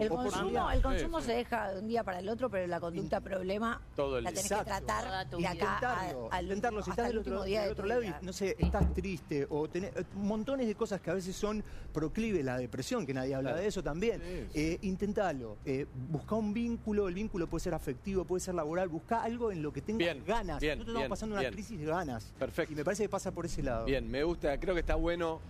El 0.01 0.09
consumo, 0.09 0.70
el 0.70 0.83
consumo 0.83 1.20
se 1.20 1.33
deja 1.33 1.72
de 1.72 1.81
un 1.81 1.89
día 1.89 2.05
para 2.05 2.20
el 2.20 2.28
otro, 2.28 2.49
pero 2.51 2.66
la 2.66 2.81
conducta 2.81 3.20
problema 3.20 3.81
Todo 3.97 4.18
el 4.18 4.24
la 4.24 4.31
tenés 4.31 4.49
que 4.49 4.64
tratar 4.64 5.28
de 5.28 5.47
acá 5.47 6.14
al 6.31 6.45
intentarlo. 6.45 6.83
Si 6.83 6.91
hasta 6.91 7.03
estás 7.03 7.07
el 7.07 7.11
del 7.12 7.18
último 7.18 7.37
otro, 7.37 7.47
día 7.47 7.61
del 7.61 7.68
de 7.68 7.72
otro 7.72 7.87
lado 7.87 8.03
y 8.03 8.14
no 8.22 8.33
sé, 8.33 8.57
Sí. 8.59 8.64
estás 8.66 8.95
triste 8.95 9.47
o 9.51 9.68
tenés 9.68 9.95
eh, 9.97 10.05
montones 10.14 10.66
de 10.66 10.74
cosas 10.74 11.01
que 11.01 11.11
a 11.11 11.14
veces 11.14 11.37
son 11.37 11.62
proclive 11.93 12.43
la 12.43 12.57
depresión, 12.59 13.07
que 13.07 13.14
nadie 13.14 13.35
habla 13.35 13.51
Claro. 13.51 13.62
de 13.62 13.68
eso 13.68 13.83
también. 13.83 14.20
Eh, 14.55 14.78
intentalo, 14.83 15.57
eh, 15.64 15.87
busca 16.11 16.35
un 16.35 16.53
vínculo, 16.55 17.09
el 17.09 17.14
vínculo 17.14 17.47
puede 17.47 17.62
ser 17.64 17.74
afectivo, 17.74 18.24
puede 18.24 18.41
ser 18.41 18.55
laboral, 18.55 18.89
busca 18.89 19.22
algo 19.22 19.51
en 19.53 19.62
lo 19.62 19.72
que 19.72 19.83
tengas 19.83 19.99
Bien, 19.99 20.24
ganas. 20.26 20.61
bien, 20.61 20.78
Nosotros 20.78 20.89
estamos 20.89 21.01
bien, 21.03 21.09
pasando 21.11 21.37
bien. 21.37 21.47
una 21.49 21.53
crisis 21.55 21.78
de 21.81 21.87
ganas. 21.87 22.19
Perfecto. 22.38 22.72
Y 22.72 22.76
me 22.76 22.84
parece 22.84 23.02
que 23.04 23.08
pasa 23.08 23.30
por 23.32 23.46
ese 23.46 23.62
lado. 23.62 23.84
Bien, 23.86 24.10
me 24.10 24.22
gusta, 24.24 24.58
creo 24.58 24.74
que 24.74 24.80
está 24.80 24.94
bueno 24.94 25.40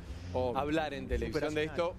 hablar 0.55 0.95
en 0.95 1.07
televisión 1.09 1.55
de 1.55 1.65
esto. 1.65 1.95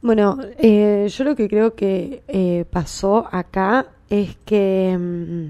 Bueno, 0.00 0.38
eh, 0.58 1.08
yo 1.10 1.24
lo 1.24 1.34
que 1.34 1.48
creo 1.48 1.74
que 1.74 2.22
eh, 2.28 2.64
pasó 2.70 3.28
acá 3.32 3.86
es 4.08 4.36
que 4.44 4.96
mm, 4.98 5.46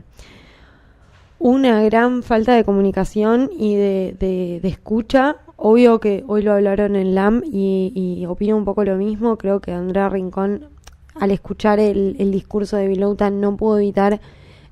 una 1.39 1.83
gran 1.83 2.23
falta 2.23 2.55
de 2.55 2.65
comunicación 2.65 3.51
y 3.57 3.75
de, 3.77 4.17
de- 4.19 4.61
de 4.63 4.69
escucha. 4.69 5.37
Obvio 5.57 5.99
que 6.01 6.25
hoy 6.29 6.43
lo 6.43 6.53
hablaron 6.53 6.97
en 6.97 7.15
LAM 7.15 7.43
y, 7.45 7.93
y 7.95 8.27
opino 8.27 8.57
un 8.57 8.65
poco 8.65 8.85
lo 8.85 8.97
mismo. 8.97 9.37
Creo 9.39 9.61
que 9.61 9.73
Andrea 9.73 10.09
Rincón, 10.09 10.69
al 11.15 11.31
escuchar 11.31 11.79
el, 11.81 12.17
el 12.19 12.31
discurso 12.31 12.77
de 12.77 12.87
Vilouta, 12.89 13.31
no 13.31 13.57
pudo 13.57 13.79
evitar 13.79 14.21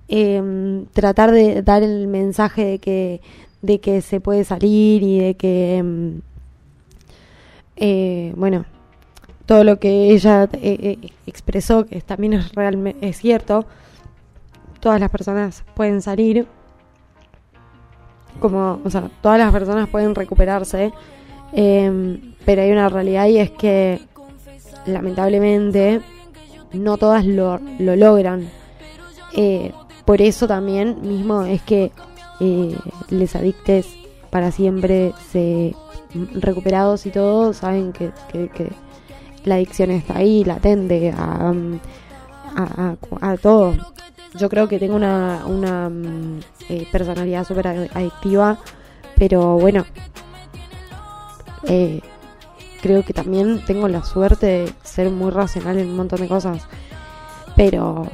eh, 0.08 0.84
tratar 0.92 1.32
de 1.32 1.62
dar 1.62 1.82
el 1.82 2.06
mensaje 2.06 2.64
de 2.64 2.78
que, 2.78 3.20
de 3.66 3.80
que 3.80 4.00
se 4.00 4.20
puede 4.20 4.44
salir 4.44 5.02
y 5.02 5.18
de 5.18 5.34
que, 5.34 5.82
mm, 5.82 6.18
eh, 7.76 8.32
bueno, 8.36 8.64
todo 9.46 9.64
lo 9.64 9.78
que 9.78 10.10
ella 10.12 10.44
eh, 10.44 10.98
eh, 11.02 11.10
expresó, 11.26 11.86
que 11.86 12.00
también 12.00 12.34
es 12.34 12.52
realmente 12.52 13.08
es 13.08 13.18
cierto, 13.18 13.66
todas 14.80 15.00
las 15.00 15.10
personas 15.10 15.64
pueden 15.74 16.02
salir, 16.02 16.46
como, 18.40 18.80
o 18.84 18.90
sea, 18.90 19.10
todas 19.20 19.38
las 19.38 19.52
personas 19.52 19.88
pueden 19.88 20.14
recuperarse, 20.14 20.92
eh, 21.52 22.20
pero 22.44 22.62
hay 22.62 22.70
una 22.70 22.88
realidad 22.88 23.26
y 23.26 23.38
es 23.38 23.50
que 23.50 24.00
lamentablemente 24.86 26.00
no 26.72 26.96
todas 26.96 27.24
lo, 27.24 27.60
lo 27.78 27.96
logran. 27.96 28.48
Eh, 29.34 29.72
por 30.04 30.22
eso 30.22 30.46
también 30.46 30.98
mismo 31.02 31.42
es 31.42 31.62
que 31.62 31.90
eh, 32.40 32.76
les 33.10 33.34
adictes 33.36 33.86
para 34.30 34.50
siempre 34.50 35.12
se 35.32 35.74
recuperados 36.34 37.06
y 37.06 37.10
todo 37.10 37.52
saben 37.52 37.92
que, 37.92 38.10
que- 38.32 38.48
que 38.48 38.70
la 39.44 39.54
adicción 39.56 39.90
está 39.90 40.18
ahí, 40.18 40.44
latente 40.44 41.12
a, 41.16 41.52
a, 42.56 42.62
a- 43.20 43.30
a 43.32 43.36
todo. 43.36 43.74
Yo 44.34 44.48
creo 44.48 44.68
que 44.68 44.78
tengo 44.78 44.96
una, 44.96 45.44
una 45.46 45.88
mm, 45.88 46.40
eh, 46.68 46.86
personalidad 46.90 47.46
súper 47.46 47.68
adictiva, 47.68 48.58
pero 49.16 49.54
bueno, 49.58 49.84
eh, 51.68 52.00
creo 52.82 53.04
que 53.04 53.12
también 53.12 53.64
tengo 53.64 53.88
la 53.88 54.04
suerte 54.04 54.46
de 54.46 54.72
ser 54.82 55.10
muy 55.10 55.30
racional 55.30 55.78
en 55.78 55.88
un 55.88 55.96
montón 55.96 56.20
de 56.20 56.28
cosas. 56.28 56.62
Pero, 57.56 58.06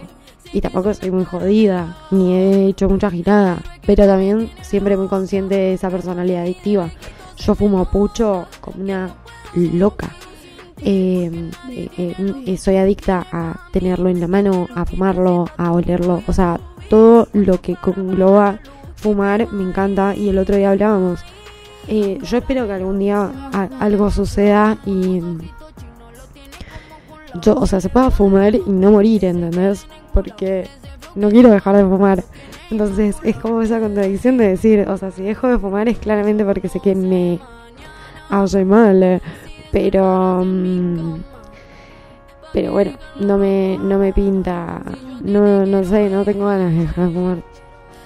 y 0.53 0.61
tampoco 0.61 0.92
soy 0.94 1.11
muy 1.11 1.24
jodida, 1.24 1.96
ni 2.11 2.32
he 2.32 2.66
hecho 2.68 2.88
mucha 2.88 3.11
girada, 3.11 3.59
pero 3.86 4.07
también 4.07 4.50
siempre 4.61 4.96
muy 4.96 5.09
consciente 5.09 5.55
de 5.55 5.74
esa 5.74 5.90
personalidad 5.90 6.42
adictiva. 6.42 6.90
Yo 7.36 7.55
fumo 7.55 7.84
pucho 7.86 8.46
como 8.61 8.82
una 8.82 9.14
loca. 9.55 10.11
Eh, 10.84 11.50
eh, 11.70 11.88
eh, 11.96 12.34
eh, 12.46 12.57
soy 12.57 12.76
adicta 12.76 13.26
a 13.30 13.68
tenerlo 13.72 14.09
en 14.09 14.20
la 14.20 14.28
mano, 14.28 14.68
a 14.74 14.84
fumarlo, 14.84 15.46
a 15.57 15.72
olerlo, 15.72 16.22
o 16.26 16.32
sea, 16.32 16.61
todo 16.88 17.28
lo 17.32 17.61
que 17.61 17.76
engloba 17.96 18.59
fumar 18.96 19.50
me 19.53 19.62
encanta 19.62 20.14
y 20.14 20.28
el 20.28 20.38
otro 20.38 20.57
día 20.57 20.70
hablábamos. 20.70 21.20
Yo 21.88 22.38
espero 22.38 22.66
que 22.66 22.72
algún 22.72 23.00
día 23.00 23.30
algo 23.80 24.11
suceda 24.11 24.78
y 24.86 25.20
yo, 27.41 27.55
o 27.55 27.66
sea, 27.66 27.80
se 27.80 27.89
pueda 27.89 28.11
fumar 28.11 28.55
y 28.55 28.62
no 28.66 28.91
morir, 28.93 29.24
¿entendés? 29.24 29.87
Porque 30.12 30.68
no 31.14 31.30
quiero 31.30 31.51
dejar 31.51 31.76
de 31.76 31.85
fumar. 31.85 32.24
Entonces 32.70 33.16
es 33.22 33.37
como 33.37 33.62
esa 33.62 33.80
contradicción 33.80 34.37
de 34.39 34.49
decir, 34.49 34.89
o 34.89 34.97
sea, 34.97 35.11
si 35.11 35.22
dejo 35.22 35.49
de 35.49 35.59
fumar 35.59 35.89
es 35.89 35.99
claramente 35.99 36.45
porque 36.45 36.68
sé 36.68 36.80
que 36.80 36.95
me 36.95 37.39
hace 38.30 38.64
mal, 38.64 39.20
pero 39.70 40.43
mm, 40.45 41.20
pero 42.53 42.72
bueno, 42.72 42.93
no 43.20 43.39
me 43.39 43.78
no 43.78 43.99
me 43.99 44.12
pinta, 44.12 44.83
no 45.22 45.66
no 45.66 45.85
sé, 45.85 46.09
no 46.11 46.24
tengo 46.24 46.47
ganas 46.47 46.72
de 46.72 46.80
dejar 46.80 47.09
de 47.09 47.14
fumar. 47.14 47.39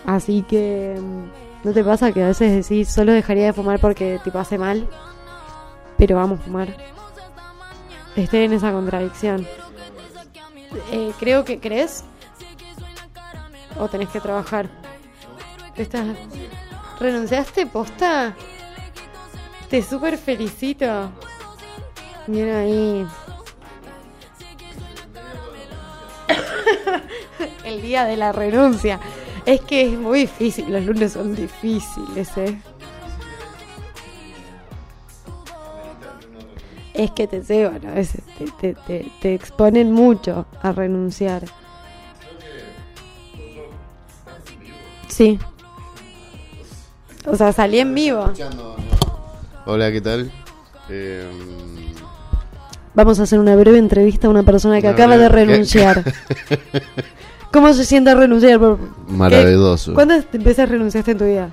Así 0.05 0.43
que 0.43 0.97
mm, 1.01 1.67
no 1.67 1.73
te 1.73 1.85
pasa 1.85 2.13
que 2.13 2.23
a 2.23 2.29
veces 2.29 2.69
decís, 2.69 2.89
solo 2.89 3.13
dejaría 3.13 3.47
de 3.47 3.53
fumar 3.53 3.81
porque 3.81 4.21
tipo 4.25 4.39
hace 4.39 4.59
mal, 4.59 4.87
pero 5.97 6.17
vamos 6.17 6.41
a 6.41 6.43
fumar. 6.43 6.69
Estoy 8.17 8.45
en 8.45 8.55
esa 8.55 8.73
contradicción. 8.73 9.47
Eh, 10.91 11.13
creo 11.19 11.45
que 11.45 11.61
crees 11.61 12.05
o 13.79 13.89
tenés 13.89 14.09
que 14.09 14.21
trabajar. 14.21 14.69
¿Estás... 15.77 16.17
¿Renunciaste 16.99 17.67
posta? 17.67 18.35
Te 19.69 19.83
súper 19.83 20.17
felicito. 20.17 21.11
Bien 22.27 22.55
ahí. 22.55 23.07
El 27.65 27.83
día 27.83 28.05
de 28.05 28.17
la 28.17 28.33
renuncia. 28.33 28.99
Es 29.45 29.61
que 29.61 29.83
es 29.83 29.99
muy 29.99 30.21
difícil, 30.21 30.73
los 30.73 30.85
lunes 30.85 31.13
son 31.13 31.37
difíciles, 31.37 32.37
¿eh? 32.37 32.59
Es 36.97 37.11
que 37.11 37.27
te 37.27 37.43
llevan, 37.43 37.85
a 37.87 37.93
veces 37.93 38.23
te, 38.39 38.47
te, 38.61 38.75
te, 38.87 39.13
te 39.21 39.35
exponen 39.35 39.93
mucho 39.93 40.47
a 40.63 40.73
renunciar. 40.73 41.43
Sí. 45.09 45.39
O 47.27 47.37
sea, 47.37 47.53
salí 47.53 47.81
en 47.81 47.95
vivo. 47.95 48.33
Hola, 49.67 49.91
¿qué 49.93 50.01
tal? 50.01 50.31
Eh, 50.89 51.29
Vamos 52.95 53.21
a 53.21 53.25
hacer 53.25 53.39
una 53.39 53.55
breve 53.57 53.77
entrevista 53.79 54.27
a 54.27 54.31
una 54.31 54.43
persona 54.43 54.81
que 54.81 54.87
Una 54.87 54.95
acaba 54.95 55.19
de 55.19 55.29
renunciar. 55.29 56.03
¿Cómo 57.53 57.73
se 57.75 57.85
siente 57.85 58.15
renunciar? 58.15 58.59
Maravilloso. 59.09 59.91
¿Qué- 59.91 59.95
¿Cuántas 59.95 60.25
veces 60.33 60.69
renunciaste 60.69 61.11
en 61.11 61.19
tu 61.19 61.25
vida? 61.27 61.51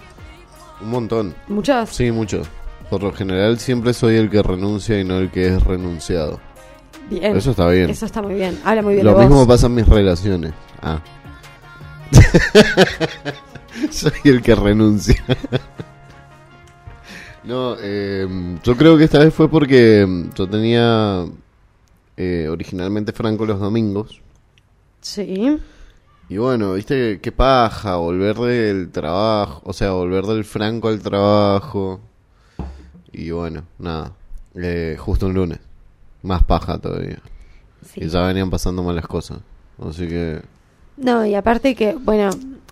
Un 0.82 0.90
montón. 0.90 1.36
¿Muchas? 1.50 1.90
Sí, 1.90 2.12
mucho. 2.12 2.44
Por 2.94 3.02
lo 3.02 3.12
general 3.12 3.58
siempre 3.58 3.92
soy 3.92 4.18
el 4.18 4.30
que 4.30 4.44
renuncia 4.44 5.00
y 5.00 5.04
no 5.04 5.18
el 5.18 5.32
que 5.32 5.48
es 5.48 5.64
renunciado. 5.64 6.40
Bien. 7.10 7.36
Eso 7.36 7.50
está 7.50 7.68
bien. 7.68 7.90
Eso 7.90 8.06
está 8.06 8.22
muy 8.22 8.36
bien. 8.36 8.60
Habla 8.64 8.84
muy 8.84 8.94
bien 8.94 9.04
Lo 9.04 9.14
de 9.14 9.16
vos. 9.16 9.26
mismo 9.26 9.48
pasa 9.48 9.66
en 9.66 9.74
mis 9.74 9.88
relaciones. 9.88 10.54
Ah. 10.80 11.02
soy 13.90 14.12
el 14.26 14.44
que 14.44 14.54
renuncia. 14.54 15.16
no, 17.44 17.78
eh, 17.82 18.28
yo 18.64 18.78
creo 18.78 18.96
que 18.96 19.06
esta 19.06 19.18
vez 19.18 19.34
fue 19.34 19.50
porque 19.50 20.06
mm, 20.08 20.36
yo 20.36 20.48
tenía 20.48 21.26
eh, 22.16 22.48
originalmente 22.48 23.12
Franco 23.12 23.48
los 23.48 23.60
domingos. 23.60 24.22
Sí. 25.02 25.58
Y 26.30 26.38
bueno, 26.38 26.74
viste 26.74 27.20
qué 27.22 27.32
paja 27.32 27.96
volver 27.96 28.36
del 28.36 28.92
trabajo, 28.92 29.64
o 29.66 29.74
sea, 29.74 29.94
volver 29.94 30.26
del 30.26 30.46
Franco 30.46 30.90
al 30.90 31.02
trabajo. 31.02 32.00
Y 33.14 33.32
bueno, 33.32 33.64
nada, 33.80 34.12
eh, 34.56 34.98
justo 35.00 35.28
un 35.28 35.34
lunes. 35.36 35.60
Más 36.24 36.44
paja 36.44 36.78
todavía. 36.80 37.20
Sí. 37.86 38.02
Y 38.04 38.08
ya 38.10 38.22
venían 38.22 38.50
pasando 38.50 38.82
malas 38.84 39.08
cosas. 39.08 39.40
Así 39.88 40.08
que, 40.08 40.42
No, 40.98 41.26
y 41.26 41.36
aparte 41.36 41.76
que, 41.76 41.94
bueno, 41.94 42.30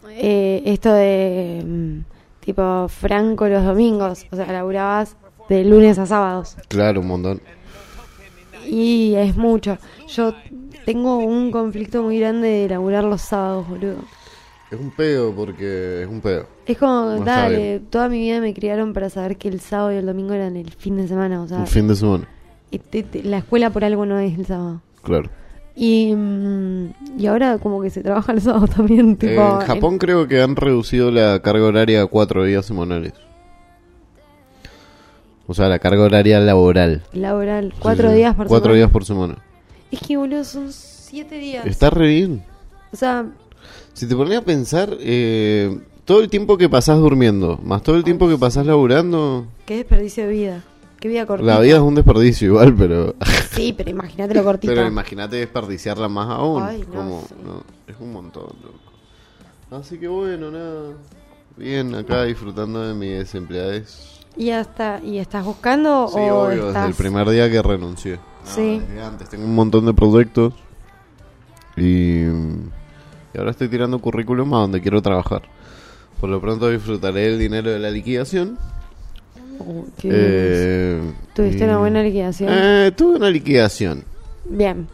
eh, 0.10 0.62
esto 0.66 0.92
de 0.94 1.64
mm, 1.66 2.44
tipo 2.44 2.88
Franco 2.88 3.48
los 3.48 3.64
domingos, 3.66 4.26
o 4.32 4.36
sea, 4.36 4.52
laburabas 4.52 5.16
de 5.50 5.66
lunes 5.66 5.98
a 6.00 6.06
sábados. 6.06 6.56
claro, 6.68 7.02
un 7.02 7.08
montón. 7.08 7.42
Y 8.66 9.16
es 9.16 9.36
mucho. 9.36 9.78
Yo 10.08 10.34
tengo 10.86 11.18
un 11.18 11.52
conflicto 11.52 12.04
muy 12.04 12.20
grande 12.20 12.48
de 12.48 12.70
laburar 12.70 13.04
los 13.04 13.22
sábados, 13.22 13.68
boludo. 13.68 13.98
Es 14.72 14.80
un 14.80 14.89
pedo 14.91 15.34
porque 15.36 16.03
es 16.03 16.07
un 16.07 16.22
pedo. 16.22 16.45
Es 16.65 16.78
como, 16.78 17.15
No 17.17 17.26
dale, 17.26 17.82
toda 17.89 18.07
mi 18.07 18.19
vida 18.19 18.39
me 18.39 18.53
criaron 18.53 18.93
para 18.93 19.09
saber 19.09 19.36
que 19.38 19.49
el 19.49 19.59
sábado 19.59 19.91
y 19.91 19.97
el 19.97 20.05
domingo 20.05 20.34
eran 20.34 20.55
el 20.55 20.72
fin 20.72 20.95
de 20.95 21.07
semana, 21.09 21.41
o 21.41 21.47
sea, 21.47 21.57
Un 21.59 21.67
fin 21.67 21.88
de 21.89 21.95
semana. 21.95 22.28
la 23.24 23.38
escuela 23.39 23.69
por 23.69 23.84
algo 23.84 24.05
no 24.05 24.17
es 24.19 24.38
el 24.39 24.45
sábado. 24.45 24.82
Claro. 25.03 25.30
Y, 25.76 26.13
mm, 26.15 26.93
y 27.17 27.28
ahora 27.28 27.57
como 27.57 27.82
que 27.82 27.89
se 27.89 28.01
trabaja 28.01 28.32
el 28.32 28.39
sábado 28.41 28.67
también, 28.67 29.17
tipo... 29.17 29.59
en 29.61 29.67
Japón 29.67 29.97
creo 29.97 30.28
que 30.28 30.41
han 30.41 30.55
reducido 30.55 31.11
la 31.11 31.41
carga 31.41 31.65
horaria 31.65 32.01
a 32.03 32.05
cuatro 32.07 32.43
días 32.45 32.65
semanales. 32.65 33.13
O 35.47 35.53
sea, 35.53 35.67
la 35.67 35.80
carga 35.80 36.03
horaria 36.03 36.39
laboral. 36.39 37.03
en 37.13 37.22
laboral, 37.22 37.74
cuatro 37.80 38.07
Sí, 38.07 38.13
sí. 38.13 38.17
días 38.19 38.36
por 38.36 38.47
Cuatro 38.47 38.67
semana. 38.72 38.78
días 38.78 38.91
por 38.91 39.05
semana. 39.05 39.38
Es 39.91 39.99
que, 39.99 40.15
boludo, 40.15 40.43
son 40.45 40.72
siete 40.72 41.36
días. 41.39 41.65
Está 41.65 41.89
re 41.89 42.07
bien. 42.07 42.43
O 42.93 42.95
sea, 42.95 43.26
Si 43.94 44.08
te 44.08 44.16
pones 44.16 44.38
a 44.38 44.42
pensar, 44.42 44.96
eh, 45.00 45.80
todo 46.06 46.22
el 46.22 46.30
tiempo 46.30 46.58
que 46.58 46.70
pasás 46.70 46.98
durmiendo, 47.00 47.60
más 47.64 47.84
todo 47.84 47.96
el 47.96 48.04
tiempo 48.04 48.28
que 48.28 48.38
pasás 48.38 48.66
laburando, 48.66 49.46
qué 49.66 49.78
desperdicio 49.78 50.26
de 50.28 50.32
vida. 50.32 50.64
Qué 51.00 51.08
vida 51.08 51.26
cortita. 51.26 51.56
la 51.56 51.60
vida 51.60 51.76
es 51.78 51.82
un 51.82 51.96
desperdicio 51.96 52.48
igual, 52.50 52.76
pero... 52.76 53.16
Sí, 53.52 53.74
pero 53.76 53.89
imagínate 53.89 54.34
lo 54.36 54.44
cortita. 54.44 54.74
Pero 54.74 54.88
imagínate 54.88 55.36
desperdiciarla 55.38 56.08
más 56.08 56.30
aún. 56.30 56.64
Ay, 56.64 56.86
no, 56.88 56.94
como, 56.94 57.22
sí. 57.28 57.36
no, 57.44 57.64
es 57.88 57.96
un 58.00 58.14
montón, 58.14 58.44
loco. 58.64 59.80
Así 59.82 59.98
que 59.98 60.08
bueno, 60.08 60.52
nada. 60.52 60.94
Bien, 61.58 61.94
acá 61.96 62.24
disfrutando 62.24 62.82
de 62.88 62.94
mi 62.94 63.08
desempleadez. 63.10 64.20
¿Y, 64.38 64.52
hasta, 64.52 65.02
¿Y 65.04 65.18
estás 65.18 65.44
buscando 65.44 66.08
Sí, 66.08 66.18
o 66.20 66.44
obvio, 66.44 66.68
estás...? 66.68 66.74
desde 66.74 66.88
el 66.89 66.94
primer 66.94 67.30
día 67.30 67.50
que 67.52 67.62
renuncié. 67.62 68.16
No, 68.16 68.22
Sí. 68.52 68.80
desde 68.80 69.02
antes. 69.02 69.30
Tengo 69.30 69.46
un 69.46 69.56
montón 69.56 69.86
de 69.86 69.94
proyectos. 69.94 70.54
Y, 71.76 72.26
y 73.34 73.38
ahora 73.38 73.51
estoy 73.51 73.67
tirando 73.69 73.99
currículum 73.99 74.53
a 74.53 74.59
donde 74.59 74.82
quiero 74.82 75.01
trabajar. 75.01 75.43
Por 76.19 76.29
lo 76.29 76.39
pronto 76.41 76.69
disfrutaré 76.69 77.27
el 77.27 77.39
dinero 77.39 77.71
de 77.71 77.79
la 77.79 77.89
liquidación. 77.89 78.57
Oh, 79.59 79.86
qué 79.97 80.09
Eh, 80.11 81.01
¿Tuviste 81.34 81.59
y- 81.59 81.63
una 81.67 81.77
buena 81.77 82.03
liquidación? 82.03 82.49
Eh, 82.51 82.91
tuve 82.95 83.15
una 83.17 83.29
liquidación. 83.29 84.03
Bien. 84.45 84.88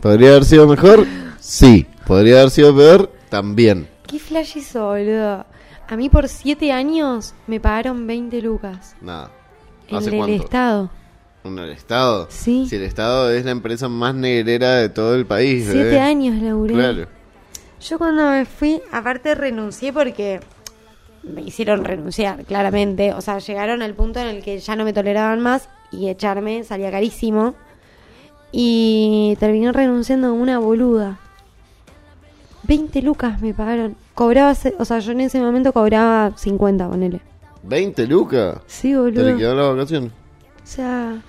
¿Podría 0.00 0.30
haber 0.30 0.44
sido 0.44 0.66
mejor? 0.66 1.06
Sí. 1.38 1.86
¿Podría 2.06 2.38
haber 2.40 2.50
sido 2.50 2.74
peor? 2.74 3.10
También. 3.28 3.88
¿Qué 4.06 4.18
flash 4.18 4.56
hizo, 4.56 4.86
boludo? 4.88 5.44
A 5.88 5.96
mí 5.96 6.08
por 6.08 6.28
siete 6.28 6.72
años 6.72 7.34
me 7.46 7.60
pagaron 7.60 8.06
20 8.06 8.40
lucas. 8.42 8.94
Nada. 9.00 9.30
En 9.88 9.96
¿Hace 9.96 10.10
el 10.10 10.16
cuánto? 10.16 10.34
Estado. 10.44 10.90
¿En 11.44 11.58
el 11.58 11.70
Estado? 11.70 12.26
Sí. 12.30 12.66
Si 12.68 12.76
el 12.76 12.82
Estado 12.82 13.30
es 13.30 13.44
la 13.44 13.50
empresa 13.52 13.88
más 13.88 14.14
negrera 14.14 14.76
de 14.76 14.88
todo 14.90 15.14
el 15.14 15.24
país. 15.26 15.64
Siete 15.64 15.84
bebé. 15.84 16.00
años 16.00 16.42
laburé. 16.42 16.74
Claro. 16.74 17.06
Yo 17.80 17.98
cuando 17.98 18.28
me 18.30 18.44
fui, 18.44 18.82
aparte 18.92 19.34
renuncié 19.34 19.92
porque 19.92 20.40
me 21.22 21.40
hicieron 21.40 21.84
renunciar, 21.84 22.44
claramente. 22.44 23.14
O 23.14 23.22
sea, 23.22 23.38
llegaron 23.38 23.80
al 23.80 23.94
punto 23.94 24.20
en 24.20 24.26
el 24.26 24.42
que 24.42 24.58
ya 24.58 24.76
no 24.76 24.84
me 24.84 24.92
toleraban 24.92 25.40
más 25.40 25.68
y 25.90 26.08
echarme 26.10 26.62
salía 26.64 26.90
carísimo. 26.90 27.54
Y 28.52 29.36
terminé 29.40 29.72
renunciando 29.72 30.28
como 30.30 30.42
una 30.42 30.58
boluda. 30.58 31.18
20 32.64 33.00
lucas 33.02 33.40
me 33.40 33.54
pagaron. 33.54 33.96
Cobraba, 34.14 34.54
o 34.78 34.84
sea, 34.84 34.98
yo 34.98 35.12
en 35.12 35.22
ese 35.22 35.40
momento 35.40 35.72
cobraba 35.72 36.32
50, 36.36 36.88
ponele. 36.88 37.20
¿20 37.66 38.06
lucas? 38.06 38.58
Sí, 38.66 38.90
¿Te 38.90 38.96
boludo. 38.98 39.30
liquidaron 39.30 39.56
las 39.58 39.68
vacaciones? 39.76 40.12
Sea, 40.70 41.20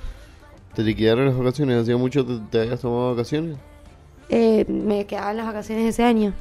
¿Te 0.75 0.83
liquidaron 0.83 1.25
las 1.25 1.35
vacaciones? 1.35 1.81
¿Hacía 1.81 1.97
mucho 1.97 2.23
te, 2.23 2.37
te 2.51 2.61
habías 2.61 2.79
tomado 2.79 3.15
vacaciones? 3.15 3.57
eh, 4.29 4.65
me 4.69 5.05
quedaban 5.07 5.35
las 5.37 5.47
vacaciones 5.47 5.89
ese 5.89 6.03
año. 6.03 6.31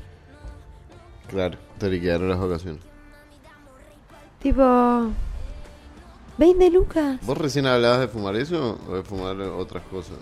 Claro, 1.29 1.57
te 1.79 1.89
liquidaron 1.89 2.29
las 2.29 2.39
vacaciones. 2.39 2.81
Tipo, 4.43 5.09
20 6.39 6.71
lucas. 6.71 7.19
¿Vos 7.23 7.39
recién 7.39 7.67
hablabas 7.67 8.01
de 8.01 8.09
fumar 8.09 8.37
eso 8.37 8.79
o 8.89 8.97
de 8.97 9.03
fumar 9.03 9.41
otras 9.41 9.83
cosas? 9.85 10.17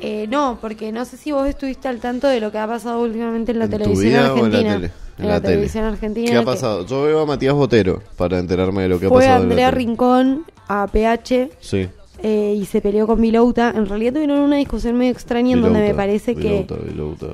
Eh, 0.00 0.26
no, 0.28 0.58
porque 0.60 0.92
no 0.92 1.04
sé 1.04 1.16
si 1.16 1.32
vos 1.32 1.48
estuviste 1.48 1.88
al 1.88 1.98
tanto 1.98 2.28
de 2.28 2.38
lo 2.40 2.52
que 2.52 2.58
ha 2.58 2.66
pasado 2.68 3.00
últimamente 3.00 3.50
en 3.52 3.58
la 3.58 3.64
¿En 3.64 3.70
televisión 3.72 4.04
o 4.06 4.46
en 4.46 4.52
la 4.52 4.58
argentina. 4.58 4.74
tele? 4.74 4.86
En, 4.86 4.92
En 5.24 5.26
la, 5.26 5.34
la 5.34 5.40
tele. 5.40 5.52
televisión 5.54 5.84
argentina. 5.84 6.30
¿Qué 6.30 6.36
ha 6.36 6.44
pasado? 6.44 6.86
Yo 6.86 7.02
veo 7.02 7.20
a 7.20 7.26
Matías 7.26 7.54
Botero 7.54 8.00
para 8.16 8.38
enterarme 8.38 8.82
de 8.82 8.88
lo 8.88 9.00
que 9.00 9.06
ha 9.06 9.08
Fue 9.08 9.18
pasado. 9.18 9.42
en 9.42 9.48
la 9.48 9.52
Andrea. 9.54 9.70
Rincón 9.72 10.44
a 10.68 10.86
PH 10.86 11.50
Sí. 11.60 11.88
eh, 12.22 12.54
y 12.58 12.64
se 12.66 12.80
peleó 12.80 13.06
con 13.06 13.20
Vilouta. 13.20 13.72
En 13.74 13.86
realidad 13.86 14.12
tuvieron 14.14 14.40
una 14.40 14.56
discusión 14.56 14.96
medio 14.96 15.12
extraña 15.12 15.52
en 15.54 15.62
donde 15.62 15.80
me 15.80 15.94
parece 15.94 16.34
Vilouta, 16.34 16.76
que 16.76 16.84
Vilouta. 16.84 17.26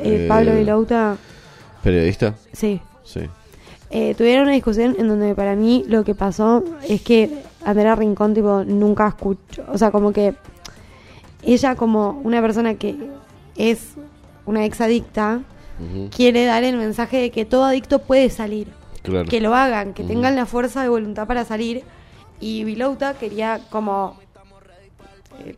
eh, 0.00 0.24
Eh, 0.24 0.26
Pablo 0.28 0.54
Vilouta, 0.54 1.16
¿Periodista? 1.82 2.34
sí, 2.52 2.80
Sí. 3.04 3.20
Eh, 3.90 4.14
tuvieron 4.16 4.42
una 4.42 4.52
discusión 4.52 4.96
en 4.98 5.08
donde 5.08 5.34
para 5.34 5.56
mí 5.56 5.82
lo 5.88 6.04
que 6.04 6.14
pasó 6.14 6.62
es 6.86 7.00
que 7.00 7.30
Andrea 7.64 7.94
Rincón 7.94 8.34
tipo 8.34 8.62
nunca 8.64 9.08
escuchó, 9.08 9.64
o 9.72 9.78
sea, 9.78 9.90
como 9.90 10.12
que 10.12 10.34
ella 11.42 11.74
como 11.74 12.20
una 12.24 12.40
persona 12.42 12.74
que 12.74 12.96
es 13.56 13.94
una 14.46 14.64
exadicta 14.64 15.40
Ujú, 15.80 16.10
quiere 16.14 16.44
dar 16.44 16.64
el 16.64 16.76
mensaje 16.76 17.18
de 17.18 17.30
que 17.30 17.44
todo 17.44 17.64
adicto 17.64 18.00
puede 18.00 18.28
salir, 18.30 18.66
Claro. 19.02 19.28
que 19.28 19.40
lo 19.40 19.54
hagan, 19.54 19.94
que 19.94 20.02
tengan 20.04 20.34
la 20.36 20.44
fuerza 20.44 20.82
de 20.82 20.88
voluntad 20.88 21.26
para 21.26 21.44
salir 21.44 21.82
y 22.40 22.64
Vilouta 22.64 23.14
quería 23.14 23.60
como 23.70 24.16
eh, 25.44 25.56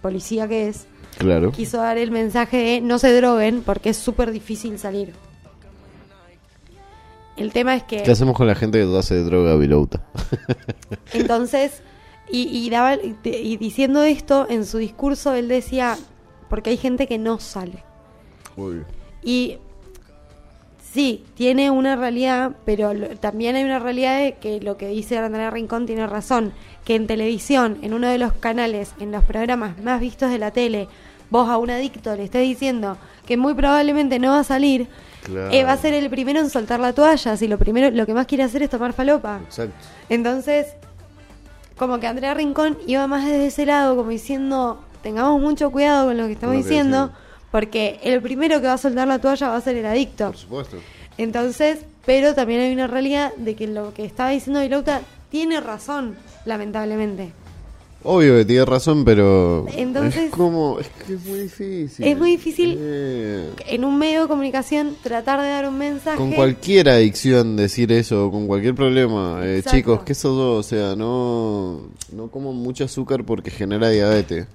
policía 0.00 0.48
que 0.48 0.68
es 0.68 0.86
Claro. 1.18 1.50
quiso 1.52 1.78
dar 1.78 1.98
el 1.98 2.10
mensaje 2.12 2.56
de 2.56 2.80
no 2.80 2.98
se 2.98 3.14
droguen 3.14 3.62
porque 3.62 3.90
es 3.90 3.96
súper 3.96 4.30
difícil 4.30 4.78
salir. 4.78 5.12
El 7.36 7.52
tema 7.52 7.74
es 7.74 7.82
que 7.84 8.02
¿Qué 8.02 8.10
hacemos 8.10 8.36
con 8.36 8.46
la 8.46 8.54
gente 8.54 8.78
que 8.84 8.98
hace 8.98 9.22
droga 9.24 9.56
Vilouta? 9.56 10.02
entonces 11.12 11.82
y, 12.30 12.42
y 12.42 12.70
daba 12.70 12.94
y, 12.94 13.16
y 13.24 13.56
diciendo 13.56 14.02
esto 14.02 14.46
en 14.48 14.64
su 14.66 14.78
discurso 14.78 15.34
él 15.34 15.48
decía 15.48 15.96
porque 16.48 16.70
hay 16.70 16.76
gente 16.76 17.06
que 17.06 17.18
no 17.18 17.38
sale 17.40 17.82
Uy. 18.56 18.82
y 19.22 19.58
sí 20.92 21.24
tiene 21.34 21.70
una 21.70 21.96
realidad 21.96 22.52
pero 22.64 22.92
lo- 22.94 23.08
también 23.18 23.56
hay 23.56 23.64
una 23.64 23.78
realidad 23.78 24.18
de 24.18 24.32
que 24.34 24.60
lo 24.60 24.76
que 24.76 24.88
dice 24.88 25.18
Andrea 25.18 25.50
Rincón 25.50 25.86
tiene 25.86 26.06
razón 26.06 26.52
que 26.84 26.94
en 26.96 27.06
televisión 27.06 27.78
en 27.82 27.94
uno 27.94 28.08
de 28.08 28.18
los 28.18 28.32
canales 28.32 28.92
en 28.98 29.12
los 29.12 29.22
programas 29.24 29.78
más 29.82 30.00
vistos 30.00 30.30
de 30.30 30.38
la 30.38 30.50
tele 30.50 30.88
vos 31.30 31.48
a 31.48 31.58
un 31.58 31.70
adicto 31.70 32.16
le 32.16 32.24
estés 32.24 32.42
diciendo 32.42 32.96
que 33.26 33.36
muy 33.36 33.54
probablemente 33.54 34.18
no 34.18 34.32
va 34.32 34.40
a 34.40 34.44
salir 34.44 34.88
Claro. 35.22 35.50
eh, 35.52 35.64
va 35.64 35.72
a 35.72 35.76
ser 35.76 35.92
el 35.92 36.08
primero 36.08 36.40
en 36.40 36.48
soltar 36.48 36.80
la 36.80 36.94
toalla 36.94 37.36
si 37.36 37.46
lo 37.46 37.58
primero 37.58 37.90
lo 37.94 38.06
que 38.06 38.14
más 38.14 38.26
quiere 38.26 38.42
hacer 38.42 38.62
es 38.62 38.70
tomar 38.70 38.94
falopa 38.94 39.40
Exacto. 39.44 39.74
entonces, 40.08 40.66
como 41.76 42.00
que 42.00 42.06
Andrea 42.06 42.34
Rincón 42.34 42.78
iba 42.86 43.06
más 43.06 43.24
desde 43.26 43.46
ese 43.46 43.64
lado, 43.66 43.96
como 43.96 44.10
diciendo, 44.10 44.82
tengamos 45.02 45.40
mucho 45.40 45.70
cuidado 45.70 46.06
con 46.08 46.16
lo 46.18 46.26
que 46.26 46.32
estamos 46.32 46.54
Con 46.54 46.62
lo 46.62 46.62
que 46.64 46.68
diciendo, 46.68 46.98
decimos. 47.08 47.29
Porque 47.50 47.98
el 48.02 48.20
primero 48.22 48.60
que 48.60 48.66
va 48.66 48.74
a 48.74 48.78
soltar 48.78 49.08
la 49.08 49.18
toalla 49.18 49.48
va 49.48 49.56
a 49.56 49.60
ser 49.60 49.76
el 49.76 49.86
adicto. 49.86 50.26
Por 50.26 50.36
supuesto. 50.36 50.76
Entonces, 51.18 51.80
pero 52.06 52.34
también 52.34 52.60
hay 52.60 52.72
una 52.72 52.86
realidad 52.86 53.32
de 53.36 53.54
que 53.54 53.66
lo 53.66 53.92
que 53.92 54.04
estaba 54.04 54.30
diciendo 54.30 54.60
Vilauta 54.60 55.02
tiene 55.30 55.60
razón, 55.60 56.16
lamentablemente. 56.44 57.32
Obvio 58.02 58.36
que 58.38 58.46
tiene 58.46 58.64
razón, 58.64 59.04
pero. 59.04 59.66
Entonces- 59.76 60.24
Es 60.24 60.30
como. 60.30 60.78
Es 60.80 60.88
que 61.06 61.12
es 61.14 61.26
muy 61.26 61.40
difícil. 61.40 62.06
Es 62.06 62.16
muy 62.18 62.30
difícil. 62.30 62.76
Eh, 62.80 63.50
En 63.66 63.84
un 63.84 63.98
medio 63.98 64.22
de 64.22 64.28
comunicación, 64.28 64.96
tratar 65.02 65.38
de 65.42 65.48
dar 65.48 65.68
un 65.68 65.76
mensaje. 65.76 66.16
Con 66.16 66.32
cualquier 66.32 66.88
adicción 66.88 67.56
decir 67.56 67.92
eso, 67.92 68.30
con 68.30 68.46
cualquier 68.46 68.74
problema. 68.74 69.40
Eh, 69.44 69.62
chicos, 69.70 70.00
¿qué 70.06 70.14
sos 70.14 70.34
yo? 70.34 70.52
O 70.54 70.62
sea, 70.62 70.96
no, 70.96 71.90
no 72.12 72.28
como 72.28 72.54
mucho 72.54 72.84
azúcar 72.84 73.22
porque 73.24 73.50
genera 73.50 73.90
diabetes. 73.90 74.46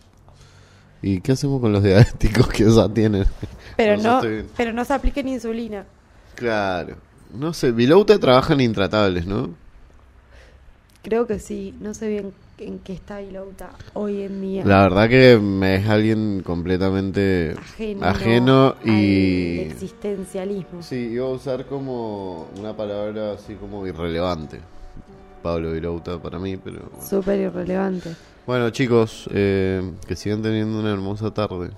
¿Y 1.06 1.22
qué 1.22 1.34
hacemos 1.34 1.62
con 1.62 1.72
los 1.72 1.84
diabéticos 1.84 2.47
que 2.47 2.64
ya 2.64 2.89
tienen? 2.89 3.26
pero, 3.78 3.95
no, 3.95 4.22
pero 4.58 4.74
no 4.74 4.84
se 4.84 4.91
apliquen 4.91 5.28
insulina. 5.28 5.86
Claro. 6.34 6.95
No 7.32 7.53
sé, 7.53 7.72
Vilouta 7.72 8.18
trabaja 8.18 8.53
en 8.53 8.62
Intratables, 8.62 9.28
¿no? 9.28 9.51
Creo 11.03 11.28
que 11.28 11.38
sí, 11.38 11.76
no 11.80 11.93
sé 11.93 12.10
bien 12.10 12.34
en 12.58 12.80
qué 12.80 12.93
está 12.93 13.20
Vilauta 13.20 13.70
hoy 13.93 14.24
en 14.24 14.41
día. 14.41 14.66
La 14.66 14.82
verdad 14.82 15.08
que 15.08 15.38
me 15.38 15.76
es 15.76 15.88
alguien 15.88 16.41
completamente 16.43 17.53
ajeno, 17.56 18.03
ajeno 18.03 18.76
al 18.82 18.89
y... 18.89 19.60
existencialismo. 19.60 20.82
Sí, 20.82 20.95
iba 20.95 21.28
a 21.28 21.30
usar 21.30 21.68
como 21.68 22.47
una 22.58 22.76
palabra 22.76 23.34
así 23.34 23.53
como 23.53 23.86
irrelevante. 23.86 24.60
Pablo 25.45 25.73
Vilouta 25.73 26.17
para 26.17 26.39
mí, 26.39 26.57
pero... 26.57 26.79
bueno. 26.91 27.07
Súper 27.07 27.39
irrelevante. 27.39 28.15
Bueno, 28.47 28.71
chicos, 28.71 29.29
eh, 29.31 29.79
que 30.07 30.15
sigan 30.15 30.41
teniendo 30.41 30.79
una 30.79 30.91
hermosa 30.91 31.31
tarde. 31.31 31.69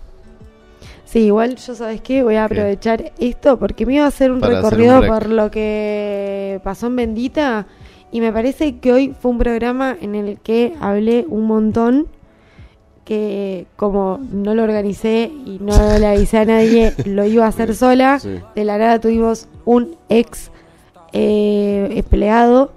Sí, 1.03 1.25
igual 1.25 1.57
yo 1.57 1.75
sabes 1.75 1.99
qué, 1.99 2.23
voy 2.23 2.35
a 2.35 2.45
aprovechar 2.45 3.11
esto 3.19 3.59
porque 3.59 3.85
me 3.85 3.95
iba 3.95 4.05
a 4.05 4.07
hacer 4.07 4.31
un 4.31 4.39
Para 4.39 4.59
hacer 4.59 4.71
recorrido 4.71 5.01
un 5.01 5.07
por 5.07 5.29
lo 5.29 5.51
que 5.51 6.61
pasó 6.63 6.87
en 6.87 6.95
Bendita 6.95 7.67
Y 8.09 8.21
me 8.21 8.31
parece 8.31 8.77
que 8.77 8.93
hoy 8.93 9.13
fue 9.19 9.31
un 9.31 9.37
programa 9.37 9.97
en 9.99 10.15
el 10.15 10.39
que 10.39 10.73
hablé 10.79 11.25
un 11.27 11.43
montón, 11.43 12.07
que 13.03 13.67
como 13.75 14.21
no 14.31 14.55
lo 14.55 14.63
organicé 14.63 15.29
y 15.45 15.59
no 15.59 15.99
le 15.99 16.07
avisé 16.07 16.37
a 16.37 16.45
nadie, 16.45 16.93
lo 17.05 17.25
iba 17.25 17.43
a 17.43 17.49
hacer 17.49 17.75
sola. 17.75 18.17
Sí. 18.19 18.39
De 18.55 18.63
la 18.63 18.77
nada 18.77 19.01
tuvimos 19.01 19.49
un 19.65 19.97
ex 20.07 20.51
eh, 21.11 21.89
empleado, 21.97 22.71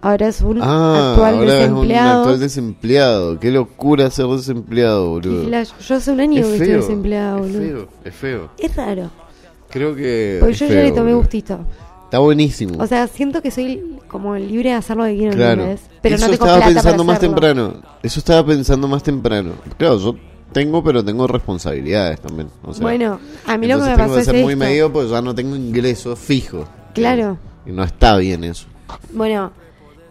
ahora 0.00 0.28
es 0.28 0.40
un 0.40 0.60
Ah, 0.62 1.10
actual 1.12 1.34
ahora 1.34 1.46
es 1.46 1.70
un 1.70 1.74
desempleado. 1.74 2.18
actual 2.20 2.40
desempleado. 2.40 3.40
Qué 3.40 3.50
locura 3.50 4.10
ser 4.10 4.26
desempleado, 4.26 5.10
boludo. 5.10 5.48
Yo 5.88 5.94
hace 5.96 6.10
un 6.12 6.20
año 6.20 6.40
Es 6.40 6.46
que 6.46 6.52
estoy 6.52 6.66
feo, 6.68 6.80
desempleado, 6.80 7.44
es 7.44 7.52
boludo. 7.52 7.60
feo, 7.60 7.88
es 8.04 8.14
feo. 8.14 8.50
Es 8.58 8.76
raro, 8.76 9.10
Creo 9.70 9.94
que. 9.94 10.36
porque 10.40 10.52
es 10.54 10.58
yo 10.60 10.66
ya 10.66 10.72
feo, 10.72 10.82
le 10.82 10.88
tomé 10.90 11.00
boludo. 11.02 11.18
gustito. 11.18 11.58
Está 12.04 12.20
buenísimo. 12.20 12.82
O 12.82 12.86
sea, 12.86 13.06
siento 13.06 13.42
que 13.42 13.50
soy 13.50 13.98
como 14.08 14.34
libre 14.36 14.70
de 14.70 14.76
hacer 14.76 14.96
lo 14.96 15.04
que 15.04 15.16
quiero, 15.16 15.36
claro. 15.36 15.60
¿entendés? 15.62 15.82
Pero 16.00 16.14
Eso 16.14 16.24
no 16.24 16.30
tengo 16.30 16.44
estaba 16.46 16.56
plata 16.58 16.72
pensando 16.72 16.96
para 17.04 17.12
más 17.12 17.20
temprano. 17.20 17.74
Eso 18.02 18.18
estaba 18.20 18.46
pensando 18.46 18.88
más 18.88 19.02
temprano. 19.02 19.50
Claro, 19.76 19.98
yo 19.98 20.16
tengo, 20.52 20.82
pero 20.82 21.04
tengo 21.04 21.26
responsabilidades 21.26 22.18
también. 22.22 22.48
O 22.64 22.72
sea, 22.72 22.80
bueno, 22.82 23.20
a 23.46 23.58
mí 23.58 23.66
lo 23.66 23.76
que 23.78 23.90
me 23.90 23.96
pasó 23.98 24.14
que 24.14 24.20
es 24.20 24.24
ser 24.26 24.42
muy 24.42 24.54
esto. 24.54 24.64
medido 24.64 24.90
porque 24.90 25.10
ya 25.10 25.20
no 25.20 25.34
tengo 25.34 25.54
ingresos 25.54 26.18
fijos. 26.18 26.66
Claro. 26.94 27.36
Y 27.66 27.72
no 27.72 27.84
está 27.84 28.16
bien 28.16 28.42
eso. 28.44 28.66
Bueno, 29.12 29.52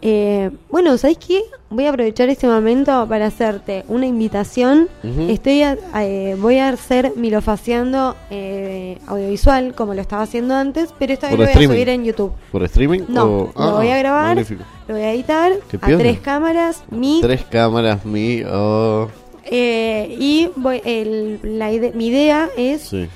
eh, 0.02 0.50
bueno, 0.70 0.96
¿sabes 0.98 1.18
qué? 1.18 1.42
Voy 1.70 1.84
a 1.86 1.90
aprovechar 1.90 2.28
este 2.28 2.46
momento 2.46 3.06
para 3.08 3.26
hacerte 3.26 3.84
una 3.88 4.06
invitación. 4.06 4.88
Estoy 5.28 5.62
a- 5.62 5.76
eh, 5.96 6.36
voy 6.38 6.58
a 6.58 6.68
hacer 6.70 7.12
milofaciando 7.16 8.16
eh, 8.30 8.98
audiovisual 9.06 9.74
como 9.74 9.94
lo 9.94 10.00
estaba 10.00 10.22
haciendo 10.22 10.54
antes, 10.54 10.94
pero 10.98 11.12
esta 11.12 11.26
vez 11.26 11.32
¿Por 11.36 11.40
lo 11.40 11.44
voy 11.44 11.52
streaming? 11.52 11.72
a 11.72 11.76
subir 11.76 11.88
en 11.90 12.04
YouTube. 12.04 12.32
¿Por 12.52 12.62
streaming? 12.64 13.00
No, 13.08 13.24
o- 13.24 13.52
lo 13.54 13.62
Ah, 13.62 13.72
voy 13.72 13.88
a 13.88 13.98
grabar, 13.98 14.26
magnífico. 14.36 14.64
lo 14.86 14.94
voy 14.94 15.02
a 15.04 15.12
editar 15.12 15.52
a 15.82 15.86
tres 15.98 16.20
cámaras, 16.20 16.82
mi 16.90 17.20
Tres 17.20 17.44
cámaras, 17.44 18.04
mi. 18.06 18.42
Oh, 18.50 19.08
eh, 19.44 20.16
y 20.18 20.50
voy, 20.56 20.80
el- 20.84 21.40
la 21.58 21.70
ide- 21.72 21.92
mi 21.94 22.06
idea 22.08 22.48
es 22.56 22.82
sí. 22.82 23.08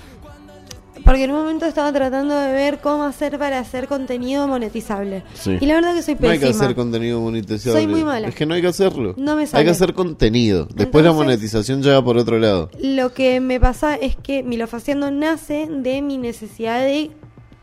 Porque 1.05 1.25
en 1.25 1.31
un 1.31 1.39
momento 1.39 1.67
estaba 1.67 1.93
tratando 1.93 2.35
de 2.35 2.53
ver 2.53 2.81
cómo 2.81 3.03
hacer 3.05 3.39
para 3.39 3.59
hacer 3.59 3.89
contenido 3.89 4.47
monetizable. 4.49 5.23
Sí. 5.35 5.59
Y 5.61 5.67
la 5.67 5.75
verdad 5.75 5.95
que 5.95 6.03
soy 6.03 6.17
No 6.19 6.29
hay 6.31 6.39
que 6.39 6.47
pésima. 6.47 6.65
hacer 6.65 6.77
contenido 6.77 7.21
monetizable. 7.21 7.81
Soy 7.81 7.87
muy 7.87 8.05
mala. 8.05 8.29
Es 8.29 8.35
que 8.35 8.47
no 8.47 8.55
hay 8.55 8.61
que 8.63 8.69
hacerlo. 8.69 9.15
No 9.17 9.35
me 9.37 9.43
Hay 9.43 9.47
sale. 9.47 9.65
que 9.65 9.71
hacer 9.71 9.95
contenido. 9.95 10.69
Después 10.75 11.05
la 11.05 11.13
monetización 11.13 11.83
llega 11.83 12.03
por 12.03 12.17
otro 12.17 12.39
lado. 12.39 12.71
Lo 12.81 13.13
que 13.13 13.41
me 13.41 13.59
pasa 13.61 13.95
es 13.97 14.17
que 14.17 14.43
Milofaciendo 14.43 15.11
nace 15.11 15.69
de 15.71 16.03
mi 16.03 16.19
necesidad 16.19 16.81
de 16.81 17.11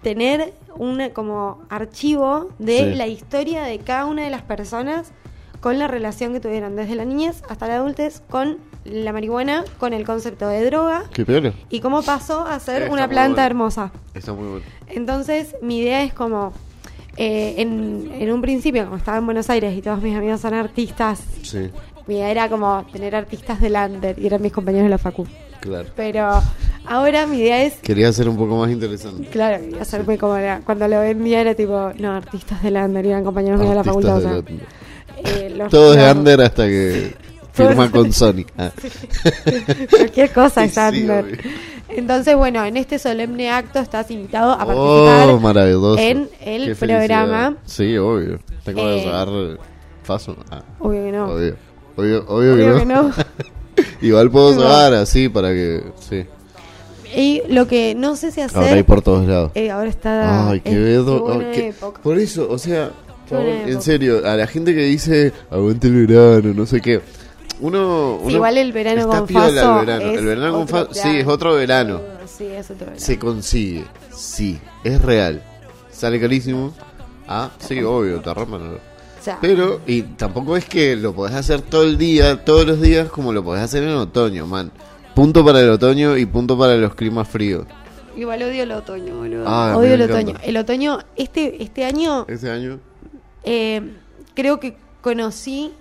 tener 0.02 0.54
un 0.78 1.02
como 1.14 1.62
archivo 1.70 2.50
de 2.60 2.78
Sí. 2.92 2.96
la 2.98 3.08
historia 3.08 3.64
de 3.64 3.80
cada 3.80 4.06
una 4.06 4.24
de 4.24 4.30
las 4.30 4.44
personas 4.44 5.12
con 5.60 5.78
la 5.78 5.88
relación 5.88 6.32
que 6.32 6.40
tuvieron 6.40 6.76
desde 6.78 6.96
la 6.96 7.04
niñez 7.04 7.44
hasta 7.50 7.68
la 7.68 7.76
adultez 7.76 8.22
con 8.30 8.58
la 8.90 9.14
marihuana, 9.14 9.64
con 9.78 9.94
el 9.94 10.06
concepto 10.06 10.48
de 10.48 10.66
droga 10.66 11.04
Qué 11.14 11.26
peor. 11.26 11.54
y 11.70 11.80
cómo 11.80 12.02
pasó 12.02 12.42
a 12.46 12.60
ser 12.60 12.84
Está 12.84 12.94
una 12.94 13.08
planta 13.08 13.34
bueno. 13.42 13.46
hermosa. 13.48 13.92
Está 14.14 14.34
muy 14.34 14.48
bueno. 14.48 14.66
Entonces, 14.88 15.56
mi 15.62 15.80
idea 15.80 16.04
es 16.04 16.14
como, 16.14 16.54
eh, 17.18 17.56
en, 17.58 18.12
en 18.14 18.32
un 18.32 18.42
principio, 18.42 18.86
como 18.86 18.98
estaba 18.98 19.18
en 19.18 19.26
Buenos 19.26 19.50
Aires 19.50 19.78
y 19.78 19.82
todos 19.82 20.02
mis 20.02 20.16
amigos 20.16 20.42
son 20.42 20.54
artistas, 20.54 21.22
Sí, 21.44 21.70
mi 22.08 22.16
idea 22.16 22.32
era 22.32 22.50
como 22.50 22.86
tener 22.92 23.16
artistas 23.16 23.62
del 23.62 23.76
under 23.76 24.18
y 24.20 24.26
eran 24.26 24.42
mis 24.42 24.52
compañeros 24.52 24.86
de 24.86 24.90
la 24.90 24.98
facu. 24.98 25.28
claro. 25.62 25.88
Pero 25.96 26.42
ahora 26.86 27.28
mi 27.28 27.38
idea 27.38 27.64
es, 27.64 27.76
Quería 27.76 28.12
ser 28.14 28.28
un 28.30 28.38
poco 28.38 28.58
más 28.58 28.72
interesante. 28.72 29.28
claro, 29.28 29.62
quería 29.64 29.82
hacerme 29.82 30.18
como 30.18 30.36
era, 30.38 30.62
cuando 30.66 30.88
lo 30.88 31.00
vendía 31.02 31.42
era 31.42 31.54
tipo, 31.56 31.92
no, 32.00 32.12
artistas 32.16 32.64
del 32.64 32.78
under, 32.78 33.06
eran 33.06 33.24
compañeros 33.24 33.60
míos 33.60 33.70
de 33.72 33.76
la 33.76 33.84
facultad. 33.84 34.18
o 34.18 34.22
sea, 34.22 34.32
Artistas 34.32 34.68
de 35.24 35.48
eh, 35.48 35.50
los- 35.52 35.70
Todos 35.70 35.96
de 35.98 36.12
under 36.12 36.42
hasta 36.42 36.66
que 36.66 37.14
firma 37.68 37.92
con 37.92 38.14
Sony. 38.14 38.46
Ah. 38.58 38.72
Cualquier 39.90 40.32
cosa 40.32 40.64
es 40.66 40.74
Sí, 40.74 40.80
obvio. 40.80 41.38
Entonces, 41.90 42.36
bueno, 42.36 42.64
en 42.66 42.78
este 42.78 43.00
solemne 43.00 43.50
acto 43.52 43.80
estás 43.80 44.10
invitado 44.12 44.52
a 44.52 44.58
participar 44.60 45.30
Oh, 45.30 45.40
maravilloso. 45.40 45.98
en 46.00 46.30
el 46.42 46.66
Qué 46.66 46.76
programa. 46.76 47.56
Sí, 47.66 47.98
obvio. 47.98 48.40
Tengo 48.64 48.82
que 48.84 49.00
Eh, 49.00 49.04
sacar 49.04 49.28
paso. 50.06 50.36
Ah, 50.52 50.62
Obvio 50.80 51.04
que 51.06 51.12
no. 51.12 51.26
obvio. 51.26 51.56
Obvio, 51.96 52.26
obvio, 52.28 52.54
Obvio 52.54 52.74
que 52.76 52.80
que 52.82 52.86
no. 52.86 53.04
no. 53.04 53.14
Igual 54.02 54.30
puedo 54.30 54.54
No. 54.56 54.62
sacar 54.62 54.94
así 54.96 55.30
para 55.30 55.50
que. 55.50 55.84
Sí. 56.08 56.26
Y 57.16 57.42
lo 57.50 57.68
que 57.68 57.96
no 57.96 58.16
sé 58.16 58.32
si 58.32 58.42
hacer. 58.42 58.58
Ahora 58.58 58.74
hay 58.76 58.84
por 58.84 59.02
todos 59.02 59.28
lados. 59.28 59.52
eh, 59.56 59.72
ahora 59.72 59.90
está. 59.90 60.50
Ay, 60.50 60.62
qué 60.62 60.70
qué- 60.72 61.68
época. 61.70 62.02
Por 62.04 62.20
eso, 62.20 62.48
o 62.50 62.58
sea, 62.60 62.92
en 63.32 63.82
serio, 63.82 64.22
a 64.28 64.36
la 64.36 64.46
gente 64.46 64.76
que 64.76 64.82
dice 64.82 65.34
aguante 65.50 65.88
el 65.88 66.06
verano, 66.06 66.54
no 66.56 66.66
sé 66.68 66.80
qué. 66.82 67.02
Uno, 67.62 68.20
Sí, 68.26 68.34
igual 68.34 68.58
el 68.58 68.72
verano 68.72 69.02
está 69.02 69.18
con 69.20 69.28
piola 69.28 69.46
Faso 69.46 69.80
el 69.80 69.86
verano. 69.86 70.12
el 70.12 70.26
verano 70.26 70.52
con 70.54 70.62
otro 70.62 70.78
Faso, 70.88 70.94
sí, 70.94 71.18
es 71.18 71.28
otro 71.28 71.54
verano. 71.56 72.02
Sí, 72.26 72.46
es 72.46 72.72
otro 72.72 72.86
verano. 72.86 73.00
Se 73.00 73.20
consigue, 73.20 73.86
sí, 74.14 74.60
es 74.84 75.02
real. 75.02 75.44
Sale 75.92 76.20
carísimo. 76.20 76.74
Ah, 77.28 77.52
sí, 77.60 77.84
obvio, 77.84 78.22
te 78.22 78.32
sea, 79.22 79.38
Pero, 79.42 79.82
y 79.86 80.02
tampoco 80.02 80.56
es 80.58 80.66
que 80.66 80.96
lo 80.96 81.14
podés 81.14 81.36
hacer 81.36 81.62
todo 81.62 81.84
el 81.84 81.98
día, 81.98 82.44
todos 82.44 82.66
los 82.66 82.82
días, 82.82 83.10
como 83.10 83.34
lo 83.34 83.44
podés 83.44 83.64
hacer 83.64 83.84
en 83.84 83.90
otoño, 83.90 84.48
man. 84.48 84.72
Punto 85.14 85.44
para 85.44 85.60
el 85.60 85.70
otoño 85.70 86.18
y 86.18 86.26
punto 86.26 86.58
para 86.58 86.76
los 86.78 86.96
climas 86.96 87.28
fríos. 87.28 87.66
igual 88.16 88.42
odio 88.42 88.64
el 88.64 88.72
otoño, 88.72 89.18
boludo. 89.18 89.44
Ah, 89.46 89.76
odio 89.78 89.94
el 89.96 90.02
otoño. 90.04 90.36
El 90.42 90.58
otoño, 90.58 91.00
este, 91.16 91.62
este 91.62 91.86
año, 91.86 92.26
Ese 92.28 92.50
año, 92.50 92.80
eh, 93.44 93.82
creo 94.34 94.60
que 94.60 94.78
conocí 95.02 95.74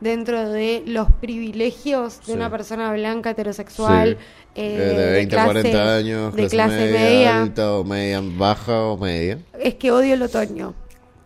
dentro 0.00 0.48
de 0.50 0.82
los 0.86 1.08
privilegios 1.20 2.18
de 2.20 2.24
Sí. 2.26 2.32
una 2.32 2.50
persona 2.50 2.92
blanca 2.92 3.30
heterosexual. 3.30 4.16
Sí. 4.18 4.24
eh, 4.60 4.94
de 4.96 5.12
20 5.12 5.36
a 5.36 5.38
clase- 5.44 5.46
40 5.62 5.96
años, 5.96 6.34
de 6.34 6.48
clase, 6.48 6.56
clase 6.56 6.76
media, 6.76 6.98
media. 7.00 7.42
alta 7.42 7.74
o 7.74 7.84
media, 7.84 8.20
baja 8.24 8.80
o 8.82 8.96
media. 8.98 9.38
Es 9.60 9.74
que 9.74 9.92
odio 9.92 10.14
el 10.14 10.22
otoño. 10.22 10.74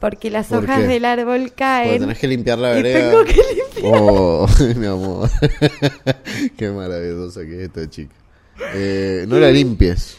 Porque 0.01 0.31
las 0.31 0.49
¿Por 0.49 0.64
hojas 0.64 0.81
qué? 0.81 0.87
del 0.89 1.05
árbol 1.07 1.41
Porque 1.43 1.55
caen. 1.55 2.01
tenés 2.01 2.18
que 2.18 2.27
limpiar 2.29 2.59
la 2.59 2.73
y 2.73 2.83
vereda. 2.83 3.11
tengo 3.11 3.25
que 3.25 3.33
limpiar. 3.55 3.85
Oh, 4.03 4.47
mi 4.77 4.87
amor. 4.87 5.31
Qué 6.59 6.70
maravillosa 6.70 7.41
que 7.43 7.55
es 7.57 7.61
esta 7.68 7.89
chica. 7.89 8.14
Eh, 8.75 9.25
no 9.29 9.39
la 9.39 9.51
limpies. 9.53 10.18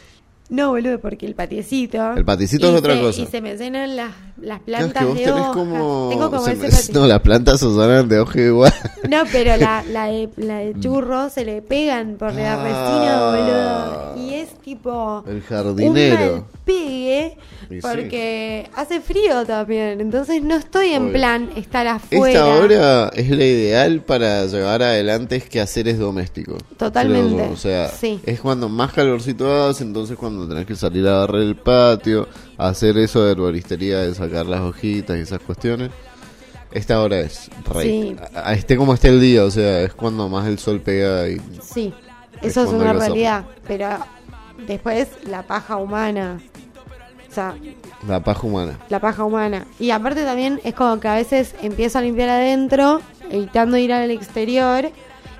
No, 0.49 0.69
boludo, 0.69 0.99
porque 0.99 1.25
el 1.25 1.35
patiecito. 1.35 2.13
El 2.13 2.25
paticito 2.25 2.67
y 2.67 2.69
es 2.73 2.75
otra 2.79 2.93
se- 2.95 3.01
cosa. 3.01 3.21
Y 3.21 3.25
se 3.27 3.41
me 3.41 3.55
llenan 3.57 3.95
las, 3.95 4.11
las 4.39 4.61
Claro, 4.61 4.85
es 4.87 4.91
plantas 4.91 5.01
que 5.01 5.07
vos 5.09 5.17
de 5.17 5.23
tenés 5.25 5.47
como... 5.47 6.09
Tengo 6.11 6.29
como 6.31 6.45
se 6.45 6.51
ese 6.51 6.91
me-. 6.93 6.99
No, 6.99 7.07
las 7.07 7.19
plantas 7.21 7.59
se 7.59 7.67
llenan 7.67 8.07
de 8.09 8.19
hoja 8.19 8.39
igual. 8.41 8.73
No, 9.09 9.23
pero 9.31 9.57
la, 9.57 9.83
la, 9.89 10.05
de, 10.11 10.29
la 10.37 10.57
de 10.57 10.75
churro 10.79 11.29
se 11.29 11.45
le 11.45 11.61
pegan 11.61 12.17
por 12.19 12.33
la 12.33 12.53
Ah. 12.53 12.63
resina, 12.63 14.11
boludo. 14.17 14.27
Y 14.29 14.32
tipo. 14.63 15.23
El 15.27 15.35
Un 15.35 15.41
jardinero. 15.41 16.31
mal 16.37 16.43
pegue 16.65 17.37
sí. 17.69 17.79
porque 17.81 18.69
hace 18.75 19.01
frío 19.01 19.45
también. 19.45 19.99
Entonces 20.01 20.41
no 20.41 20.55
estoy 20.55 20.89
en 20.93 21.03
Obvio. 21.03 21.13
plan 21.13 21.49
estar 21.55 21.85
afuera. 21.85 22.27
Esta 22.39 22.47
hora 22.47 23.09
es 23.13 23.29
la 23.29 23.43
ideal 23.45 24.01
para 24.01 24.45
llevar 24.45 24.81
adelante 24.81 25.41
quehaceres 25.41 25.99
domésticos. 25.99 26.63
Totalmente, 26.77 27.35
Creo 27.35 27.47
yo. 27.47 27.53
O 27.53 27.57
sea, 27.57 27.89
sí. 27.89 28.19
es 28.25 28.39
cuando 28.39 28.69
más 28.69 28.93
calorcito 28.93 29.65
hace, 29.65 29.83
entonces 29.83 30.17
cuando 30.17 30.47
tenés 30.47 30.65
que 30.65 30.75
salir 30.75 31.07
a 31.07 31.19
barrer 31.19 31.41
el 31.41 31.55
patio, 31.57 32.27
hacer 32.57 32.97
eso 32.97 33.23
de 33.25 33.33
herboristería, 33.33 33.99
de 33.99 34.15
sacar 34.15 34.45
las 34.45 34.61
hojitas 34.61 35.17
y 35.17 35.21
esas 35.21 35.39
cuestiones. 35.39 35.91
Esta 36.71 36.99
hora 37.03 37.19
es 37.19 37.51
rey. 37.71 37.87
Sí. 37.87 38.15
A- 38.33 38.49
a- 38.49 38.53
esté 38.53 38.75
como 38.77 38.95
esté 38.95 39.09
el 39.09 39.21
día, 39.21 39.43
o 39.43 39.51
sea, 39.51 39.81
es 39.83 39.93
cuando 39.93 40.27
más 40.27 40.47
el 40.47 40.57
sol 40.57 40.81
pega 40.81 41.27
y 41.29 41.39
Sí, 41.61 41.93
Es 42.41 42.51
eso 42.51 42.63
es 42.63 42.69
una 42.71 42.93
que 42.93 42.99
realidad. 42.99 43.45
Pero 43.67 43.89
después 44.67 45.09
la 45.25 45.43
paja 45.43 45.77
humana. 45.77 46.41
O 47.29 47.33
sea, 47.33 47.55
la 48.07 48.19
paja 48.23 48.45
humana. 48.45 48.79
la 48.89 48.99
paja 48.99 49.23
humana. 49.23 49.65
Y 49.79 49.89
aparte 49.89 50.23
también 50.23 50.61
es 50.63 50.75
como 50.75 50.99
que 50.99 51.07
a 51.07 51.15
veces 51.15 51.55
empiezo 51.61 51.97
a 51.97 52.01
limpiar 52.01 52.29
adentro, 52.29 53.01
evitando 53.29 53.77
ir 53.77 53.91
al 53.91 54.11
exterior, 54.11 54.91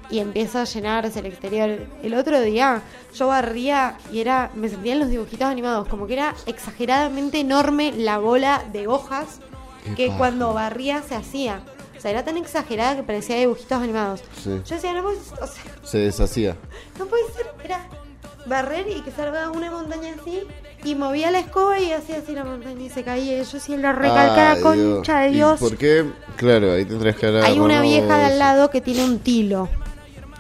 y 0.09 0.19
empiezo 0.19 0.59
a 0.59 0.63
llenarse 0.65 1.19
el 1.19 1.26
exterior. 1.28 1.88
El 2.01 2.13
otro 2.13 2.39
día 2.41 2.82
yo 3.15 3.28
barría 3.28 3.97
y 4.11 4.19
era, 4.19 4.51
me 4.53 4.69
sentía 4.69 4.93
en 4.93 4.99
los 4.99 5.09
dibujitos 5.09 5.47
animados, 5.47 5.88
como 5.88 6.07
que 6.07 6.13
era 6.13 6.36
exageradamente 6.45 7.39
enorme 7.39 7.91
la 7.91 8.17
bola 8.17 8.63
de 8.71 8.88
hojas 8.88 9.39
Qué 9.84 9.95
que 9.95 10.07
paja. 10.07 10.17
cuando 10.17 10.53
barría 10.53 11.01
se 11.01 11.15
hacía. 11.15 11.61
O 11.97 12.01
sea, 12.01 12.11
era 12.11 12.24
tan 12.26 12.38
exagerada 12.38 12.95
que 12.95 13.03
parecía 13.03 13.38
dibujitos 13.38 13.82
animados. 13.82 14.21
Sí. 14.43 14.61
Yo 14.65 14.76
decía, 14.76 14.93
no 14.93 15.03
puede, 15.03 15.17
o 15.17 15.47
sea, 15.47 15.63
Se 15.84 15.97
deshacía. 15.99 16.57
no 16.99 17.05
puede 17.05 17.24
ser, 17.34 17.47
era 17.63 17.88
barrer 18.46 18.86
y 18.96 19.02
que 19.02 19.12
salga 19.12 19.50
una 19.52 19.72
montaña 19.72 20.14
así 20.20 20.41
y 20.84 20.96
movía 20.96 21.32
la 21.32 21.39
escoba 21.39 21.80
y 21.80 21.91
hacía 21.91 22.18
así 22.18 22.34
la 22.34 22.44
montaña 22.44 22.84
y 22.84 22.89
se 22.89 23.04
caía. 23.04 23.41
Yo 23.44 23.60
sí 23.60 23.78
la 23.78 23.94
recalcara 23.94 24.54
Ay, 24.54 24.62
concha 24.62 25.20
de 25.22 25.30
¿Y 25.30 25.34
Dios. 25.34 25.60
¿Por 25.60 25.78
qué? 25.78 26.06
Claro, 26.36 26.74
ahí 26.74 26.86
tendrás 26.86 27.16
que 27.16 27.26
hablar. 27.28 27.44
Hay 27.46 27.60
una 27.60 27.82
vieja 27.82 28.18
de 28.18 28.26
al 28.26 28.39
lado 28.39 28.70
que 28.70 28.82
tiene 28.82 29.04
un 29.06 29.20
tilo. 29.20 29.70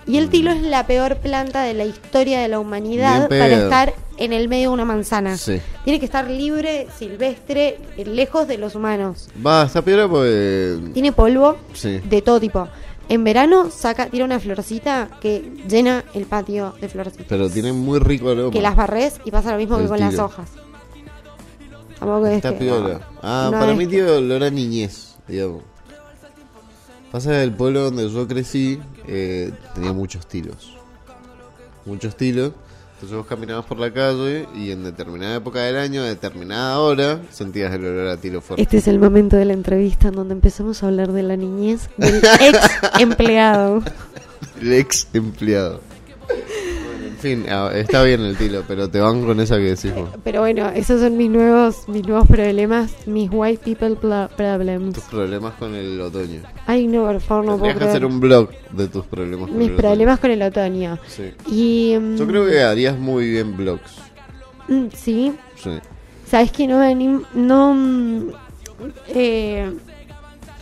Y 0.05 0.17
el 0.17 0.29
tilo 0.29 0.51
es 0.51 0.61
la 0.61 0.85
peor 0.85 1.15
planta 1.17 1.63
de 1.63 1.73
la 1.73 1.85
historia 1.85 2.41
de 2.41 2.49
la 2.49 2.59
humanidad 2.59 3.29
para 3.29 3.47
estar 3.47 3.93
en 4.17 4.33
el 4.33 4.49
medio 4.49 4.69
de 4.69 4.73
una 4.73 4.83
manzana. 4.85 5.37
Sí. 5.37 5.61
Tiene 5.85 5.97
que 5.99 6.05
estar 6.05 6.29
libre, 6.29 6.87
silvestre, 6.99 7.77
lejos 8.05 8.45
de 8.47 8.57
los 8.57 8.75
humanos. 8.75 9.29
Va, 9.45 9.63
está 9.63 9.81
piola 9.81 10.09
porque. 10.09 10.77
Tiene 10.93 11.13
polvo 11.13 11.55
Sí. 11.73 12.01
de 12.03 12.21
todo 12.21 12.41
tipo. 12.41 12.67
En 13.09 13.23
verano 13.23 13.69
saca, 13.69 14.07
tira 14.07 14.25
una 14.25 14.39
florcita 14.39 15.09
que 15.21 15.63
llena 15.67 16.03
el 16.13 16.25
patio 16.25 16.73
de 16.79 16.87
florcitas. 16.89 17.25
Pero 17.27 17.49
tiene 17.49 17.73
muy 17.73 17.99
rico 17.99 18.29
aroma. 18.29 18.51
Que 18.51 18.61
las 18.61 18.75
barres 18.75 19.19
y 19.25 19.31
pasa 19.31 19.51
lo 19.51 19.57
mismo 19.57 19.77
que 19.77 19.83
El 19.83 19.89
con 19.89 19.99
las 19.99 20.11
tiro. 20.11 20.25
hojas. 20.25 20.49
Tampoco 21.99 22.27
es 22.27 22.35
Está 22.37 22.51
que- 22.53 22.57
piola. 22.65 23.01
Ah, 23.21 23.49
no 23.51 23.59
para 23.59 23.71
es 23.73 23.77
mí 23.77 23.85
que- 23.85 23.91
tiene 23.91 24.09
olor 24.09 24.43
a 24.43 24.49
niñez, 24.49 25.15
digamos. 25.27 25.63
Pasa 27.11 27.29
que 27.31 27.43
el 27.43 27.53
pueblo 27.53 27.81
donde 27.83 28.09
yo 28.09 28.27
crecí 28.27 28.79
eh, 29.07 29.51
tenía 29.75 29.93
muchos 29.93 30.25
tiros. 30.25 30.75
Muchos 31.85 32.15
tiros. 32.17 32.53
Entonces 32.95 33.17
vos 33.17 33.27
caminabas 33.27 33.65
por 33.65 33.79
la 33.79 33.91
calle 33.91 34.47
y 34.55 34.71
en 34.71 34.83
determinada 34.83 35.35
época 35.35 35.61
del 35.61 35.77
año, 35.77 36.01
a 36.01 36.05
determinada 36.05 36.79
hora, 36.79 37.19
sentías 37.31 37.73
el 37.73 37.85
olor 37.85 38.07
a 38.07 38.17
tiro 38.17 38.39
fuerte. 38.41 38.61
Este 38.61 38.77
es 38.77 38.87
el 38.87 38.99
momento 38.99 39.35
de 39.35 39.45
la 39.45 39.53
entrevista 39.53 40.07
en 40.07 40.15
donde 40.15 40.33
empezamos 40.33 40.83
a 40.83 40.87
hablar 40.87 41.11
de 41.11 41.23
la 41.23 41.35
niñez 41.35 41.89
del 41.97 42.17
ex 42.17 42.59
empleado. 42.99 43.83
El 44.61 44.73
ex 44.73 45.07
empleado. 45.13 45.81
Fin, 47.23 47.45
está 47.73 48.03
bien 48.03 48.19
el 48.21 48.35
tiro, 48.37 48.63
pero 48.67 48.89
te 48.89 48.99
van 48.99 49.25
con 49.25 49.39
esa 49.39 49.55
que 49.55 49.63
decís 49.75 49.95
vos. 49.95 50.09
Pero 50.25 50.41
bueno, 50.41 50.69
esos 50.71 50.99
son 50.99 51.15
mis 51.15 51.29
nuevos, 51.29 51.87
mis 51.87 52.05
nuevos 52.05 52.27
problemas, 52.27 53.07
mis 53.07 53.29
white 53.31 53.63
people 53.63 53.95
problems. 54.35 54.95
Tus 54.95 55.03
problemas 55.05 55.53
con 55.53 55.73
el 55.73 56.01
otoño. 56.01 56.41
Ay, 56.67 56.85
no, 56.85 57.05
por 57.05 57.21
favor, 57.21 57.45
no 57.45 57.57
puedo 57.57 57.77
que 57.79 57.85
hacer 57.85 58.05
un 58.05 58.19
blog 58.19 58.49
de 58.71 58.87
tus 58.89 59.05
problemas 59.05 59.47
con 59.49 59.57
Mis 59.57 59.69
el 59.69 59.75
problemas 59.77 60.19
con 60.19 60.31
el 60.31 60.41
otoño. 60.41 60.93
otoño. 60.93 60.99
Sí. 61.07 61.31
Y. 61.47 61.97
mm, 61.97 62.17
Yo 62.17 62.27
creo 62.27 62.45
que 62.45 62.61
harías 62.61 62.99
muy 62.99 63.29
bien 63.31 63.55
blogs. 63.55 63.95
mm, 64.67 64.87
Sí, 64.93 65.33
Sí. 65.55 65.71
sabes 66.29 66.51
que 66.51 66.67
no 66.67 66.81
No. 67.33 67.73
mm, 67.73 68.29
eh, 69.15 69.71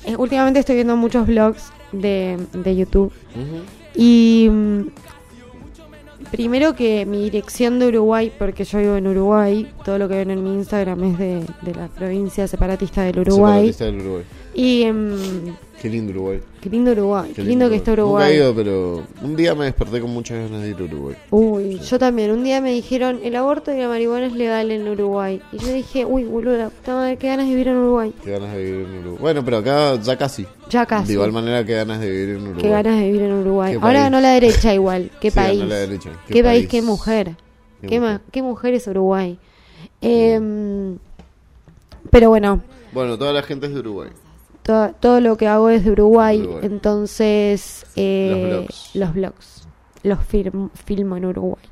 eh, 0.06 0.16
últimamente 0.16 0.60
estoy 0.60 0.76
viendo 0.76 0.96
muchos 0.96 1.26
vlogs 1.26 1.72
de, 1.92 2.38
de 2.54 2.76
YouTube. 2.76 3.12
Y. 3.96 4.48
Primero 6.32 6.74
que 6.76 7.06
mi 7.06 7.24
dirección 7.24 7.78
de 7.80 7.88
Uruguay, 7.88 8.32
porque 8.38 8.64
yo 8.64 8.80
vivo 8.80 8.96
en 8.96 9.06
Uruguay, 9.06 9.68
todo 9.84 9.98
lo 9.98 10.08
que 10.08 10.16
ven 10.16 10.32
en 10.32 10.44
mi 10.44 10.54
Instagram 10.54 11.04
es 11.04 11.18
de, 11.18 11.46
de 11.62 11.76
la 11.76 11.88
provincia 11.90 12.48
separatista 12.48 13.04
del. 13.04 13.16
Separatista 13.26 13.86
del 13.86 14.00
Uruguay. 14.00 14.24
Y 14.54 14.84
em, 14.84 15.56
Qué 15.82 15.90
lindo 15.90 16.12
Uruguay. 16.12 16.40
qué 16.62 16.70
lindo 16.70 16.92
Uruguay, 16.92 17.32
qué 17.36 17.42
lindo 17.44 17.68
que 17.70 17.78
está 17.78 17.94
Uruguay. 17.94 18.26
Nunca 18.26 18.30
he 18.34 18.36
ido, 18.38 18.54
pero 18.56 19.04
un 19.24 19.36
día 19.36 19.56
me 19.56 19.66
desperté 19.66 20.00
con 20.00 20.12
muchas 20.12 20.38
ganas 20.38 20.62
de 20.62 20.70
ir 20.70 20.76
a 20.80 20.84
Uruguay. 20.84 21.16
Uy, 21.32 21.80
yo 21.80 21.98
también. 21.98 22.30
Un 22.32 22.44
día 22.44 22.62
me 22.62 22.72
dijeron, 22.72 23.20
el 23.24 23.36
aborto 23.36 23.74
y 23.74 23.80
la 23.80 23.88
marihuana 23.88 24.28
es 24.28 24.34
legal 24.34 24.70
en 24.70 24.88
Uruguay. 24.88 25.42
Y 25.52 25.58
yo 25.58 25.74
dije, 25.74 26.06
uy, 26.06 26.24
boludo, 26.26 26.56
la 26.58 26.70
puta 26.70 26.94
madre, 26.94 27.18
qué 27.18 27.28
ganas 27.28 27.46
de 27.48 27.52
vivir 27.52 27.70
en 27.70 27.78
Uruguay. 27.78 28.14
Qué 28.24 28.30
ganas 28.32 28.54
de 28.54 28.64
vivir 28.64 28.86
en 28.86 28.98
Uruguay. 29.00 29.18
Bueno, 29.22 29.44
pero 29.46 29.58
acá 29.58 29.96
ya 30.02 30.18
casi. 30.18 30.46
Ya 30.70 30.86
casi. 30.86 31.08
De 31.08 31.14
igual 31.14 31.32
manera, 31.32 31.66
qué 31.66 31.74
ganas 31.74 32.00
de 32.00 32.12
vivir 32.12 32.30
en 32.36 32.42
Uruguay. 32.44 32.62
Qué 32.62 32.70
ganas 32.70 32.96
de 33.00 33.06
vivir 33.06 33.22
en 33.24 33.32
Uruguay. 33.34 33.72
Qué 33.72 33.76
Ahora 33.78 33.88
país. 33.94 34.04
ganó 34.04 34.20
la 34.22 34.30
derecha 34.34 34.74
igual. 34.76 35.12
Qué 35.20 35.32
Sí, 35.32 35.36
ganó 35.36 35.48
país. 35.50 35.64
la 35.66 35.76
derecha. 35.78 36.10
Qué, 36.28 36.34
Qué 36.36 36.44
país, 36.44 36.60
país. 36.60 36.68
qué 36.70 36.82
mujer. 36.84 37.36
Qué 37.82 37.88
Qué, 37.88 38.00
mujer. 38.00 38.22
qué 38.32 38.42
mujer 38.44 38.74
es 38.76 38.86
Uruguay. 38.88 39.40
Em, 40.02 40.98
pero 42.12 42.30
bueno, 42.30 42.62
Bueno, 42.94 43.18
toda 43.18 43.34
la 43.34 43.42
gente 43.42 43.66
es 43.66 43.74
de 43.74 43.80
Uruguay. 43.80 44.10
To- 44.90 44.96
todo 45.00 45.20
lo 45.22 45.38
que 45.38 45.48
hago 45.48 45.70
es 45.70 45.84
de 45.86 45.92
Uruguay. 45.92 46.42
Uruguay. 46.42 46.60
Entonces, 46.66 47.86
eh, 47.96 48.32
Los 48.32 48.50
blogs. 48.60 48.96
los 48.96 49.14
blogs. 49.14 49.68
Los 50.04 50.20
firm- 50.20 50.72
filmo 50.86 51.18
en 51.18 51.26
Uruguay. 51.26 51.64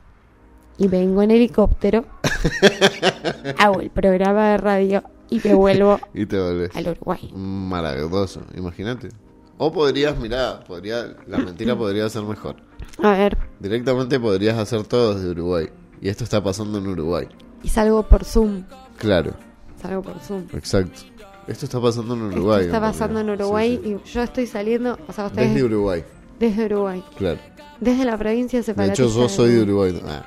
Y 0.78 0.88
vengo 0.88 1.22
en 1.22 1.32
helicóptero. 1.32 2.06
hago 3.58 3.82
el 3.82 3.90
programa 3.90 4.50
de 4.52 4.58
radio 4.58 5.04
y 5.30 5.42
me 5.44 5.54
vuelvo 5.54 6.00
Y 6.14 6.26
te 6.26 6.38
al 6.38 6.88
Uruguay. 6.88 7.32
Maravilloso, 7.36 8.42
imagínate. 8.56 9.10
O 9.58 9.72
podrías, 9.74 10.18
mirá, 10.18 10.62
podría, 10.64 11.16
la 11.28 11.38
mentira 11.40 11.76
podría 11.78 12.08
ser 12.10 12.24
mejor. 12.24 12.56
A 13.04 13.12
ver, 13.12 13.38
Directamente 13.60 14.20
podrías 14.20 14.58
hacer 14.58 14.84
todo 14.84 15.16
desde 15.16 15.32
Uruguay. 15.32 15.68
Y 16.02 16.08
esto 16.10 16.24
está 16.24 16.42
pasando 16.42 16.78
en 16.78 16.88
Uruguay. 16.88 17.28
y 17.62 17.68
salgo 17.70 18.04
por 18.04 18.24
Zoom. 18.24 18.64
Claro, 18.98 19.34
Salgo 19.82 20.02
por 20.02 20.20
Zoom. 20.20 20.44
exacto. 20.54 21.02
Esto 21.50 21.66
está 21.66 21.82
pasando 21.82 22.14
en 22.14 22.22
Uruguay. 22.22 22.62
Esto 22.62 22.76
está 22.76 22.80
pasando 22.80 23.20
en. 23.20 23.30
Uruguay 23.32 23.80
Sí, 23.84 23.90
y 24.06 24.10
yo 24.12 24.22
estoy 24.22 24.46
saliendo, 24.48 24.98
o 25.08 25.12
sea, 25.14 25.26
sí. 25.26 25.32
ustedes 25.32 25.54
Desde 25.54 25.64
Uruguay, 25.66 26.04
desde 26.40 26.66
Uruguay, 26.66 27.04
claro. 27.18 27.40
desde 27.80 28.06
la 28.06 28.18
provincia 28.18 28.60
De 28.60 28.64
separatista. 28.64 29.04
hecho, 29.04 29.14
yo 29.14 29.24
de 29.24 29.30
soy 29.30 29.52
de 29.54 29.62
Uruguay. 29.64 30.02
Ah. 30.08 30.24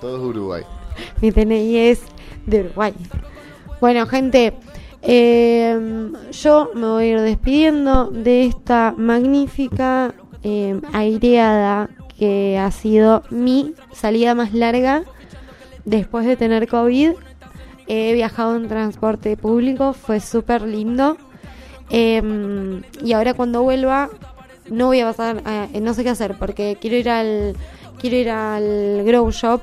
Todo 0.00 0.16
es 0.16 0.22
Uruguay. 0.22 0.62
Mi 1.20 1.30
DNI 1.30 1.76
es 1.76 2.00
de 2.46 2.60
Uruguay. 2.60 2.94
Bueno, 3.80 4.06
gente, 4.06 4.54
eh, 5.02 6.10
yo 6.32 6.70
me 6.74 6.86
voy 6.86 7.04
a 7.04 7.06
ir 7.06 7.20
despidiendo 7.20 8.06
de 8.06 8.46
esta 8.46 8.94
magnífica 8.96 10.14
eh, 10.42 10.80
aireada 10.92 11.90
que 12.18 12.58
ha 12.58 12.70
sido 12.70 13.22
mi 13.30 13.74
salida 13.92 14.34
más 14.34 14.54
larga 14.54 15.02
después 15.84 16.26
de 16.26 16.36
tener 16.36 16.66
COVID. 16.68 17.12
He 17.88 18.12
viajado 18.12 18.54
en 18.56 18.68
transporte 18.68 19.36
público, 19.36 19.92
fue 19.94 20.20
súper 20.20 20.62
lindo. 20.62 21.16
Eh, 21.90 22.82
y 23.02 23.12
ahora 23.14 23.32
cuando 23.34 23.62
vuelva 23.62 24.10
no 24.70 24.86
voy 24.86 25.00
a 25.00 25.06
pasar, 25.06 25.42
a- 25.46 25.68
no 25.80 25.94
sé 25.94 26.04
qué 26.04 26.10
hacer 26.10 26.36
porque 26.38 26.76
quiero 26.78 26.96
ir 26.96 27.08
al 27.08 27.56
quiero 27.98 28.16
ir 28.16 28.28
al 28.30 29.02
grow 29.04 29.30
shop 29.30 29.62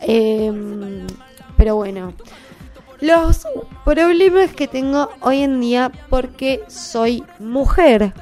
Em, 0.00 1.06
pero 1.56 1.74
bueno, 1.76 2.12
los 3.00 3.46
problemas 3.84 4.52
que 4.52 4.68
tengo 4.68 5.10
hoy 5.20 5.42
en 5.42 5.60
día 5.60 5.90
porque 6.08 6.60
soy 6.68 7.24
mujer. 7.40 8.12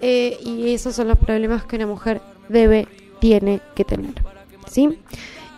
Eh, 0.00 0.38
y 0.44 0.74
esos 0.74 0.94
son 0.94 1.08
los 1.08 1.18
problemas 1.18 1.64
que 1.64 1.76
una 1.76 1.86
mujer 1.86 2.20
debe, 2.48 2.88
tiene 3.20 3.60
que 3.74 3.84
tener. 3.84 4.14
¿Sí? 4.70 4.98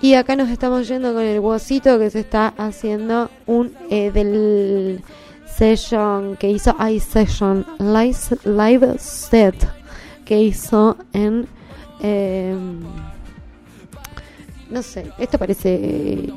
Y 0.04 0.16
acá 0.16 0.36
nos 0.36 0.50
estamos 0.50 0.86
yendo 0.86 1.14
con 1.14 1.22
el 1.22 1.40
huesito 1.40 1.98
que 1.98 2.10
se 2.10 2.20
está 2.20 2.48
haciendo 2.58 3.30
un 3.46 3.72
eh, 3.88 4.10
del 4.10 5.00
session 5.46 6.36
que 6.36 6.50
hizo 6.50 6.76
iSession 6.78 7.64
live, 7.78 8.18
live 8.44 8.98
set 8.98 9.54
que 10.26 10.38
hizo 10.38 10.98
en 11.14 11.46
em, 12.02 12.80
no 14.68 14.82
sé, 14.82 15.10
esto 15.18 15.38
parece 15.38 16.34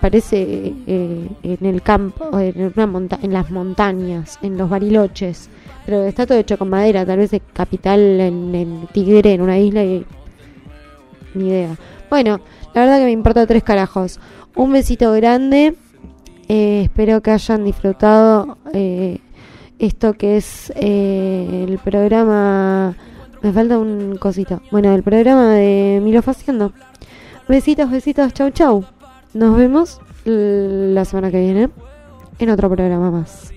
parece 0.00 0.72
eh, 0.86 1.28
en 1.42 1.66
el 1.66 1.82
campo, 1.82 2.38
en 2.40 2.72
una 2.74 2.86
monta 2.86 3.18
en 3.22 3.34
las 3.34 3.50
montañas, 3.50 4.38
en 4.40 4.56
los 4.56 4.70
bariloches, 4.70 5.50
pero 5.84 6.04
está 6.04 6.24
todo 6.24 6.38
hecho 6.38 6.56
con 6.56 6.70
madera, 6.70 7.04
tal 7.04 7.18
vez 7.18 7.32
de 7.32 7.40
capital 7.40 8.00
en, 8.00 8.54
en 8.54 8.86
Tigre, 8.94 9.34
en 9.34 9.42
una 9.42 9.58
isla 9.58 9.84
y 9.84 10.06
ni 11.34 11.48
idea. 11.48 11.76
Bueno, 12.08 12.40
la 12.78 12.84
verdad 12.84 12.98
que 12.98 13.04
me 13.06 13.10
importa 13.10 13.46
tres 13.46 13.64
carajos. 13.64 14.20
Un 14.54 14.72
besito 14.72 15.12
grande. 15.12 15.74
eh, 16.48 16.82
espero 16.84 17.20
que 17.20 17.30
hayan 17.32 17.64
disfrutado 17.64 18.56
eh, 18.72 19.18
esto 19.78 20.14
que 20.14 20.36
es 20.36 20.72
eh, 20.76 21.66
el 21.68 21.78
programa. 21.78 22.96
Me 23.42 23.52
falta 23.52 23.78
un 23.78 24.16
cosito. 24.16 24.62
Bueno, 24.70 24.94
el 24.94 25.02
programa 25.02 25.52
de 25.54 26.00
Milo 26.02 26.22
Faciendo. 26.22 26.72
Besitos, 27.48 27.90
besitos, 27.90 28.32
chau, 28.32 28.50
chau. 28.50 28.84
Nos 29.34 29.56
vemos 29.56 30.00
la 30.24 31.04
semana 31.04 31.30
que 31.30 31.40
viene 31.40 31.70
en 32.38 32.50
otro 32.50 32.70
programa 32.70 33.10
más. 33.10 33.52